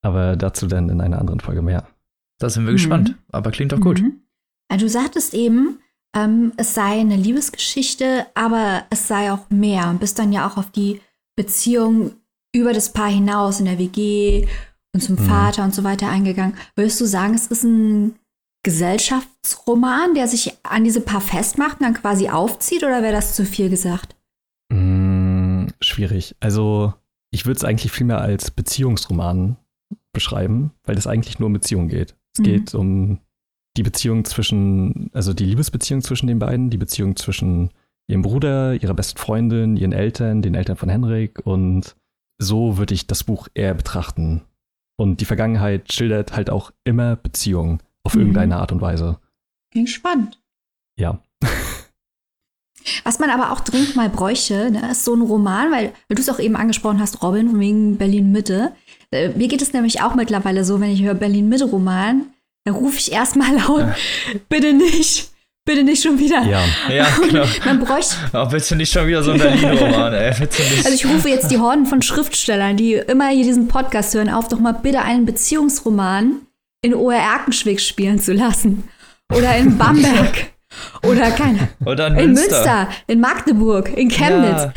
Aber 0.03 0.35
dazu 0.35 0.67
dann 0.67 0.89
in 0.89 0.99
einer 0.99 1.19
anderen 1.19 1.39
Folge 1.39 1.61
mehr. 1.61 1.87
Da 2.39 2.49
sind 2.49 2.65
wir 2.65 2.71
mhm. 2.71 2.75
gespannt, 2.75 3.15
aber 3.31 3.51
klingt 3.51 3.71
doch 3.71 3.79
gut. 3.79 4.01
Mhm. 4.01 4.22
Du 4.77 4.89
sagtest 4.89 5.33
eben, 5.33 5.79
ähm, 6.15 6.53
es 6.57 6.73
sei 6.73 6.99
eine 6.99 7.15
Liebesgeschichte, 7.15 8.27
aber 8.33 8.85
es 8.89 9.07
sei 9.07 9.31
auch 9.31 9.49
mehr 9.49 9.89
und 9.89 9.99
bist 9.99 10.19
dann 10.19 10.31
ja 10.31 10.47
auch 10.47 10.57
auf 10.57 10.71
die 10.71 11.01
Beziehung 11.35 12.11
über 12.55 12.73
das 12.73 12.93
Paar 12.93 13.09
hinaus 13.09 13.59
in 13.59 13.65
der 13.65 13.79
WG 13.79 14.47
und 14.93 15.01
zum 15.01 15.15
mhm. 15.15 15.27
Vater 15.27 15.63
und 15.63 15.73
so 15.73 15.83
weiter 15.83 16.09
eingegangen. 16.09 16.55
Würdest 16.75 17.01
du 17.01 17.05
sagen, 17.05 17.33
es 17.33 17.47
ist 17.47 17.63
ein 17.63 18.15
Gesellschaftsroman, 18.63 20.13
der 20.13 20.27
sich 20.27 20.53
an 20.63 20.83
diese 20.83 21.01
Paar 21.01 21.21
festmacht 21.21 21.79
und 21.79 21.85
dann 21.85 21.93
quasi 21.95 22.29
aufzieht, 22.29 22.83
oder 22.83 23.01
wäre 23.01 23.13
das 23.13 23.35
zu 23.35 23.45
viel 23.45 23.69
gesagt? 23.69 24.15
Mm, 24.71 25.67
schwierig. 25.81 26.35
Also, 26.39 26.93
ich 27.31 27.45
würde 27.45 27.57
es 27.57 27.63
eigentlich 27.65 27.91
vielmehr 27.91 28.21
als 28.21 28.51
Beziehungsroman 28.51 29.57
beschreiben, 30.13 30.71
weil 30.83 30.97
es 30.97 31.07
eigentlich 31.07 31.39
nur 31.39 31.47
um 31.47 31.53
Beziehungen 31.53 31.89
geht. 31.89 32.15
Es 32.33 32.39
mhm. 32.39 32.43
geht 32.43 32.73
um 32.73 33.19
die 33.77 33.83
Beziehung 33.83 34.25
zwischen, 34.25 35.09
also 35.13 35.33
die 35.33 35.45
Liebesbeziehung 35.45 36.01
zwischen 36.01 36.27
den 36.27 36.39
beiden, 36.39 36.69
die 36.69 36.77
Beziehung 36.77 37.15
zwischen 37.15 37.71
ihrem 38.07 38.21
Bruder, 38.21 38.75
ihrer 38.75 38.93
besten 38.93 39.17
Freundin, 39.17 39.77
ihren 39.77 39.93
Eltern, 39.93 40.41
den 40.41 40.55
Eltern 40.55 40.75
von 40.75 40.89
Henrik 40.89 41.45
und 41.45 41.95
so 42.39 42.77
würde 42.77 42.93
ich 42.93 43.07
das 43.07 43.23
Buch 43.23 43.47
eher 43.53 43.73
betrachten. 43.73 44.41
Und 44.97 45.21
die 45.21 45.25
Vergangenheit 45.25 45.91
schildert 45.91 46.35
halt 46.35 46.49
auch 46.49 46.71
immer 46.83 47.15
Beziehungen 47.15 47.79
auf 48.03 48.15
mhm. 48.15 48.21
irgendeine 48.21 48.57
Art 48.57 48.71
und 48.71 48.81
Weise. 48.81 49.19
Klingt 49.71 49.89
spannend. 49.89 50.39
Ja. 50.99 51.19
Was 53.03 53.19
man 53.19 53.29
aber 53.29 53.51
auch 53.51 53.61
dringend 53.61 53.95
mal 53.95 54.09
bräuchte, 54.09 54.69
ne, 54.69 54.91
ist 54.91 55.05
so 55.05 55.15
ein 55.15 55.21
Roman, 55.21 55.71
weil, 55.71 55.93
weil 56.07 56.15
du 56.15 56.21
es 56.21 56.29
auch 56.29 56.39
eben 56.39 56.55
angesprochen 56.55 56.99
hast, 56.99 57.23
Robin, 57.23 57.49
von 57.49 57.59
wegen 57.59 57.97
Berlin-Mitte. 57.97 58.73
Äh, 59.11 59.29
mir 59.29 59.47
geht 59.47 59.61
es 59.61 59.73
nämlich 59.73 60.01
auch 60.01 60.15
mittlerweile 60.15 60.65
so, 60.65 60.81
wenn 60.81 60.91
ich 60.91 61.01
höre 61.01 61.13
Berlin-Mitte-Roman, 61.13 62.27
dann 62.65 62.75
rufe 62.75 62.97
ich 62.97 63.11
erstmal 63.11 63.55
laut, 63.55 63.85
bitte 64.49 64.73
nicht, 64.73 65.31
bitte 65.65 65.83
nicht 65.83 66.03
schon 66.03 66.19
wieder. 66.19 66.43
Ja, 66.43 66.63
ja 66.89 67.07
genau. 67.29 67.45
Man 67.65 67.79
bräuchte. 67.79 68.15
Oh, 68.33 68.45
bitte 68.45 68.75
nicht 68.75 68.91
schon 68.91 69.07
wieder 69.07 69.23
so 69.23 69.31
ein 69.31 69.39
Berlin-Roman, 69.39 70.13
ey. 70.13 70.33
Bitte 70.39 70.61
nicht. 70.63 70.85
Also 70.85 70.91
ich 70.91 71.05
rufe 71.05 71.29
jetzt 71.29 71.51
die 71.51 71.59
Horden 71.59 71.85
von 71.85 72.01
Schriftstellern, 72.01 72.77
die 72.77 72.93
immer 72.93 73.29
hier 73.29 73.43
diesen 73.43 73.67
Podcast 73.67 74.13
hören, 74.13 74.29
auf, 74.29 74.47
doch 74.47 74.59
mal 74.59 74.73
bitte 74.73 75.01
einen 75.01 75.25
Beziehungsroman 75.25 76.41
in 76.81 76.93
OR 76.93 77.13
Erkenschwick 77.13 77.79
spielen 77.79 78.19
zu 78.19 78.33
lassen. 78.33 78.83
Oder 79.31 79.55
in 79.55 79.77
Bamberg. 79.77 80.53
Oder 81.03 81.31
keine. 81.31 81.69
Oder 81.85 82.07
in, 82.07 82.17
in 82.17 82.33
Münster. 82.33 82.55
Münster. 82.55 82.89
In 83.07 83.19
Magdeburg. 83.19 83.95
In 83.95 84.09
Chemnitz. 84.09 84.67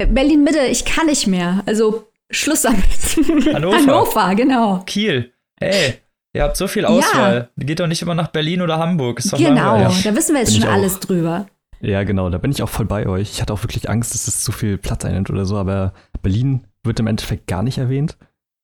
Ja. 0.00 0.06
Berlin 0.06 0.44
Mitte, 0.44 0.60
ich 0.60 0.84
kann 0.84 1.06
nicht 1.06 1.26
mehr. 1.26 1.62
Also 1.66 2.08
Schluss 2.30 2.62
damit. 2.62 3.54
Hannover. 3.54 3.76
Hannover, 3.76 4.34
genau. 4.34 4.82
Kiel. 4.86 5.32
Hey, 5.58 6.00
ihr 6.32 6.42
habt 6.42 6.56
so 6.56 6.68
viel 6.68 6.84
Auswahl. 6.84 7.50
Ja. 7.56 7.64
Geht 7.64 7.80
doch 7.80 7.86
nicht 7.86 8.02
immer 8.02 8.14
nach 8.14 8.28
Berlin 8.28 8.62
oder 8.62 8.78
Hamburg. 8.78 9.18
Ist 9.18 9.32
doch 9.32 9.38
genau, 9.38 9.76
langweilig. 9.76 10.02
da 10.02 10.14
wissen 10.16 10.34
wir 10.34 10.40
jetzt 10.40 10.52
Bin 10.52 10.62
schon 10.62 10.70
alles 10.70 11.00
drüber. 11.00 11.46
Ja, 11.80 12.02
genau, 12.04 12.28
da 12.28 12.38
bin 12.38 12.50
ich 12.50 12.62
auch 12.62 12.68
voll 12.68 12.84
bei 12.84 13.06
euch. 13.06 13.32
Ich 13.32 13.40
hatte 13.40 13.52
auch 13.52 13.62
wirklich 13.62 13.88
Angst, 13.88 14.14
dass 14.14 14.28
es 14.28 14.42
zu 14.42 14.52
viel 14.52 14.76
Platz 14.76 15.04
einnimmt 15.04 15.30
oder 15.30 15.46
so, 15.46 15.56
aber 15.56 15.94
Berlin 16.22 16.64
wird 16.84 17.00
im 17.00 17.06
Endeffekt 17.06 17.46
gar 17.46 17.62
nicht 17.62 17.78
erwähnt, 17.78 18.18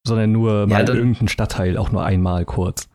sondern 0.06 0.32
nur 0.32 0.66
mal 0.66 0.86
ja, 0.86 0.94
irgendein 0.94 1.28
Stadtteil, 1.28 1.78
auch 1.78 1.90
nur 1.92 2.04
einmal 2.04 2.44
kurz. 2.44 2.88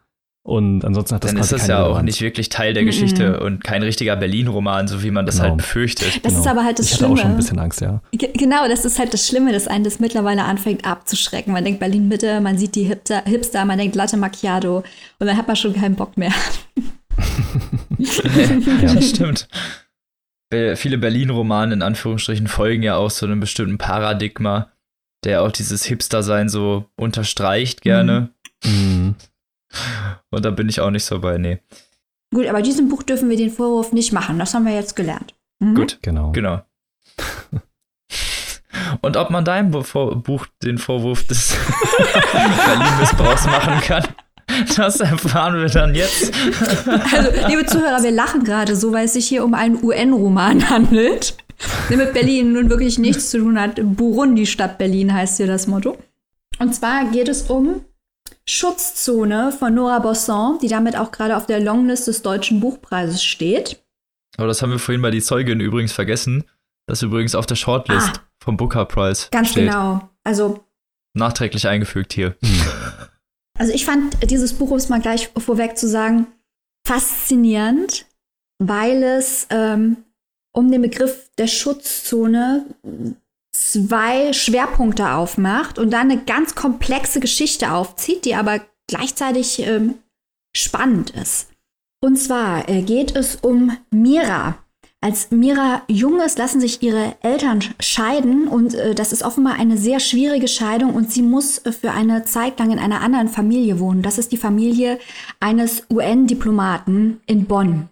Und 0.44 0.84
ansonsten 0.84 1.16
hat 1.16 1.24
das 1.24 1.32
Dann 1.32 1.40
ist 1.40 1.52
das 1.52 1.68
ja 1.68 1.86
auch 1.86 2.02
nicht 2.02 2.20
wirklich 2.22 2.50
Teil 2.50 2.74
der 2.74 2.84
Geschichte 2.84 3.38
mhm. 3.38 3.46
und 3.46 3.64
kein 3.64 3.84
richtiger 3.84 4.16
Berlin-Roman, 4.16 4.88
so 4.88 5.04
wie 5.04 5.12
man 5.12 5.28
das 5.28 5.36
genau. 5.36 5.50
halt 5.50 5.58
befürchtet. 5.58 6.16
Das 6.26 6.34
genau. 6.34 6.40
ist 6.40 6.48
aber 6.48 6.64
halt 6.64 6.80
das 6.80 6.88
ich 6.88 6.96
Schlimme. 6.96 7.14
Ich 7.14 7.20
hatte 7.20 7.22
auch 7.22 7.24
schon 7.24 7.32
ein 7.32 7.38
bisschen 7.38 7.60
Angst, 7.60 7.82
ja. 7.82 8.02
G 8.12 8.28
genau, 8.34 8.68
das 8.68 8.84
ist 8.84 8.98
halt 8.98 9.14
das 9.14 9.28
Schlimme, 9.28 9.52
dass 9.54 9.68
einen 9.68 9.84
das 9.84 10.00
mittlerweile 10.00 10.44
anfängt 10.44 10.84
abzuschrecken. 10.84 11.54
Man 11.54 11.64
denkt 11.64 11.80
Berlin-Mitte, 11.80 12.42
man 12.42 12.58
sieht 12.58 12.74
die 12.74 12.84
Hipster, 12.84 13.24
Hipster, 13.26 13.66
man 13.66 13.78
denkt 13.78 13.96
Latte 13.96 14.18
Macchiato 14.18 14.78
und 15.20 15.28
dann 15.28 15.38
hat 15.38 15.46
man 15.46 15.56
schon 15.56 15.74
keinen 15.74 15.96
Bock 15.96 16.18
mehr. 16.18 16.34
ja, 18.00 18.94
das 18.96 19.10
stimmt. 19.10 19.48
Viele 20.76 20.98
Berlin-Romane 20.98 21.74
in 21.74 21.82
Anführungsstrichen 21.82 22.48
folgen 22.48 22.84
ja 22.84 22.98
auch 22.98 23.12
so 23.12 23.26
einem 23.26 23.40
bestimmten 23.40 23.78
Paradigma, 23.78 24.70
der 25.24 25.44
auch 25.44 25.52
dieses 25.52 25.86
Hipster-Sein 25.86 26.50
so 26.50 26.86
unterstreicht 26.98 27.82
gerne. 27.84 28.32
Mhm. 28.66 29.16
Und 30.30 30.46
da 30.46 30.52
bin 30.52 30.70
ich 30.70 30.80
auch 30.80 30.92
nicht 30.92 31.06
so 31.06 31.20
bei, 31.20 31.38
nee. 31.38 31.60
Gut, 32.34 32.48
aber 32.48 32.62
diesem 32.62 32.88
Buch 32.88 33.04
dürfen 33.04 33.30
wir 33.30 33.38
den 33.38 33.52
Vorwurf 33.52 33.92
nicht 33.92 34.14
machen. 34.14 34.40
Das 34.40 34.54
haben 34.54 34.66
wir 34.66 34.74
jetzt 34.74 34.96
gelernt. 34.96 35.36
Mhm. 35.60 35.76
Gut, 35.76 36.00
genau. 36.02 36.32
Genau. 36.32 36.62
Und 39.02 39.18
ob 39.18 39.30
man 39.30 39.44
deinem 39.44 39.72
Buch 39.72 40.46
den 40.64 40.78
Vorwurf 40.78 41.28
des 41.28 41.56
Berlin-Missbrauchs 42.66 43.46
machen 43.46 43.82
kann, 43.82 44.08
das 44.76 45.00
erfahren 45.00 45.62
wir 45.62 45.70
dann 45.70 45.96
jetzt. 45.96 46.32
Also, 47.14 47.48
liebe 47.48 47.66
Zuhörer, 47.66 48.04
wir 48.04 48.12
lachen 48.12 48.44
gerade 48.44 48.76
so, 48.76 48.92
weil 48.92 49.06
es 49.06 49.14
sich 49.14 49.28
hier 49.28 49.44
um 49.44 49.54
einen 49.54 49.84
UN-Roman 49.84 50.70
handelt, 50.70 51.36
der 51.90 51.98
mit 51.98 52.14
Berlin 52.14 52.54
nun 52.54 52.70
wirklich 52.70 52.98
nichts 52.98 53.30
zu 53.30 53.40
tun 53.40 53.60
hat. 53.60 53.80
Burundi 53.82 54.46
Stadt 54.46 54.78
Berlin 54.78 55.14
heißt 55.14 55.38
hier 55.38 55.48
das 55.48 55.68
Motto. 55.68 55.98
Und 56.60 56.74
zwar 56.74 57.06
geht 57.12 57.28
es 57.28 57.44
um 57.44 57.82
Schutzzone 58.52 59.54
von 59.54 59.74
Nora 59.74 60.00
Bosson, 60.00 60.60
die 60.62 60.68
damit 60.68 60.98
auch 60.98 61.12
gerade 61.12 61.38
auf 61.38 61.46
der 61.46 61.62
Longlist 61.62 62.08
des 62.08 62.22
Deutschen 62.22 62.60
Buchpreises 62.60 63.24
steht. 63.24 63.82
Aber 64.36 64.48
das 64.48 64.62
haben 64.62 64.72
wir 64.72 64.80
vorhin 64.80 65.02
bei 65.02 65.10
die 65.10 65.22
Zeugin 65.22 65.62
übrigens 65.62 65.94
vergessen. 65.94 66.44
Das 66.86 67.00
ist 67.00 67.04
übrigens 67.04 67.34
auf 67.34 67.46
der 67.46 67.56
Shortlist 67.56 68.10
ah, 68.10 68.22
vom 68.44 68.58
Booker 68.58 68.84
Prize. 68.84 69.28
Ganz 69.32 69.52
steht. 69.52 69.68
genau. 69.68 70.10
Also 70.26 70.66
nachträglich 71.14 71.68
eingefügt 71.68 72.14
hier. 72.14 72.36
Also 73.60 73.74
ich 73.74 73.86
fand 73.86 74.32
dieses 74.32 74.54
Buch, 74.54 74.72
um 74.72 74.78
es 74.78 74.90
mal 74.90 75.02
gleich 75.02 75.30
vorweg 75.38 75.78
zu 75.78 75.88
sagen, 75.88 76.26
faszinierend, 76.88 78.08
weil 78.58 79.04
es 79.04 79.46
ähm, 79.52 79.98
um 80.52 80.72
den 80.72 80.82
Begriff 80.82 81.30
der 81.38 81.46
Schutzzone 81.46 82.66
zwei 83.52 84.34
Schwerpunkte 84.34 85.12
aufmacht 85.12 85.78
und 85.78 85.92
dann 85.92 86.12
eine 86.12 86.22
ganz 86.22 86.56
komplexe 86.56 87.20
Geschichte 87.20 87.72
aufzieht, 87.72 88.26
die 88.26 88.36
aber 88.36 88.62
gleichzeitig 88.88 89.60
ähm, 89.60 89.96
spannend 90.56 91.12
ist. 91.12 91.48
Und 92.04 92.18
zwar 92.18 92.68
äh, 92.70 92.82
geht 92.82 93.16
es 93.16 93.36
um 93.36 93.78
Mira. 93.92 94.58
Als 95.04 95.32
Mira 95.32 95.82
jung 95.88 96.20
ist, 96.20 96.38
lassen 96.38 96.62
sich 96.62 96.84
ihre 96.84 97.16
Eltern 97.22 97.64
scheiden 97.80 98.48
und 98.48 98.76
äh, 98.76 98.94
das 98.94 99.12
ist 99.12 99.24
offenbar 99.24 99.54
eine 99.54 99.78
sehr 99.78 100.00
schwierige 100.00 100.48
Scheidung 100.48 100.94
und 100.94 101.12
sie 101.12 101.24
muss 101.24 101.58
äh, 101.60 101.72
für 101.72 101.92
eine 101.92 102.24
Zeit 102.26 102.60
lang 102.60 102.72
in 102.72 102.80
einer 102.80 103.02
anderen 103.02 103.28
Familie 103.28 103.80
wohnen. 103.80 104.04
Das 104.04 104.18
ist 104.18 104.32
die 104.32 104.38
Familie 104.38 105.00
eines 105.40 105.84
UN-Diplomaten 105.92 107.22
in 107.26 107.46
Bonn. 107.46 107.90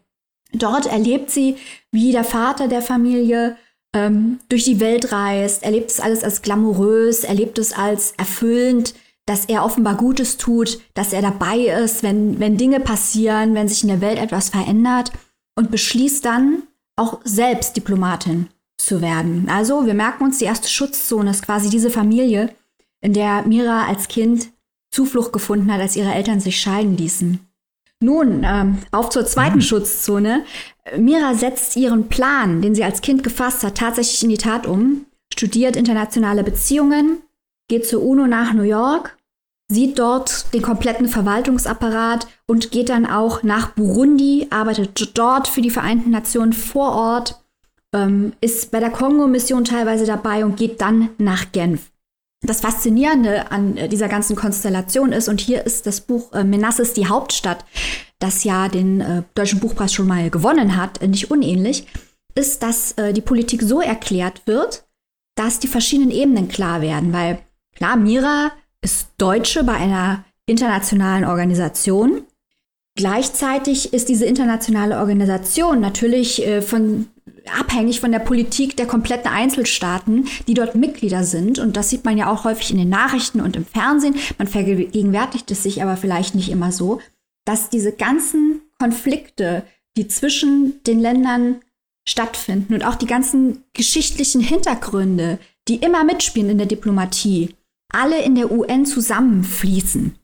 Dort 0.53 0.85
erlebt 0.87 1.29
sie, 1.29 1.57
wie 1.91 2.11
der 2.11 2.23
Vater 2.23 2.67
der 2.67 2.81
Familie 2.81 3.57
ähm, 3.95 4.39
durch 4.49 4.65
die 4.65 4.79
Welt 4.79 5.11
reist, 5.11 5.63
erlebt 5.63 5.91
es 5.91 5.99
alles 5.99 6.23
als 6.23 6.41
glamourös, 6.41 7.23
erlebt 7.23 7.57
es 7.57 7.73
als 7.73 8.13
erfüllend, 8.17 8.93
dass 9.25 9.45
er 9.45 9.63
offenbar 9.63 9.95
Gutes 9.95 10.37
tut, 10.37 10.79
dass 10.95 11.13
er 11.13 11.21
dabei 11.21 11.59
ist, 11.59 12.01
wenn, 12.01 12.39
wenn 12.39 12.57
Dinge 12.57 12.79
passieren, 12.79 13.53
wenn 13.53 13.67
sich 13.67 13.83
in 13.83 13.89
der 13.89 14.01
Welt 14.01 14.17
etwas 14.17 14.49
verändert 14.49 15.11
und 15.55 15.71
beschließt 15.71 16.25
dann 16.25 16.63
auch 16.95 17.19
selbst 17.23 17.77
Diplomatin 17.77 18.47
zu 18.77 19.01
werden. 19.01 19.47
Also 19.49 19.85
wir 19.85 19.93
merken 19.93 20.23
uns, 20.23 20.39
die 20.39 20.45
erste 20.45 20.67
Schutzzone 20.67 21.29
ist 21.29 21.45
quasi 21.45 21.69
diese 21.69 21.89
Familie, 21.89 22.53
in 23.01 23.13
der 23.13 23.43
Mira 23.43 23.87
als 23.87 24.07
Kind 24.07 24.49
Zuflucht 24.91 25.31
gefunden 25.31 25.71
hat, 25.71 25.79
als 25.79 25.95
ihre 25.95 26.13
Eltern 26.13 26.39
sich 26.39 26.59
scheiden 26.59 26.97
ließen. 26.97 27.39
Nun, 28.01 28.43
ähm, 28.45 28.77
auf 28.91 29.09
zur 29.09 29.25
zweiten 29.25 29.57
mhm. 29.57 29.61
Schutzzone. 29.61 30.45
Mira 30.97 31.33
setzt 31.33 31.75
ihren 31.75 32.07
Plan, 32.07 32.61
den 32.61 32.73
sie 32.73 32.83
als 32.83 33.01
Kind 33.01 33.23
gefasst 33.23 33.63
hat, 33.63 33.75
tatsächlich 33.75 34.23
in 34.23 34.29
die 34.29 34.37
Tat 34.37 34.65
um, 34.65 35.05
studiert 35.33 35.75
internationale 35.75 36.43
Beziehungen, 36.43 37.21
geht 37.67 37.85
zur 37.85 38.01
UNO 38.01 38.25
nach 38.25 38.53
New 38.53 38.63
York, 38.63 39.17
sieht 39.69 39.99
dort 39.99 40.53
den 40.53 40.61
kompletten 40.61 41.07
Verwaltungsapparat 41.07 42.27
und 42.47 42.71
geht 42.71 42.89
dann 42.89 43.05
auch 43.05 43.43
nach 43.43 43.71
Burundi, 43.71 44.47
arbeitet 44.49 45.17
dort 45.17 45.47
für 45.47 45.61
die 45.61 45.69
Vereinten 45.69 46.09
Nationen 46.09 46.53
vor 46.53 46.93
Ort, 46.93 47.43
ähm, 47.93 48.33
ist 48.41 48.71
bei 48.71 48.79
der 48.79 48.89
Kongo-Mission 48.89 49.65
teilweise 49.65 50.05
dabei 50.05 50.45
und 50.45 50.57
geht 50.57 50.81
dann 50.81 51.09
nach 51.17 51.51
Genf. 51.51 51.91
Das 52.41 52.61
Faszinierende 52.61 53.51
an 53.51 53.75
äh, 53.75 53.89
dieser 53.89 54.07
ganzen 54.07 54.35
Konstellation 54.35 55.11
ist, 55.11 55.27
und 55.27 55.41
hier 55.41 55.65
ist 55.65 55.85
das 55.85 56.01
Buch 56.01 56.31
äh, 56.33 56.43
Menasses 56.43 56.93
die 56.93 57.07
Hauptstadt, 57.07 57.65
das 58.19 58.43
ja 58.43 58.69
den 58.69 59.01
äh, 59.01 59.23
Deutschen 59.35 59.59
Buchpreis 59.59 59.93
schon 59.93 60.07
mal 60.07 60.29
gewonnen 60.29 60.77
hat, 60.77 61.01
äh, 61.01 61.07
nicht 61.07 61.31
unähnlich, 61.31 61.87
ist, 62.35 62.63
dass 62.63 62.93
äh, 62.93 63.11
die 63.13 63.21
Politik 63.21 63.61
so 63.61 63.81
erklärt 63.81 64.43
wird, 64.45 64.85
dass 65.35 65.59
die 65.59 65.67
verschiedenen 65.67 66.11
Ebenen 66.11 66.47
klar 66.47 66.81
werden. 66.81 67.11
Weil 67.11 67.39
klar, 67.75 67.97
Mira 67.97 68.51
ist 68.81 69.09
Deutsche 69.17 69.63
bei 69.63 69.73
einer 69.73 70.23
internationalen 70.45 71.25
Organisation. 71.25 72.25
Gleichzeitig 72.99 73.93
ist 73.93 74.09
diese 74.09 74.25
internationale 74.25 74.99
Organisation 74.99 75.79
natürlich 75.79 76.45
äh, 76.45 76.61
von 76.61 77.07
abhängig 77.57 78.01
von 78.01 78.11
der 78.11 78.19
Politik 78.19 78.75
der 78.75 78.87
kompletten 78.87 79.31
Einzelstaaten, 79.31 80.27
die 80.49 80.53
dort 80.53 80.75
Mitglieder 80.75 81.23
sind. 81.23 81.59
Und 81.59 81.77
das 81.77 81.89
sieht 81.89 82.03
man 82.03 82.17
ja 82.17 82.29
auch 82.29 82.43
häufig 82.43 82.71
in 82.71 82.77
den 82.77 82.89
Nachrichten 82.89 83.39
und 83.39 83.55
im 83.55 83.65
Fernsehen. 83.65 84.15
Man 84.37 84.47
vergegenwärtigt 84.47 85.49
es 85.49 85.63
sich 85.63 85.81
aber 85.81 85.95
vielleicht 85.95 86.35
nicht 86.35 86.49
immer 86.49 86.73
so, 86.73 86.99
dass 87.45 87.69
diese 87.69 87.93
ganzen 87.93 88.59
Konflikte, 88.77 89.63
die 89.95 90.09
zwischen 90.09 90.83
den 90.83 90.99
Ländern 90.99 91.61
stattfinden 92.05 92.73
und 92.73 92.83
auch 92.83 92.95
die 92.95 93.07
ganzen 93.07 93.63
geschichtlichen 93.71 94.41
Hintergründe, 94.41 95.39
die 95.69 95.77
immer 95.77 96.03
mitspielen 96.03 96.49
in 96.49 96.57
der 96.57 96.67
Diplomatie, 96.67 97.55
alle 97.93 98.21
in 98.21 98.35
der 98.35 98.51
UN 98.51 98.85
zusammenfließen. 98.85 100.17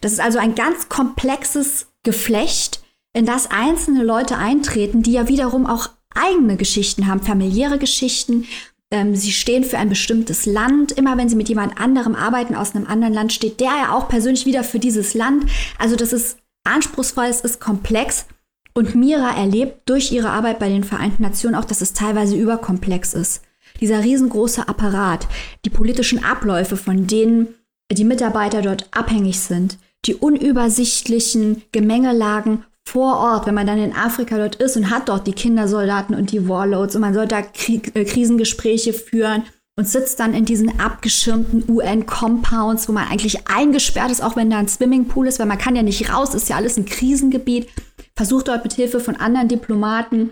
Das 0.00 0.10
ist 0.12 0.20
also 0.20 0.40
ein 0.40 0.56
ganz 0.56 0.88
komplexes 0.88 1.86
Geflecht, 2.06 2.80
in 3.12 3.26
das 3.26 3.50
einzelne 3.50 4.04
Leute 4.04 4.38
eintreten, 4.38 5.02
die 5.02 5.12
ja 5.12 5.28
wiederum 5.28 5.66
auch 5.66 5.90
eigene 6.14 6.56
Geschichten 6.56 7.08
haben, 7.08 7.20
familiäre 7.20 7.78
Geschichten. 7.78 8.46
Ähm, 8.92 9.16
sie 9.16 9.32
stehen 9.32 9.64
für 9.64 9.78
ein 9.78 9.88
bestimmtes 9.88 10.46
Land. 10.46 10.92
Immer 10.92 11.18
wenn 11.18 11.28
sie 11.28 11.34
mit 11.34 11.48
jemand 11.48 11.78
anderem 11.80 12.14
arbeiten 12.14 12.54
aus 12.54 12.74
einem 12.74 12.86
anderen 12.86 13.12
Land, 13.12 13.32
steht 13.32 13.58
der 13.60 13.70
ja 13.70 13.92
auch 13.92 14.08
persönlich 14.08 14.46
wieder 14.46 14.62
für 14.64 14.78
dieses 14.78 15.14
Land. 15.14 15.46
Also 15.78 15.96
das 15.96 16.12
ist 16.12 16.38
anspruchsvoll, 16.64 17.26
es 17.26 17.40
ist 17.40 17.60
komplex. 17.60 18.26
Und 18.72 18.94
Mira 18.94 19.36
erlebt 19.36 19.88
durch 19.88 20.12
ihre 20.12 20.30
Arbeit 20.30 20.58
bei 20.58 20.68
den 20.68 20.84
Vereinten 20.84 21.22
Nationen 21.22 21.56
auch, 21.56 21.64
dass 21.64 21.80
es 21.80 21.92
teilweise 21.92 22.36
überkomplex 22.36 23.14
ist. 23.14 23.42
Dieser 23.80 24.04
riesengroße 24.04 24.68
Apparat, 24.68 25.26
die 25.64 25.70
politischen 25.70 26.22
Abläufe, 26.22 26.76
von 26.76 27.06
denen 27.06 27.54
die 27.90 28.04
Mitarbeiter 28.04 28.62
dort 28.62 28.88
abhängig 28.92 29.40
sind, 29.40 29.78
die 30.06 30.14
unübersichtlichen 30.14 31.62
Gemengelagen 31.72 32.64
vor 32.84 33.16
Ort, 33.16 33.46
wenn 33.46 33.54
man 33.54 33.66
dann 33.66 33.78
in 33.78 33.92
Afrika 33.92 34.36
dort 34.38 34.56
ist 34.56 34.76
und 34.76 34.90
hat 34.90 35.08
dort 35.08 35.26
die 35.26 35.32
Kindersoldaten 35.32 36.14
und 36.14 36.30
die 36.30 36.48
Warlords 36.48 36.94
und 36.94 37.00
man 37.00 37.14
soll 37.14 37.26
da 37.26 37.42
Krieg, 37.42 37.94
äh, 37.96 38.04
Krisengespräche 38.04 38.92
führen 38.92 39.42
und 39.76 39.88
sitzt 39.88 40.20
dann 40.20 40.34
in 40.34 40.44
diesen 40.44 40.78
abgeschirmten 40.80 41.64
UN-Compounds, 41.68 42.88
wo 42.88 42.92
man 42.92 43.08
eigentlich 43.08 43.48
eingesperrt 43.48 44.10
ist, 44.10 44.22
auch 44.22 44.36
wenn 44.36 44.50
da 44.50 44.58
ein 44.58 44.68
Swimmingpool 44.68 45.26
ist, 45.26 45.38
weil 45.38 45.46
man 45.46 45.58
kann 45.58 45.76
ja 45.76 45.82
nicht 45.82 46.10
raus, 46.12 46.34
ist 46.34 46.48
ja 46.48 46.56
alles 46.56 46.76
ein 46.76 46.86
Krisengebiet. 46.86 47.68
Versucht 48.14 48.48
dort 48.48 48.64
mit 48.64 48.72
Hilfe 48.72 49.00
von 49.00 49.16
anderen 49.16 49.48
Diplomaten, 49.48 50.30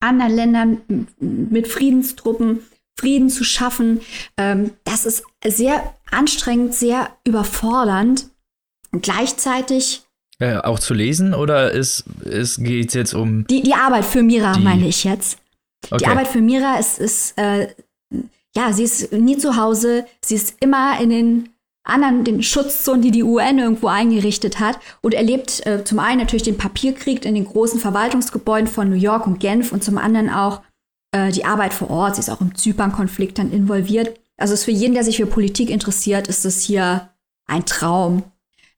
anderen 0.00 0.34
Ländern 0.34 1.06
mit 1.18 1.68
Friedenstruppen 1.68 2.60
Frieden 2.98 3.30
zu 3.30 3.44
schaffen. 3.44 4.00
Ähm, 4.36 4.72
das 4.84 5.06
ist 5.06 5.22
sehr 5.46 5.94
anstrengend, 6.10 6.74
sehr 6.74 7.10
überfordernd. 7.24 8.28
Und 8.92 9.02
gleichzeitig 9.02 10.02
äh, 10.38 10.56
auch 10.56 10.78
zu 10.78 10.94
lesen 10.94 11.34
oder 11.34 11.72
ist, 11.72 12.04
ist, 12.24 12.62
geht 12.62 12.88
es 12.88 12.94
jetzt 12.94 13.14
um. 13.14 13.46
Die, 13.48 13.62
die 13.62 13.74
Arbeit 13.74 14.04
für 14.04 14.22
Mira, 14.22 14.52
die... 14.52 14.60
meine 14.60 14.86
ich 14.86 15.04
jetzt. 15.04 15.38
Okay. 15.90 15.98
Die 15.98 16.06
Arbeit 16.06 16.28
für 16.28 16.40
Mira 16.40 16.78
ist, 16.78 16.98
ist 16.98 17.38
äh, 17.38 17.68
ja, 18.56 18.72
sie 18.72 18.84
ist 18.84 19.12
nie 19.12 19.36
zu 19.36 19.56
Hause, 19.56 20.06
sie 20.24 20.34
ist 20.34 20.56
immer 20.60 21.00
in 21.00 21.10
den 21.10 21.48
anderen, 21.84 22.24
den 22.24 22.42
Schutzzonen, 22.42 23.02
die 23.02 23.10
die 23.10 23.22
UN 23.22 23.58
irgendwo 23.58 23.88
eingerichtet 23.88 24.60
hat 24.60 24.78
und 25.00 25.14
erlebt 25.14 25.64
äh, 25.66 25.84
zum 25.84 25.98
einen 25.98 26.20
natürlich 26.20 26.42
den 26.42 26.58
Papierkrieg 26.58 27.24
in 27.24 27.34
den 27.34 27.46
großen 27.46 27.80
Verwaltungsgebäuden 27.80 28.68
von 28.68 28.90
New 28.90 28.96
York 28.96 29.26
und 29.26 29.40
Genf 29.40 29.72
und 29.72 29.82
zum 29.82 29.96
anderen 29.96 30.28
auch 30.28 30.62
äh, 31.12 31.32
die 31.32 31.44
Arbeit 31.44 31.72
vor 31.72 31.90
Ort. 31.90 32.16
Sie 32.16 32.20
ist 32.20 32.30
auch 32.30 32.40
im 32.40 32.54
Zypern-Konflikt 32.54 33.38
dann 33.38 33.52
involviert. 33.52 34.20
Also 34.36 34.54
ist 34.54 34.64
für 34.64 34.70
jeden, 34.70 34.94
der 34.94 35.04
sich 35.04 35.16
für 35.16 35.26
Politik 35.26 35.70
interessiert, 35.70 36.28
ist 36.28 36.44
das 36.44 36.60
hier 36.60 37.08
ein 37.46 37.64
Traum. 37.64 38.22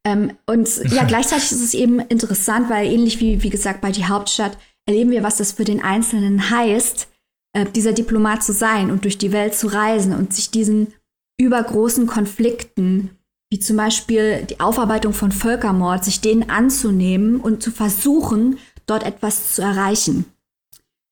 Ähm, 0.07 0.33
und 0.47 0.69
ja, 0.91 1.05
gleichzeitig 1.05 1.53
ist 1.53 1.63
es 1.63 1.75
eben 1.75 2.01
interessant, 2.01 2.71
weil 2.71 2.87
ähnlich 2.87 3.21
wie, 3.21 3.43
wie 3.43 3.51
gesagt, 3.51 3.81
bei 3.81 3.93
die 3.93 4.07
Hauptstadt 4.07 4.57
erleben 4.87 5.11
wir, 5.11 5.23
was 5.23 5.37
das 5.37 5.53
für 5.53 5.65
den 5.65 5.83
Einzelnen 5.83 6.51
heißt, 6.51 7.09
äh, 7.53 7.67
dieser 7.67 7.93
Diplomat 7.93 8.43
zu 8.43 8.53
sein 8.53 8.91
und 8.91 9.05
durch 9.05 9.19
die 9.19 9.33
Welt 9.33 9.55
zu 9.55 9.69
reisen 9.69 10.15
und 10.15 10.33
sich 10.33 10.51
diesen 10.51 10.95
übergroßen 11.41 12.07
Konflikten, 12.07 13.11
wie 13.51 13.59
zum 13.59 13.77
Beispiel 13.77 14.47
die 14.49 14.61
Aufarbeitung 14.61 15.13
von 15.13 15.33
Völkermord, 15.33 16.05
sich 16.05 16.21
denen 16.21 16.49
anzunehmen 16.51 17.41
und 17.41 17.63
zu 17.63 17.71
versuchen, 17.71 18.59
dort 18.87 19.05
etwas 19.05 19.55
zu 19.55 19.63
erreichen. 19.63 20.27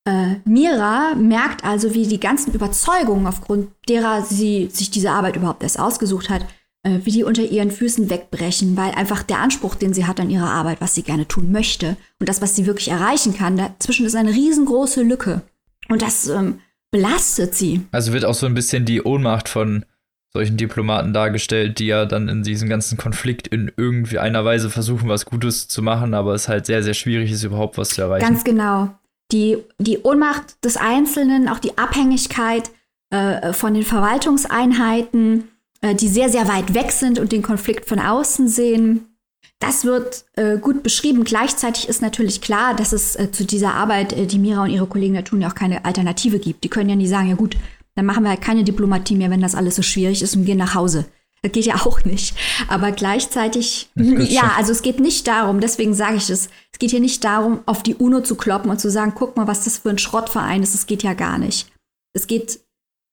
Äh, 0.07 0.37
Mira 0.45 1.15
merkt 1.17 1.65
also, 1.65 1.95
wie 1.95 2.07
die 2.07 2.21
ganzen 2.21 2.53
Überzeugungen, 2.55 3.27
aufgrund 3.27 3.71
derer 3.89 4.23
sie 4.23 4.69
sich 4.73 4.91
diese 4.91 5.11
Arbeit 5.11 5.37
überhaupt 5.37 5.63
erst 5.63 5.79
ausgesucht 5.79 6.31
hat, 6.31 6.47
äh, 6.83 7.01
wie 7.05 7.11
die 7.11 7.25
unter 7.25 7.43
ihren 7.43 7.71
Füßen 7.71 8.11
wegbrechen, 8.11 8.77
weil 8.77 8.93
einfach 8.93 9.23
der 9.23 9.41
Anspruch, 9.41 9.75
den 9.75 9.95
sie 9.95 10.07
hat 10.07 10.21
an 10.21 10.31
ihre 10.31 10.47
Arbeit, 10.47 10.81
was 10.81 10.95
sie 10.95 11.03
gerne 11.03 11.27
tun 11.27 11.53
möchte 11.53 11.97
und 12.21 12.29
das, 12.29 12.41
was 12.41 12.57
sie 12.57 12.67
wirklich 12.67 12.89
erreichen 12.89 13.35
kann, 13.37 13.57
dazwischen 13.57 14.07
ist 14.07 14.17
eine 14.17 14.33
riesengroße 14.33 15.03
Lücke. 15.03 15.43
Und 15.89 16.03
das 16.03 16.29
ähm, 16.29 16.61
belastet 16.91 17.55
sie. 17.55 17.83
Also 17.93 18.13
wird 18.13 18.25
auch 18.25 18.35
so 18.35 18.47
ein 18.47 18.55
bisschen 18.55 18.85
die 18.85 19.03
Ohnmacht 19.03 19.49
von 19.49 19.85
solchen 20.33 20.57
Diplomaten 20.57 21.13
dargestellt, 21.13 21.79
die 21.79 21.87
ja 21.87 22.05
dann 22.05 22.29
in 22.29 22.43
diesem 22.43 22.69
ganzen 22.69 22.99
Konflikt 22.99 23.49
in 23.49 23.73
irgendwie 23.77 24.19
einer 24.19 24.45
Weise 24.45 24.69
versuchen, 24.71 25.09
was 25.09 25.25
Gutes 25.25 25.69
zu 25.69 25.83
machen, 25.83 26.15
aber 26.15 26.35
es 26.35 26.49
halt 26.49 26.67
sehr, 26.67 26.83
sehr 26.83 26.95
schwierig 26.95 27.33
ist, 27.33 27.45
überhaupt 27.45 27.79
was 27.79 27.91
zu 27.91 28.03
erreichen. 28.03 28.27
Ganz 28.27 28.45
genau. 28.45 28.91
Die, 29.33 29.59
die 29.79 29.99
Ohnmacht 30.03 30.65
des 30.65 30.77
Einzelnen, 30.77 31.49
auch 31.49 31.59
die 31.59 31.77
Abhängigkeit 31.77 32.71
äh, 33.11 33.53
von 33.53 33.75
den 33.75 33.85
Verwaltungseinheiten, 33.85 35.49
äh, 35.81 35.95
die 35.95 36.09
sehr, 36.09 36.29
sehr 36.29 36.49
weit 36.49 36.75
weg 36.75 36.93
sind 36.93 37.19
und 37.19 37.33
den 37.33 37.43
Konflikt 37.43 37.89
von 37.89 38.01
außen 38.01 38.49
sehen. 38.49 39.07
Das 39.61 39.85
wird 39.85 40.25
äh, 40.35 40.57
gut 40.59 40.83
beschrieben. 40.83 41.25
Gleichzeitig 41.25 41.89
ist 41.89 42.01
natürlich 42.01 42.41
klar, 42.41 42.75
dass 42.75 42.93
es 42.93 43.17
äh, 43.17 43.31
zu 43.33 43.45
dieser 43.45 43.75
Arbeit, 43.75 44.13
äh, 44.13 44.27
die 44.27 44.39
Mira 44.39 44.63
und 44.63 44.71
ihre 44.71 44.87
Kollegen 44.87 45.15
da 45.15 45.23
tun, 45.23 45.41
ja 45.41 45.49
auch 45.49 45.55
keine 45.55 45.85
Alternative 45.85 46.39
gibt. 46.39 46.63
Die 46.63 46.69
können 46.69 46.91
ja 46.91 46.97
nicht 46.97 47.09
sagen, 47.09 47.29
ja 47.29 47.35
gut, 47.35 47.57
dann 47.97 48.07
machen 48.07 48.23
wir 48.23 48.31
halt 48.31 48.41
keine 48.41 48.63
Diplomatie 48.63 49.17
mehr, 49.17 49.31
wenn 49.31 49.41
das 49.41 49.57
alles 49.57 49.75
so 49.75 49.83
schwierig 49.83 50.23
ist 50.23 50.37
und 50.37 50.45
gehen 50.45 50.59
nach 50.59 50.75
Hause. 50.75 51.07
Das 51.43 51.53
geht 51.53 51.67
ja 51.67 51.75
auch 51.85 52.05
nicht. 52.05 52.37
Aber 52.69 52.93
gleichzeitig, 52.93 53.91
ja, 53.97 54.53
also 54.57 54.73
es 54.73 54.83
geht 54.83 55.01
nicht 55.01 55.27
darum, 55.27 55.61
deswegen 55.61 55.95
sage 55.95 56.17
ich 56.17 56.31
es, 56.31 56.49
es 56.73 56.79
geht 56.79 56.91
hier 56.91 57.01
nicht 57.01 57.25
darum, 57.25 57.61
auf 57.67 57.83
die 57.83 57.97
UNO 57.97 58.21
zu 58.21 58.37
kloppen 58.37 58.71
und 58.71 58.81
zu 58.81 58.91
sagen, 58.91 59.13
guck 59.15 59.37
mal, 59.37 59.49
was 59.49 59.65
das 59.65 59.79
für 59.79 59.91
ein 59.91 59.99
Schrottverein 59.99 60.63
ist. 60.63 60.75
Es 60.75 60.87
geht 60.87 61.03
ja 61.03 61.15
gar 61.15 61.39
nicht. 61.39 61.71
Es 62.13 62.27
geht 62.27 62.61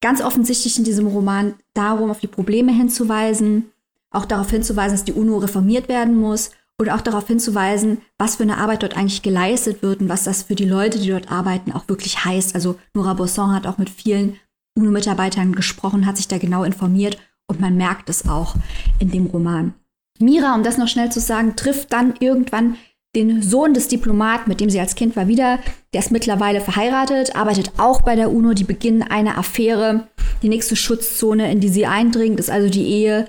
ganz 0.05 0.21
offensichtlich 0.21 0.77
in 0.77 0.83
diesem 0.83 1.07
Roman 1.07 1.55
darum, 1.73 2.11
auf 2.11 2.19
die 2.19 2.27
Probleme 2.27 2.71
hinzuweisen, 2.71 3.71
auch 4.11 4.25
darauf 4.25 4.51
hinzuweisen, 4.51 4.95
dass 4.95 5.03
die 5.03 5.13
UNO 5.13 5.37
reformiert 5.39 5.89
werden 5.89 6.15
muss 6.15 6.51
und 6.77 6.91
auch 6.91 7.01
darauf 7.01 7.25
hinzuweisen, 7.25 8.03
was 8.19 8.35
für 8.35 8.43
eine 8.43 8.59
Arbeit 8.59 8.83
dort 8.83 8.95
eigentlich 8.95 9.23
geleistet 9.23 9.81
wird 9.81 10.01
und 10.01 10.09
was 10.09 10.25
das 10.25 10.43
für 10.43 10.53
die 10.53 10.69
Leute, 10.69 10.99
die 10.99 11.09
dort 11.09 11.31
arbeiten, 11.31 11.71
auch 11.71 11.87
wirklich 11.87 12.23
heißt. 12.23 12.53
Also 12.53 12.77
Nora 12.93 13.15
Bosson 13.15 13.51
hat 13.51 13.65
auch 13.65 13.79
mit 13.79 13.89
vielen 13.89 14.37
UNO-Mitarbeitern 14.77 15.55
gesprochen, 15.55 16.05
hat 16.05 16.17
sich 16.17 16.27
da 16.27 16.37
genau 16.37 16.63
informiert 16.63 17.17
und 17.47 17.59
man 17.59 17.75
merkt 17.75 18.07
es 18.07 18.29
auch 18.29 18.53
in 18.99 19.09
dem 19.09 19.25
Roman. 19.25 19.73
Mira, 20.19 20.53
um 20.53 20.61
das 20.61 20.77
noch 20.77 20.87
schnell 20.87 21.11
zu 21.11 21.19
sagen, 21.19 21.55
trifft 21.55 21.93
dann 21.93 22.13
irgendwann 22.19 22.75
den 23.15 23.41
Sohn 23.41 23.73
des 23.73 23.87
Diplomaten, 23.87 24.49
mit 24.49 24.59
dem 24.59 24.69
sie 24.69 24.79
als 24.79 24.95
Kind 24.95 25.15
war, 25.15 25.27
wieder. 25.27 25.59
Der 25.93 26.01
ist 26.01 26.11
mittlerweile 26.11 26.61
verheiratet, 26.61 27.35
arbeitet 27.35 27.71
auch 27.77 28.01
bei 28.01 28.15
der 28.15 28.31
UNO. 28.31 28.53
Die 28.53 28.63
beginnen 28.63 29.03
eine 29.03 29.37
Affäre. 29.37 30.07
Die 30.41 30.49
nächste 30.49 30.75
Schutzzone, 30.75 31.51
in 31.51 31.59
die 31.59 31.69
sie 31.69 31.85
eindringt, 31.85 32.39
ist 32.39 32.49
also 32.49 32.69
die 32.69 32.85
Ehe 32.85 33.27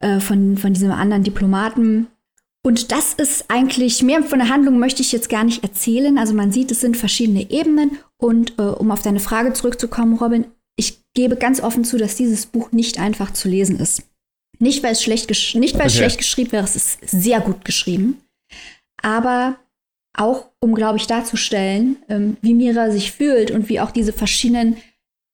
äh, 0.00 0.20
von, 0.20 0.56
von 0.56 0.72
diesem 0.72 0.92
anderen 0.92 1.24
Diplomaten. 1.24 2.06
Und 2.62 2.90
das 2.90 3.14
ist 3.14 3.44
eigentlich, 3.48 4.02
mehr 4.02 4.22
von 4.22 4.38
der 4.38 4.48
Handlung 4.48 4.78
möchte 4.78 5.02
ich 5.02 5.12
jetzt 5.12 5.28
gar 5.28 5.44
nicht 5.44 5.62
erzählen. 5.62 6.18
Also 6.18 6.34
man 6.34 6.50
sieht, 6.50 6.70
es 6.70 6.80
sind 6.80 6.96
verschiedene 6.96 7.50
Ebenen. 7.50 7.98
Und 8.16 8.58
äh, 8.58 8.62
um 8.62 8.90
auf 8.90 9.02
deine 9.02 9.20
Frage 9.20 9.52
zurückzukommen, 9.52 10.18
Robin, 10.18 10.46
ich 10.76 11.00
gebe 11.14 11.36
ganz 11.36 11.60
offen 11.60 11.84
zu, 11.84 11.96
dass 11.96 12.16
dieses 12.16 12.46
Buch 12.46 12.72
nicht 12.72 12.98
einfach 12.98 13.32
zu 13.32 13.48
lesen 13.48 13.78
ist. 13.78 14.02
Nicht, 14.58 14.82
weil 14.82 14.92
es 14.92 15.02
schlecht, 15.02 15.28
nicht 15.54 15.78
weil 15.78 15.86
es 15.86 15.92
okay. 15.92 15.98
schlecht 15.98 16.18
geschrieben 16.18 16.52
wäre, 16.52 16.64
es 16.64 16.76
ist 16.76 16.98
sehr 17.08 17.40
gut 17.40 17.64
geschrieben. 17.64 18.18
Aber 19.06 19.56
auch 20.14 20.46
um, 20.60 20.74
glaube 20.74 20.98
ich, 20.98 21.06
darzustellen, 21.06 21.96
ähm, 22.08 22.36
wie 22.42 22.54
Mira 22.54 22.90
sich 22.90 23.12
fühlt 23.12 23.52
und 23.52 23.68
wie 23.68 23.80
auch 23.80 23.92
diese 23.92 24.12
verschiedenen 24.12 24.78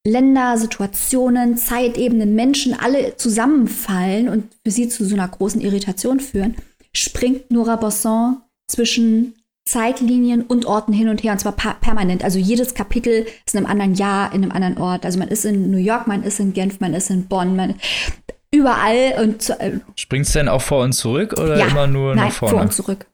Länder, 0.07 0.59
Situationen, 0.59 1.57
Zeitebenen, 1.57 2.35
Menschen 2.35 2.79
alle 2.79 3.16
zusammenfallen 3.16 4.29
und 4.29 4.53
für 4.62 4.70
sie 4.70 4.89
zu 4.89 5.07
so 5.07 5.14
einer 5.14 5.29
großen 5.29 5.61
Irritation 5.61 6.20
führen, 6.20 6.57
springt 6.95 7.51
Nora 7.51 7.77
Bosson 7.77 8.43
zwischen 8.68 9.37
Zeitlinien 9.64 10.43
und 10.43 10.66
Orten 10.66 10.93
hin 10.93 11.09
und 11.09 11.23
her, 11.23 11.33
und 11.33 11.39
zwar 11.39 11.53
permanent. 11.53 12.25
Also 12.25 12.39
jedes 12.39 12.75
Kapitel 12.75 13.25
ist 13.47 13.55
in 13.55 13.59
einem 13.59 13.70
anderen 13.70 13.95
Jahr, 13.95 14.35
in 14.35 14.43
einem 14.43 14.53
anderen 14.53 14.77
Ort. 14.77 15.07
Also 15.07 15.18
man 15.18 15.29
ist 15.29 15.45
in 15.47 15.70
New 15.70 15.79
York, 15.79 16.09
man 16.09 16.25
ist 16.25 16.41
in 16.41 16.53
Genf, 16.53 16.81
man 16.81 16.93
ist 16.93 17.09
in 17.09 17.27
Bonn, 17.27 17.57
man 17.57 17.77
überall. 18.51 19.23
Und 19.23 19.49
äh, 19.51 19.79
Springt 19.95 20.27
es 20.27 20.33
denn 20.33 20.49
auch 20.49 20.62
vor 20.62 20.83
und 20.83 20.93
zurück 20.93 21.35
oder 21.39 21.57
ja, 21.59 21.68
immer 21.68 21.87
nur 21.87 22.16
nein, 22.16 22.27
nach 22.27 22.35
vorne? 22.35 22.55
vor 22.55 22.62
und 22.62 22.73
zurück. 22.73 23.07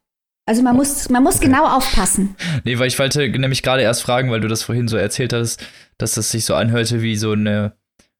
Also 0.49 0.62
man 0.62 0.76
muss, 0.76 1.11
man 1.11 1.22
muss 1.22 1.36
okay. 1.36 1.46
genau 1.46 1.66
aufpassen. 1.66 2.34
Nee, 2.64 2.78
weil 2.78 2.88
ich 2.88 2.99
wollte 2.99 3.28
nämlich 3.28 3.62
gerade 3.62 3.82
erst 3.82 4.01
fragen, 4.01 4.30
weil 4.30 4.40
du 4.40 4.49
das 4.49 4.62
vorhin 4.62 4.88
so 4.88 4.96
erzählt 4.96 5.34
hast, 5.34 5.61
dass 5.99 6.14
das 6.14 6.30
sich 6.30 6.46
so 6.46 6.55
anhörte 6.55 7.03
wie 7.03 7.16
so 7.16 7.32
eine 7.32 7.72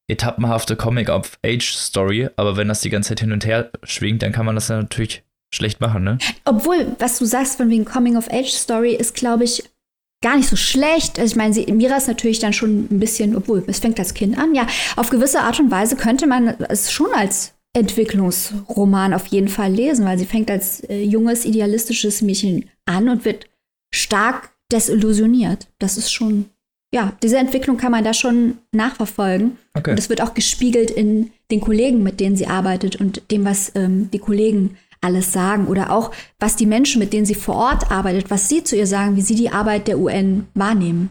etappenhafte 0.09 0.77
Comic-of-Age-Story. 0.77 2.29
Aber 2.37 2.59
wenn 2.59 2.69
das 2.69 2.83
die 2.83 2.91
ganze 2.91 3.09
Zeit 3.09 3.21
hin 3.21 3.33
und 3.33 3.47
her 3.47 3.71
schwingt, 3.83 4.21
dann 4.21 4.33
kann 4.33 4.45
man 4.45 4.57
das 4.57 4.69
ja 4.69 4.77
natürlich 4.77 5.23
schlecht 5.55 5.81
machen, 5.81 6.05
ne? 6.05 6.19
Obwohl, 6.45 6.95
was 6.99 7.19
du 7.19 7.25
sagst 7.25 7.57
von 7.57 7.71
wegen 7.71 7.87
Coming-of-Age-Story 7.87 8.93
ist, 8.93 9.15
glaube 9.15 9.45
ich, 9.45 9.65
gar 10.23 10.37
nicht 10.37 10.51
so 10.51 10.57
schlecht. 10.57 11.19
Also 11.19 11.33
ich 11.33 11.37
meine, 11.37 11.55
sie, 11.55 11.65
Mira 11.73 11.97
ist 11.97 12.09
natürlich 12.09 12.41
dann 12.41 12.53
schon 12.53 12.89
ein 12.91 13.01
bisschen, 13.01 13.37
obwohl 13.37 13.65
es 13.67 13.79
fängt 13.79 13.99
als 13.99 14.13
Kind 14.13 14.37
an. 14.37 14.55
Ja, 14.55 14.67
auf 14.97 15.09
gewisse 15.09 15.41
Art 15.41 15.61
und 15.61 15.71
Weise 15.71 15.97
könnte 15.97 16.27
man 16.27 16.49
es 16.69 16.93
schon 16.93 17.13
als 17.15 17.55
Entwicklungsroman 17.75 19.15
auf 19.15 19.27
jeden 19.27 19.49
Fall 19.49 19.73
lesen, 19.73 20.05
weil 20.05 20.19
sie 20.19 20.27
fängt 20.27 20.51
als 20.51 20.81
äh, 20.81 21.03
junges, 21.03 21.45
idealistisches 21.45 22.23
Mädchen 22.23 22.71
an 22.87 23.09
und 23.09 23.25
wird 23.25 23.47
stark 23.93 24.51
desillusioniert. 24.73 25.69
Das 25.79 25.97
ist 25.97 26.13
schon, 26.13 26.47
ja, 26.93 27.17
diese 27.23 27.39
Entwicklung 27.39 27.77
kann 27.77 27.93
man 27.93 28.05
da 28.05 28.15
schon 28.15 28.59
nachverfolgen. 28.73 29.59
Okay. 29.75 29.93
Und 29.93 29.99
es 29.99 30.09
wird 30.09 30.23
auch 30.23 30.35
gespiegelt 30.35 30.91
in 30.91 31.31
den 31.51 31.61
Kollegen, 31.61 32.03
mit 32.03 32.21
denen 32.21 32.37
sie 32.37 32.47
arbeitet 32.47 32.97
und 32.97 33.31
dem, 33.31 33.45
was 33.45 33.73
ähm, 33.75 34.11
die 34.11 34.19
Kollegen 34.19 34.77
alles 35.01 35.33
sagen 35.33 35.67
oder 35.69 35.93
auch, 35.93 36.13
was 36.39 36.57
die 36.57 36.67
Menschen, 36.67 36.99
mit 36.99 37.13
denen 37.13 37.27
sie 37.27 37.37
vor 37.37 37.55
Ort 37.55 37.91
arbeitet, 37.91 38.31
was 38.31 38.49
sie 38.49 38.65
zu 38.65 38.77
ihr 38.77 38.87
sagen, 38.87 39.17
wie 39.17 39.23
sie 39.23 39.37
die 39.37 39.51
Arbeit 39.51 39.87
der 39.87 39.99
UN 39.99 40.49
wahrnehmen. 40.55 41.11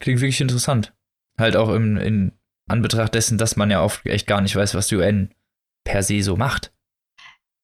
Klingt 0.00 0.20
wirklich 0.20 0.40
interessant. 0.40 0.92
Halt 1.38 1.56
auch 1.56 1.70
im, 1.70 1.96
in 1.96 2.32
Anbetracht 2.68 3.14
dessen, 3.14 3.38
dass 3.38 3.56
man 3.56 3.70
ja 3.70 3.82
oft 3.82 4.04
echt 4.06 4.26
gar 4.26 4.40
nicht 4.40 4.54
weiß, 4.54 4.74
was 4.74 4.88
die 4.88 4.96
UN 4.96 5.30
per 5.84 6.02
se 6.02 6.22
so 6.22 6.36
macht. 6.36 6.72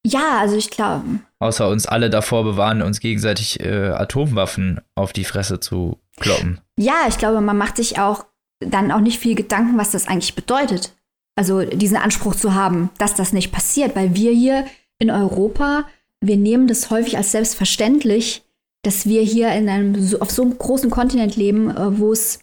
Ja, 0.07 0.39
also 0.39 0.57
ich 0.57 0.71
glaube. 0.71 1.05
Außer 1.41 1.69
uns 1.69 1.87
alle 1.87 2.09
davor 2.09 2.45
bewahren, 2.45 2.83
uns 2.83 3.01
gegenseitig 3.01 3.61
äh, 3.61 3.89
Atomwaffen 3.91 4.81
auf 4.95 5.13
die 5.13 5.25
Fresse 5.25 5.61
zu 5.61 5.99
kloppen. 6.19 6.61
Ja, 6.79 7.07
ich 7.09 7.19
glaube, 7.19 7.41
man 7.41 7.59
macht 7.59 7.77
sich 7.77 7.99
auch 7.99 8.25
dann 8.61 8.93
auch 8.93 9.01
nicht 9.01 9.19
viel 9.19 9.35
Gedanken, 9.35 9.79
was 9.79 9.91
das 9.91 10.07
eigentlich 10.07 10.35
bedeutet. 10.35 10.95
Also 11.37 11.63
diesen 11.63 11.97
Anspruch 11.97 12.35
zu 12.35 12.55
haben, 12.55 12.91
dass 12.99 13.15
das 13.15 13.33
nicht 13.33 13.53
passiert, 13.53 13.97
weil 13.97 14.15
wir 14.15 14.33
hier 14.33 14.67
in 14.99 15.11
Europa, 15.11 15.87
wir 16.21 16.37
nehmen 16.37 16.67
das 16.67 16.91
häufig 16.91 17.17
als 17.17 17.33
selbstverständlich, 17.33 18.43
dass 18.83 19.07
wir 19.07 19.23
hier 19.23 19.53
in 19.53 19.69
einem 19.69 20.21
auf 20.21 20.31
so 20.31 20.43
einem 20.43 20.57
großen 20.59 20.91
Kontinent 20.91 21.37
leben, 21.37 21.71
äh, 21.71 21.99
wo 21.99 22.13
es 22.13 22.41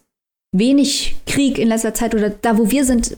wenig 0.52 1.18
Krieg 1.26 1.58
in 1.58 1.68
letzter 1.68 1.94
Zeit 1.94 2.16
oder 2.16 2.30
da, 2.30 2.58
wo 2.58 2.72
wir 2.72 2.86
sind, 2.86 3.18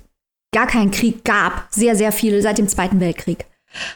gar 0.54 0.68
keinen 0.68 0.92
Krieg 0.92 1.24
gab. 1.24 1.68
Sehr, 1.70 1.96
sehr 1.96 2.12
viel 2.12 2.42
seit 2.42 2.58
dem 2.58 2.68
Zweiten 2.68 3.00
Weltkrieg. 3.00 3.46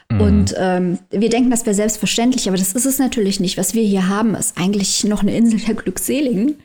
Mhm. 0.09 0.21
Und 0.21 0.55
ähm, 0.57 0.99
wir 1.09 1.29
denken, 1.29 1.49
das 1.49 1.65
wäre 1.65 1.75
selbstverständlich, 1.75 2.47
aber 2.47 2.57
das 2.57 2.73
ist 2.73 2.85
es 2.85 2.99
natürlich 2.99 3.39
nicht. 3.39 3.57
Was 3.57 3.73
wir 3.73 3.83
hier 3.83 4.07
haben, 4.07 4.35
ist 4.35 4.57
eigentlich 4.57 5.03
noch 5.03 5.21
eine 5.21 5.35
Insel 5.35 5.59
der 5.59 5.75
Glückseligen. 5.75 6.59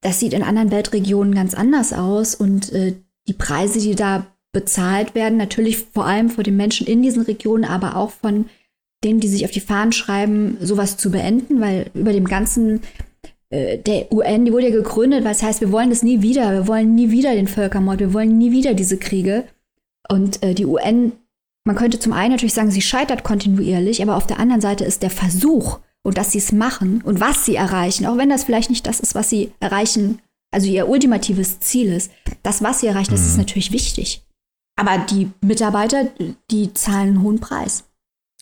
Das 0.00 0.20
sieht 0.20 0.34
in 0.34 0.42
anderen 0.42 0.70
Weltregionen 0.70 1.34
ganz 1.34 1.54
anders 1.54 1.92
aus 1.92 2.34
und 2.34 2.72
äh, 2.72 2.94
die 3.26 3.32
Preise, 3.32 3.78
die 3.78 3.94
da 3.94 4.26
bezahlt 4.52 5.14
werden. 5.14 5.38
Natürlich 5.38 5.78
vor 5.78 6.06
allem 6.06 6.28
vor 6.28 6.44
den 6.44 6.56
Menschen 6.56 6.86
in 6.86 7.02
diesen 7.02 7.22
Regionen, 7.22 7.64
aber 7.64 7.96
auch 7.96 8.10
von 8.10 8.46
denen, 9.02 9.20
die 9.20 9.28
sich 9.28 9.44
auf 9.44 9.50
die 9.50 9.60
Fahnen 9.60 9.92
schreiben, 9.92 10.56
sowas 10.60 10.96
zu 10.96 11.10
beenden, 11.10 11.60
weil 11.60 11.90
über 11.94 12.12
dem 12.12 12.26
ganzen 12.26 12.80
der 13.54 14.12
UN, 14.12 14.44
die 14.44 14.52
wurde 14.52 14.68
ja 14.68 14.74
gegründet, 14.74 15.24
was 15.24 15.42
heißt, 15.42 15.60
wir 15.60 15.70
wollen 15.70 15.90
das 15.90 16.02
nie 16.02 16.22
wieder, 16.22 16.52
wir 16.52 16.66
wollen 16.66 16.94
nie 16.94 17.10
wieder 17.10 17.34
den 17.34 17.46
Völkermord, 17.46 18.00
wir 18.00 18.12
wollen 18.12 18.36
nie 18.36 18.50
wieder 18.50 18.74
diese 18.74 18.98
Kriege. 18.98 19.44
Und 20.08 20.42
äh, 20.42 20.54
die 20.54 20.66
UN, 20.66 21.12
man 21.64 21.76
könnte 21.76 21.98
zum 21.98 22.12
einen 22.12 22.32
natürlich 22.32 22.54
sagen, 22.54 22.70
sie 22.70 22.82
scheitert 22.82 23.22
kontinuierlich, 23.22 24.02
aber 24.02 24.16
auf 24.16 24.26
der 24.26 24.38
anderen 24.38 24.60
Seite 24.60 24.84
ist 24.84 25.02
der 25.02 25.10
Versuch 25.10 25.78
und 26.02 26.18
dass 26.18 26.32
sie 26.32 26.38
es 26.38 26.52
machen 26.52 27.00
und 27.02 27.20
was 27.20 27.44
sie 27.44 27.54
erreichen, 27.54 28.06
auch 28.06 28.18
wenn 28.18 28.28
das 28.28 28.44
vielleicht 28.44 28.70
nicht 28.70 28.86
das 28.86 29.00
ist, 29.00 29.14
was 29.14 29.30
sie 29.30 29.52
erreichen, 29.60 30.20
also 30.50 30.68
ihr 30.68 30.88
ultimatives 30.88 31.60
Ziel 31.60 31.92
ist, 31.92 32.10
das, 32.42 32.62
was 32.62 32.80
sie 32.80 32.86
erreichen, 32.86 33.12
das 33.12 33.26
ist 33.26 33.34
mhm. 33.34 33.40
natürlich 33.40 33.72
wichtig. 33.72 34.22
Aber 34.76 34.98
die 34.98 35.30
Mitarbeiter, 35.40 36.08
die 36.50 36.74
zahlen 36.74 37.08
einen 37.08 37.22
hohen 37.22 37.40
Preis. 37.40 37.84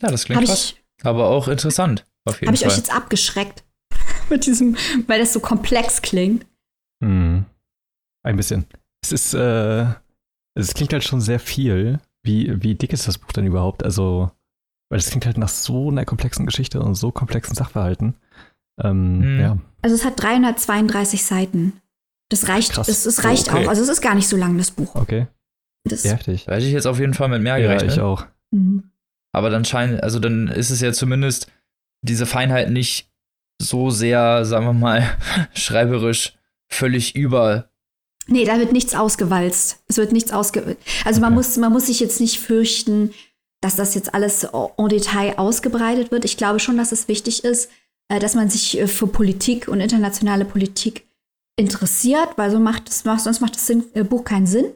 Ja, 0.00 0.10
das 0.10 0.24
klingt 0.24 0.44
krass. 0.44 0.74
Aber 1.02 1.28
auch 1.28 1.48
interessant. 1.48 2.06
Habe 2.26 2.54
ich 2.54 2.66
euch 2.66 2.76
jetzt 2.76 2.94
abgeschreckt 2.94 3.64
mit 4.30 4.46
diesem, 4.46 4.76
weil 5.06 5.20
das 5.20 5.32
so 5.32 5.40
komplex 5.40 6.02
klingt? 6.02 6.46
Hm. 7.02 7.44
Ein 8.24 8.36
bisschen. 8.36 8.66
Es 9.02 9.12
ist, 9.12 9.34
äh, 9.34 9.86
es 10.54 10.74
klingt 10.74 10.92
halt 10.92 11.04
schon 11.04 11.20
sehr 11.20 11.40
viel. 11.40 11.98
Wie, 12.22 12.62
wie 12.62 12.74
dick 12.74 12.92
ist 12.92 13.08
das 13.08 13.18
Buch 13.18 13.32
denn 13.32 13.46
überhaupt? 13.46 13.84
Also, 13.84 14.30
weil 14.90 14.98
es 14.98 15.10
klingt 15.10 15.26
halt 15.26 15.38
nach 15.38 15.48
so 15.48 15.90
einer 15.90 16.04
komplexen 16.04 16.46
Geschichte 16.46 16.80
und 16.80 16.94
so 16.94 17.10
komplexen 17.10 17.54
Sachverhalten. 17.54 18.14
Ähm, 18.80 19.22
hm. 19.22 19.40
ja. 19.40 19.58
Also 19.82 19.96
es 19.96 20.04
hat 20.04 20.22
332 20.22 21.24
Seiten. 21.24 21.80
Das 22.28 22.48
reicht, 22.48 22.72
Krass. 22.72 22.88
es, 22.88 23.04
es 23.04 23.24
reicht 23.24 23.48
oh, 23.48 23.52
okay. 23.52 23.66
auch. 23.66 23.68
Also 23.68 23.82
es 23.82 23.88
ist 23.88 24.00
gar 24.00 24.14
nicht 24.14 24.28
so 24.28 24.36
lang, 24.36 24.56
das 24.56 24.70
Buch. 24.70 24.94
Okay. 24.94 25.26
Das 25.84 26.04
ja, 26.04 26.12
heftig. 26.12 26.44
Da 26.46 26.54
hätte 26.54 26.66
ich 26.66 26.72
jetzt 26.72 26.86
auf 26.86 26.98
jeden 26.98 27.14
Fall 27.14 27.28
mit 27.28 27.42
mehr 27.42 27.60
gerechnet. 27.60 27.90
Ja, 27.90 27.96
ich 27.96 28.00
auch. 28.00 28.26
Mhm. 28.52 28.90
Aber 29.32 29.50
dann 29.50 29.64
scheint, 29.64 30.02
also 30.02 30.18
dann 30.18 30.48
ist 30.48 30.70
es 30.70 30.80
ja 30.80 30.92
zumindest 30.92 31.50
diese 32.02 32.26
Feinheit 32.26 32.70
nicht 32.70 33.11
so 33.68 33.90
sehr, 33.90 34.44
sagen 34.44 34.66
wir 34.66 34.72
mal, 34.72 35.16
schreiberisch 35.54 36.34
völlig 36.68 37.14
über. 37.14 37.68
Nee, 38.26 38.44
da 38.44 38.58
wird 38.58 38.72
nichts 38.72 38.94
ausgewalzt. 38.94 39.82
Es 39.88 39.96
wird 39.96 40.12
nichts 40.12 40.32
ausgewalzt. 40.32 40.80
Also 41.04 41.18
okay. 41.18 41.20
man, 41.20 41.34
muss, 41.34 41.56
man 41.56 41.72
muss 41.72 41.86
sich 41.86 42.00
jetzt 42.00 42.20
nicht 42.20 42.38
fürchten, 42.38 43.12
dass 43.60 43.76
das 43.76 43.94
jetzt 43.94 44.14
alles 44.14 44.44
en 44.44 44.88
Detail 44.88 45.38
ausgebreitet 45.38 46.10
wird. 46.10 46.24
Ich 46.24 46.36
glaube 46.36 46.60
schon, 46.60 46.76
dass 46.76 46.92
es 46.92 47.08
wichtig 47.08 47.44
ist, 47.44 47.70
äh, 48.08 48.18
dass 48.18 48.34
man 48.34 48.50
sich 48.50 48.78
äh, 48.78 48.86
für 48.86 49.06
Politik 49.06 49.68
und 49.68 49.80
internationale 49.80 50.44
Politik 50.44 51.06
interessiert, 51.56 52.30
weil 52.36 52.50
so 52.50 52.58
macht 52.58 52.88
es, 52.88 53.02
sonst 53.02 53.40
macht 53.40 53.54
das 53.54 53.70
äh, 53.70 54.04
Buch 54.04 54.24
keinen 54.24 54.46
Sinn. 54.46 54.66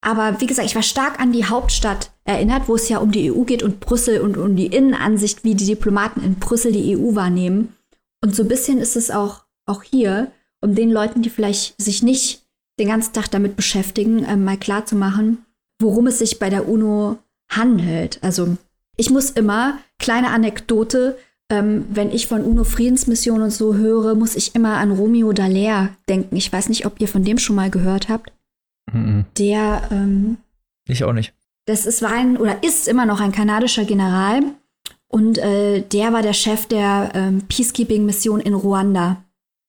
Aber 0.00 0.40
wie 0.40 0.46
gesagt, 0.46 0.68
ich 0.68 0.76
war 0.76 0.82
stark 0.82 1.18
an 1.18 1.32
die 1.32 1.46
Hauptstadt 1.46 2.12
erinnert, 2.24 2.68
wo 2.68 2.76
es 2.76 2.88
ja 2.88 2.98
um 2.98 3.10
die 3.10 3.32
EU 3.32 3.42
geht 3.42 3.62
und 3.62 3.80
Brüssel 3.80 4.20
und 4.20 4.36
um 4.36 4.54
die 4.54 4.66
Innenansicht, 4.66 5.42
wie 5.42 5.54
die 5.54 5.66
Diplomaten 5.66 6.22
in 6.22 6.36
Brüssel 6.36 6.70
die 6.70 6.96
EU 6.96 7.14
wahrnehmen. 7.14 7.74
Und 8.22 8.34
so 8.34 8.42
ein 8.42 8.48
bisschen 8.48 8.78
ist 8.78 8.96
es 8.96 9.10
auch, 9.10 9.44
auch 9.66 9.82
hier, 9.82 10.32
um 10.60 10.74
den 10.74 10.90
Leuten, 10.90 11.22
die 11.22 11.30
vielleicht 11.30 11.80
sich 11.80 12.02
nicht 12.02 12.42
den 12.78 12.88
ganzen 12.88 13.12
Tag 13.12 13.30
damit 13.30 13.56
beschäftigen, 13.56 14.24
äh, 14.24 14.36
mal 14.36 14.58
klarzumachen, 14.58 15.44
worum 15.80 16.06
es 16.06 16.18
sich 16.18 16.38
bei 16.38 16.50
der 16.50 16.68
UNO 16.68 17.18
handelt. 17.48 18.22
Also 18.22 18.56
ich 18.96 19.10
muss 19.10 19.30
immer, 19.30 19.78
kleine 19.98 20.30
Anekdote, 20.30 21.18
ähm, 21.50 21.86
wenn 21.90 22.10
ich 22.10 22.26
von 22.26 22.42
UNO-Friedensmission 22.44 23.42
und 23.42 23.50
so 23.50 23.74
höre, 23.74 24.14
muss 24.14 24.34
ich 24.34 24.54
immer 24.54 24.78
an 24.78 24.90
Romeo 24.90 25.32
Dallaire 25.32 25.90
denken. 26.08 26.36
Ich 26.36 26.52
weiß 26.52 26.68
nicht, 26.68 26.86
ob 26.86 27.00
ihr 27.00 27.08
von 27.08 27.24
dem 27.24 27.38
schon 27.38 27.56
mal 27.56 27.70
gehört 27.70 28.08
habt. 28.08 28.32
Mhm. 28.92 29.26
Der. 29.38 29.88
Ähm, 29.90 30.38
ich 30.88 31.04
auch 31.04 31.12
nicht. 31.12 31.34
Das 31.66 31.86
ist, 31.86 32.02
war 32.02 32.12
ein 32.12 32.36
oder 32.36 32.62
ist 32.62 32.88
immer 32.88 33.06
noch 33.06 33.20
ein 33.20 33.32
kanadischer 33.32 33.84
General. 33.84 34.42
Und 35.16 35.38
äh, 35.38 35.80
der 35.80 36.12
war 36.12 36.20
der 36.20 36.34
Chef 36.34 36.66
der 36.66 37.10
ähm, 37.14 37.40
Peacekeeping-Mission 37.48 38.38
in 38.38 38.52
Ruanda. 38.52 39.24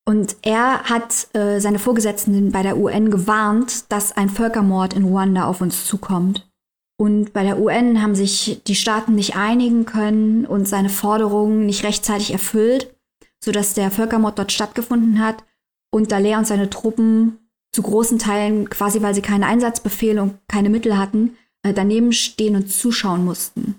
Und 0.06 0.36
er 0.42 0.84
hat 0.84 1.34
äh, 1.34 1.62
seine 1.62 1.80
Vorgesetzten 1.80 2.52
bei 2.52 2.64
der 2.64 2.78
UN 2.78 3.10
gewarnt, 3.10 3.90
dass 3.90 4.12
ein 4.12 4.30
Völkermord 4.30 4.94
in 4.94 5.06
Ruanda 5.06 5.46
auf 5.46 5.62
uns 5.62 5.86
zukommt. 5.86 6.52
Und 7.00 7.32
bei 7.32 7.44
der 7.44 7.62
UN 7.62 8.02
haben 8.02 8.14
sich 8.14 8.62
die 8.68 8.76
Staaten 8.76 9.16
nicht 9.16 9.38
einigen 9.38 9.86
können 9.86 10.46
und 10.46 10.68
seine 10.68 10.90
Forderungen 10.90 11.66
nicht 11.66 11.86
rechtzeitig 11.86 12.34
erfüllt, 12.34 12.94
sodass 13.42 13.74
der 13.74 13.90
Völkermord 13.90 14.38
dort 14.38 14.52
stattgefunden 14.52 15.24
hat 15.24 15.46
und 15.92 16.12
Dallaire 16.12 16.40
und 16.40 16.48
seine 16.48 16.70
Truppen 16.70 17.38
zu 17.72 17.84
großen 17.84 18.20
Teilen, 18.20 18.70
quasi 18.70 19.02
weil 19.02 19.16
sie 19.16 19.22
keinen 19.22 19.46
Einsatzbefehl 19.46 20.20
und 20.20 20.40
keine 20.50 20.70
Mittel 20.70 20.98
hatten, 20.98 21.38
äh, 21.64 21.74
daneben 21.74 22.12
stehen 22.12 22.58
und 22.58 22.70
zuschauen 22.70 23.24
mussten. 23.24 23.76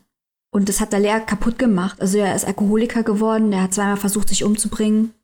Und 0.59 0.69
das 0.69 0.81
hat 0.81 0.93
Dallaire 0.93 1.21
kaputt 1.21 1.57
gemacht. 1.57 2.01
Also 2.01 2.19
er 2.19 2.35
ist 2.35 2.45
Alkoholiker 2.45 3.05
geworden, 3.05 3.53
er 3.53 3.63
hat 3.63 3.75
zweimal 3.75 3.97
versucht, 3.97 4.29
sich 4.29 4.43
umzubringen. 4.43 5.15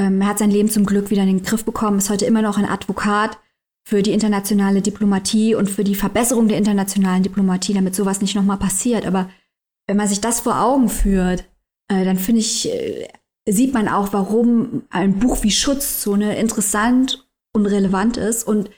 Ähm, 0.00 0.22
er 0.22 0.28
hat 0.28 0.38
sein 0.38 0.50
Leben 0.50 0.70
zum 0.70 0.86
Glück 0.86 1.10
wieder 1.10 1.20
in 1.20 1.28
den 1.28 1.42
Griff 1.42 1.66
bekommen, 1.66 1.98
ist 1.98 2.08
heute 2.08 2.24
immer 2.24 2.40
noch 2.40 2.56
ein 2.56 2.64
Advokat 2.64 3.38
für 3.86 4.02
die 4.02 4.14
internationale 4.14 4.80
Diplomatie 4.80 5.54
und 5.54 5.68
für 5.68 5.84
die 5.84 5.94
Verbesserung 5.94 6.48
der 6.48 6.56
internationalen 6.56 7.22
Diplomatie, 7.22 7.74
damit 7.74 7.94
sowas 7.94 8.22
nicht 8.22 8.34
nochmal 8.34 8.56
passiert. 8.56 9.04
Aber 9.04 9.28
wenn 9.86 9.98
man 9.98 10.08
sich 10.08 10.22
das 10.22 10.40
vor 10.40 10.58
Augen 10.58 10.88
führt, 10.88 11.44
äh, 11.88 12.06
dann 12.06 12.16
finde 12.16 12.40
ich, 12.40 12.72
äh, 12.72 13.08
sieht 13.46 13.74
man 13.74 13.88
auch, 13.88 14.14
warum 14.14 14.84
ein 14.88 15.18
Buch 15.18 15.42
wie 15.42 15.50
Schutzzone 15.50 16.38
interessant 16.38 17.28
und 17.52 17.66
relevant 17.66 18.16
ist 18.16 18.42
und 18.42 18.70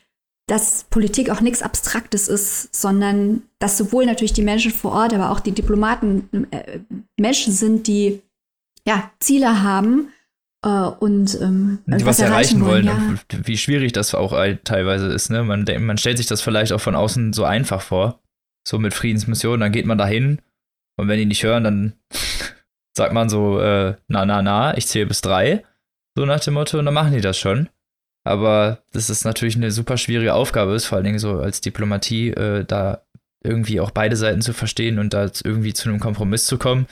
dass 0.50 0.84
Politik 0.90 1.30
auch 1.30 1.40
nichts 1.40 1.62
Abstraktes 1.62 2.26
ist, 2.26 2.74
sondern 2.74 3.42
dass 3.60 3.78
sowohl 3.78 4.04
natürlich 4.04 4.32
die 4.32 4.42
Menschen 4.42 4.72
vor 4.72 4.90
Ort, 4.90 5.14
aber 5.14 5.30
auch 5.30 5.38
die 5.38 5.52
Diplomaten 5.52 6.48
äh, 6.50 6.80
Menschen 7.16 7.52
sind, 7.52 7.86
die 7.86 8.20
ja 8.84 9.12
Ziele 9.20 9.62
haben 9.62 10.08
äh, 10.64 10.68
und 10.68 11.40
ähm, 11.40 11.78
die 11.86 12.04
was, 12.04 12.18
erreichen 12.18 12.64
wollen. 12.64 12.88
wollen 12.88 13.20
ja. 13.30 13.38
wie 13.44 13.56
schwierig 13.58 13.92
das 13.92 14.12
auch 14.12 14.32
teilweise 14.64 15.06
ist. 15.06 15.30
Ne? 15.30 15.44
Man, 15.44 15.66
man 15.78 15.98
stellt 15.98 16.16
sich 16.16 16.26
das 16.26 16.42
vielleicht 16.42 16.72
auch 16.72 16.80
von 16.80 16.96
außen 16.96 17.32
so 17.32 17.44
einfach 17.44 17.80
vor, 17.80 18.18
so 18.66 18.80
mit 18.80 18.92
Friedensmissionen, 18.92 19.60
dann 19.60 19.72
geht 19.72 19.86
man 19.86 19.98
dahin 19.98 20.40
und 20.96 21.06
wenn 21.06 21.18
die 21.18 21.26
nicht 21.26 21.44
hören, 21.44 21.62
dann 21.62 21.92
sagt 22.96 23.12
man 23.12 23.28
so, 23.28 23.60
äh, 23.60 23.94
na, 24.08 24.26
na, 24.26 24.42
na, 24.42 24.76
ich 24.76 24.88
zähle 24.88 25.06
bis 25.06 25.20
drei, 25.20 25.64
so 26.16 26.26
nach 26.26 26.40
dem 26.40 26.54
Motto, 26.54 26.76
und 26.78 26.86
dann 26.86 26.94
machen 26.94 27.12
die 27.12 27.20
das 27.20 27.38
schon. 27.38 27.68
Aber 28.24 28.78
das 28.92 29.10
ist 29.10 29.24
natürlich 29.24 29.56
eine 29.56 29.70
super 29.70 29.96
schwierige 29.96 30.34
Aufgabe, 30.34 30.74
ist 30.74 30.86
vor 30.86 30.96
allen 30.96 31.06
Dingen 31.06 31.18
so 31.18 31.38
als 31.38 31.60
Diplomatie, 31.60 32.30
äh, 32.30 32.64
da 32.64 33.02
irgendwie 33.42 33.80
auch 33.80 33.90
beide 33.90 34.16
Seiten 34.16 34.42
zu 34.42 34.52
verstehen 34.52 34.98
und 34.98 35.14
da 35.14 35.30
irgendwie 35.44 35.72
zu 35.72 35.88
einem 35.88 36.00
Kompromiss 36.00 36.44
zu 36.44 36.58
kommen, 36.58 36.86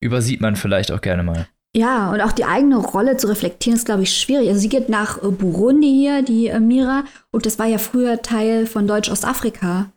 übersieht 0.00 0.40
man 0.40 0.56
vielleicht 0.56 0.92
auch 0.92 1.00
gerne 1.00 1.22
mal. 1.24 1.48
Ja, 1.74 2.10
und 2.12 2.20
auch 2.20 2.32
die 2.32 2.44
eigene 2.44 2.76
Rolle 2.78 3.16
zu 3.16 3.28
reflektieren, 3.28 3.76
ist, 3.76 3.84
glaube 3.84 4.02
ich, 4.02 4.16
schwierig. 4.16 4.48
Also 4.48 4.60
sie 4.60 4.68
geht 4.68 4.88
nach 4.88 5.22
äh, 5.22 5.30
Burundi 5.30 5.88
hier, 5.88 6.22
die 6.22 6.46
äh, 6.46 6.60
Mira, 6.60 7.04
und 7.30 7.44
das 7.44 7.58
war 7.58 7.66
ja 7.66 7.78
früher 7.78 8.22
Teil 8.22 8.66
von 8.66 8.86
Deutsch-Ostafrika. 8.86 9.92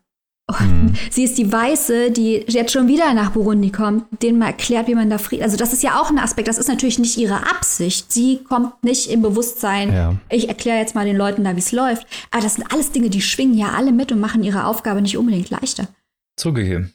Mhm. 0.59 0.93
Sie 1.09 1.23
ist 1.23 1.37
die 1.37 1.51
Weiße, 1.51 2.11
die 2.11 2.43
jetzt 2.47 2.71
schon 2.71 2.87
wieder 2.87 3.13
nach 3.13 3.31
Burundi 3.31 3.71
kommt, 3.71 4.05
denen 4.21 4.39
man 4.39 4.49
erklärt, 4.49 4.87
wie 4.87 4.95
man 4.95 5.09
da 5.09 5.17
Frieden. 5.17 5.43
Also, 5.43 5.57
das 5.57 5.73
ist 5.73 5.83
ja 5.83 5.99
auch 6.01 6.09
ein 6.09 6.19
Aspekt. 6.19 6.47
Das 6.47 6.57
ist 6.57 6.67
natürlich 6.67 6.99
nicht 6.99 7.17
ihre 7.17 7.49
Absicht. 7.49 8.11
Sie 8.11 8.39
kommt 8.47 8.83
nicht 8.83 9.09
im 9.09 9.21
Bewusstsein, 9.21 9.93
ja. 9.93 10.15
ich 10.29 10.49
erkläre 10.49 10.79
jetzt 10.79 10.95
mal 10.95 11.05
den 11.05 11.17
Leuten 11.17 11.43
da, 11.43 11.55
wie 11.55 11.59
es 11.59 11.71
läuft. 11.71 12.05
Aber 12.31 12.41
das 12.41 12.55
sind 12.55 12.71
alles 12.71 12.91
Dinge, 12.91 13.09
die 13.09 13.21
schwingen 13.21 13.57
ja 13.57 13.73
alle 13.75 13.91
mit 13.91 14.11
und 14.11 14.19
machen 14.19 14.43
ihre 14.43 14.65
Aufgabe 14.65 15.01
nicht 15.01 15.17
unbedingt 15.17 15.49
leichter. 15.49 15.87
Zugegeben. 16.35 16.93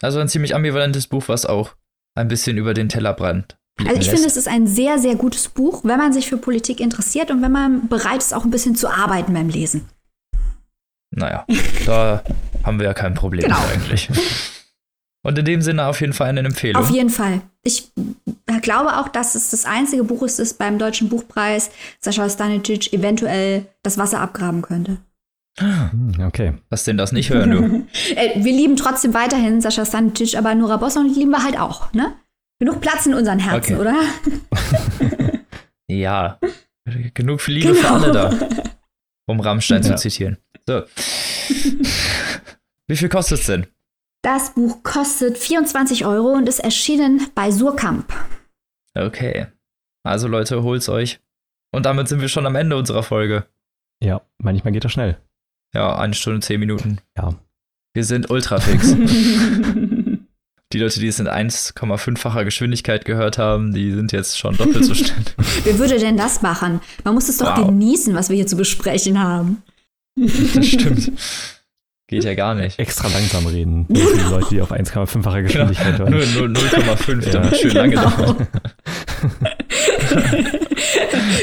Also 0.00 0.18
ein 0.20 0.28
ziemlich 0.28 0.54
ambivalentes 0.54 1.06
Buch, 1.06 1.24
was 1.28 1.46
auch 1.46 1.74
ein 2.14 2.28
bisschen 2.28 2.56
über 2.56 2.74
den 2.74 2.88
Tellerbrand. 2.88 3.58
Also 3.78 3.92
ich 3.92 3.98
lässt. 3.98 4.10
finde, 4.10 4.26
es 4.26 4.36
ist 4.36 4.48
ein 4.48 4.66
sehr, 4.66 4.98
sehr 4.98 5.16
gutes 5.16 5.48
Buch, 5.48 5.82
wenn 5.84 5.98
man 5.98 6.12
sich 6.12 6.28
für 6.28 6.38
Politik 6.38 6.80
interessiert 6.80 7.30
und 7.30 7.42
wenn 7.42 7.52
man 7.52 7.88
bereit 7.88 8.18
ist, 8.18 8.34
auch 8.34 8.44
ein 8.44 8.50
bisschen 8.50 8.74
zu 8.74 8.88
arbeiten 8.88 9.34
beim 9.34 9.48
Lesen. 9.48 9.88
Naja, 11.16 11.46
da 11.86 12.22
haben 12.62 12.78
wir 12.78 12.86
ja 12.86 12.94
kein 12.94 13.14
Problem 13.14 13.44
genau. 13.44 13.58
eigentlich. 13.72 14.08
Und 15.26 15.38
in 15.38 15.44
dem 15.44 15.62
Sinne 15.62 15.86
auf 15.86 16.00
jeden 16.00 16.12
Fall 16.12 16.28
eine 16.28 16.40
Empfehlung. 16.40 16.80
Auf 16.80 16.90
jeden 16.90 17.10
Fall. 17.10 17.40
Ich 17.64 17.90
glaube 18.62 18.98
auch, 18.98 19.08
dass 19.08 19.34
es 19.34 19.50
das 19.50 19.64
einzige 19.64 20.04
Buch 20.04 20.22
ist, 20.22 20.38
das 20.38 20.54
beim 20.54 20.78
Deutschen 20.78 21.08
Buchpreis 21.08 21.70
Sascha 22.00 22.28
Stanicic 22.28 22.92
eventuell 22.92 23.66
das 23.82 23.98
Wasser 23.98 24.20
abgraben 24.20 24.62
könnte. 24.62 24.98
Hm, 25.58 26.14
okay. 26.24 26.52
Lass 26.70 26.84
den 26.84 26.98
das 26.98 27.12
nicht 27.12 27.30
hören, 27.30 27.50
du. 27.50 27.86
Äh, 28.14 28.44
wir 28.44 28.52
lieben 28.52 28.76
trotzdem 28.76 29.14
weiterhin 29.14 29.60
Sascha 29.60 29.84
Stanicic, 29.84 30.36
aber 30.36 30.54
Nora 30.54 30.76
Bosson 30.76 31.12
lieben 31.12 31.30
wir 31.30 31.42
halt 31.42 31.58
auch, 31.58 31.92
ne? 31.92 32.12
Genug 32.60 32.80
Platz 32.80 33.06
in 33.06 33.14
unseren 33.14 33.38
Herzen, 33.38 33.76
okay. 33.76 33.80
oder? 33.80 35.40
ja. 35.90 36.38
Genug 37.14 37.40
für 37.40 37.52
Liebe 37.52 37.72
genau. 37.72 37.80
für 37.80 37.90
alle 37.90 38.12
da. 38.12 38.32
Um 39.28 39.40
Rammstein 39.40 39.82
ja. 39.82 39.96
zu 39.96 39.96
zitieren. 39.96 40.36
So. 40.66 40.82
Wie 42.88 42.96
viel 42.96 43.08
kostet 43.08 43.40
es 43.40 43.46
denn? 43.46 43.66
Das 44.22 44.54
Buch 44.54 44.82
kostet 44.82 45.38
24 45.38 46.04
Euro 46.04 46.32
und 46.32 46.48
ist 46.48 46.58
erschienen 46.58 47.28
bei 47.34 47.50
Surkamp. 47.50 48.12
Okay. 48.94 49.46
Also 50.02 50.26
Leute, 50.28 50.62
holt's 50.62 50.88
euch. 50.88 51.20
Und 51.72 51.86
damit 51.86 52.08
sind 52.08 52.20
wir 52.20 52.28
schon 52.28 52.46
am 52.46 52.56
Ende 52.56 52.76
unserer 52.76 53.02
Folge. 53.02 53.46
Ja, 54.00 54.22
manchmal 54.38 54.72
geht 54.72 54.84
das 54.84 54.92
schnell. 54.92 55.18
Ja, 55.74 55.96
eine 55.96 56.14
Stunde, 56.14 56.40
zehn 56.40 56.60
Minuten. 56.60 57.00
Ja. 57.16 57.34
Wir 57.94 58.04
sind 58.04 58.30
ultra 58.30 58.60
fix. 58.60 58.94
die 60.72 60.78
Leute, 60.78 61.00
die 61.00 61.08
es 61.08 61.18
in 61.18 61.28
1,5-facher 61.28 62.44
Geschwindigkeit 62.44 63.04
gehört 63.04 63.38
haben, 63.38 63.72
die 63.72 63.92
sind 63.92 64.12
jetzt 64.12 64.38
schon 64.38 64.56
doppelt 64.56 64.84
so 64.84 64.94
schnell. 64.96 65.24
Wer 65.64 65.78
würde 65.78 65.98
denn 65.98 66.16
das 66.16 66.42
machen? 66.42 66.80
Man 67.04 67.14
muss 67.14 67.28
es 67.28 67.38
doch 67.38 67.56
wow. 67.56 67.66
genießen, 67.66 68.14
was 68.14 68.28
wir 68.28 68.36
hier 68.36 68.46
zu 68.46 68.56
besprechen 68.56 69.22
haben. 69.22 69.62
Das 70.54 70.66
stimmt. 70.66 71.12
Geht 72.08 72.24
ja 72.24 72.34
gar 72.34 72.54
nicht. 72.54 72.78
Extra 72.78 73.08
langsam 73.08 73.46
reden. 73.46 73.86
Für 73.86 73.94
die 73.94 74.00
Leute, 74.30 74.46
die 74.50 74.60
auf 74.60 74.72
1,5-facher 74.72 75.42
Geschwindigkeit 75.42 75.96
genau. 75.96 76.10
hören. 76.10 76.34
Nur 76.34 76.46
0,5, 76.46 77.32
damit 77.32 77.52
ja. 77.52 77.58
schön 77.58 77.72
lange 77.72 77.96
genau. 77.96 78.10
dauert. 78.10 78.40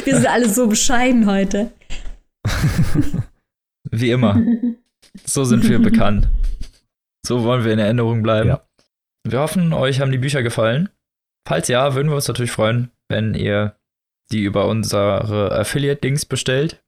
Wir 0.06 0.16
sind 0.16 0.28
alle 0.28 0.48
so 0.48 0.68
bescheiden 0.68 1.28
heute. 1.28 1.72
Wie 3.92 4.12
immer. 4.12 4.42
So 5.26 5.44
sind 5.44 5.68
wir 5.68 5.80
bekannt. 5.80 6.30
So 7.26 7.44
wollen 7.44 7.64
wir 7.64 7.74
in 7.74 7.80
Erinnerung 7.80 8.24
bleiben. 8.24 8.50
Ja. 8.50 8.66
Wir 9.26 9.40
hoffen, 9.40 9.74
euch 9.74 10.00
haben 10.00 10.12
die 10.12 10.18
Bücher 10.18 10.44
gefallen. 10.44 10.90
Falls 11.48 11.68
ja, 11.68 11.96
würden 11.96 12.10
wir 12.10 12.16
uns 12.16 12.28
natürlich 12.28 12.52
freuen, 12.52 12.92
wenn 13.10 13.34
ihr 13.34 13.76
die 14.32 14.44
über 14.44 14.68
unsere 14.68 15.52
Affiliate-Links 15.52 16.26
bestellt. 16.26 16.84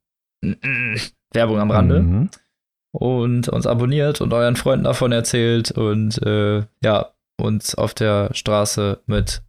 Werbung 1.36 1.60
am 1.60 1.72
Rande. 1.72 2.02
Mhm. 2.02 2.30
Und 2.92 3.50
uns 3.50 3.68
abonniert 3.68 4.22
und 4.22 4.34
euren 4.34 4.56
Freunden 4.56 4.86
davon 4.86 5.12
erzählt 5.12 5.72
und 5.72 6.22
äh, 6.26 6.64
ja, 6.82 7.12
uns 7.38 7.76
auf 7.76 7.94
der 7.94 8.34
Straße 8.34 9.02
mit 9.06 9.42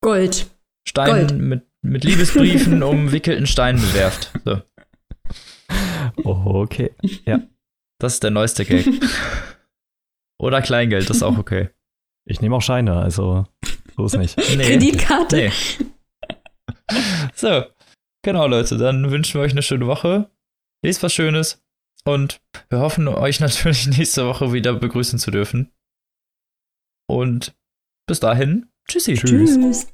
Gold. 0.00 0.46
Steinen, 0.86 1.28
Gold. 1.28 1.40
Mit, 1.40 1.66
mit 1.82 2.04
Liebesbriefen 2.04 2.82
umwickelten 2.82 3.46
Steinen 3.46 3.80
bewerft. 3.80 4.32
So. 4.44 4.62
Oh, 6.24 6.62
okay. 6.62 6.92
Ja. 7.24 7.40
Das 7.98 8.14
ist 8.14 8.22
der 8.22 8.30
neueste 8.30 8.64
Gag. 8.64 8.86
Oder 10.40 10.60
Kleingeld, 10.60 11.08
das 11.08 11.18
ist 11.18 11.22
auch 11.22 11.38
okay. 11.38 11.70
Ich 12.28 12.40
nehme 12.40 12.56
auch 12.56 12.62
Scheine, 12.62 12.96
also 12.96 13.46
so 13.96 14.04
ist 14.06 14.16
nicht. 14.16 14.36
Nee. 14.56 14.64
Kreditkarte. 14.64 15.36
Nee. 15.36 15.52
So, 17.34 17.64
genau, 18.22 18.46
Leute, 18.46 18.76
dann 18.76 19.10
wünschen 19.10 19.34
wir 19.34 19.44
euch 19.44 19.52
eine 19.52 19.62
schöne 19.62 19.86
Woche. 19.86 20.30
Lest 20.84 21.02
was 21.02 21.14
Schönes 21.14 21.62
und 22.04 22.40
wir 22.68 22.80
hoffen, 22.80 23.08
euch 23.08 23.40
natürlich 23.40 23.86
nächste 23.86 24.26
Woche 24.26 24.52
wieder 24.52 24.74
begrüßen 24.74 25.18
zu 25.18 25.30
dürfen. 25.30 25.72
Und 27.08 27.54
bis 28.06 28.20
dahin, 28.20 28.66
tschüssi. 28.88 29.14
Tschüss. 29.14 29.54
Tschüss. 29.54 29.86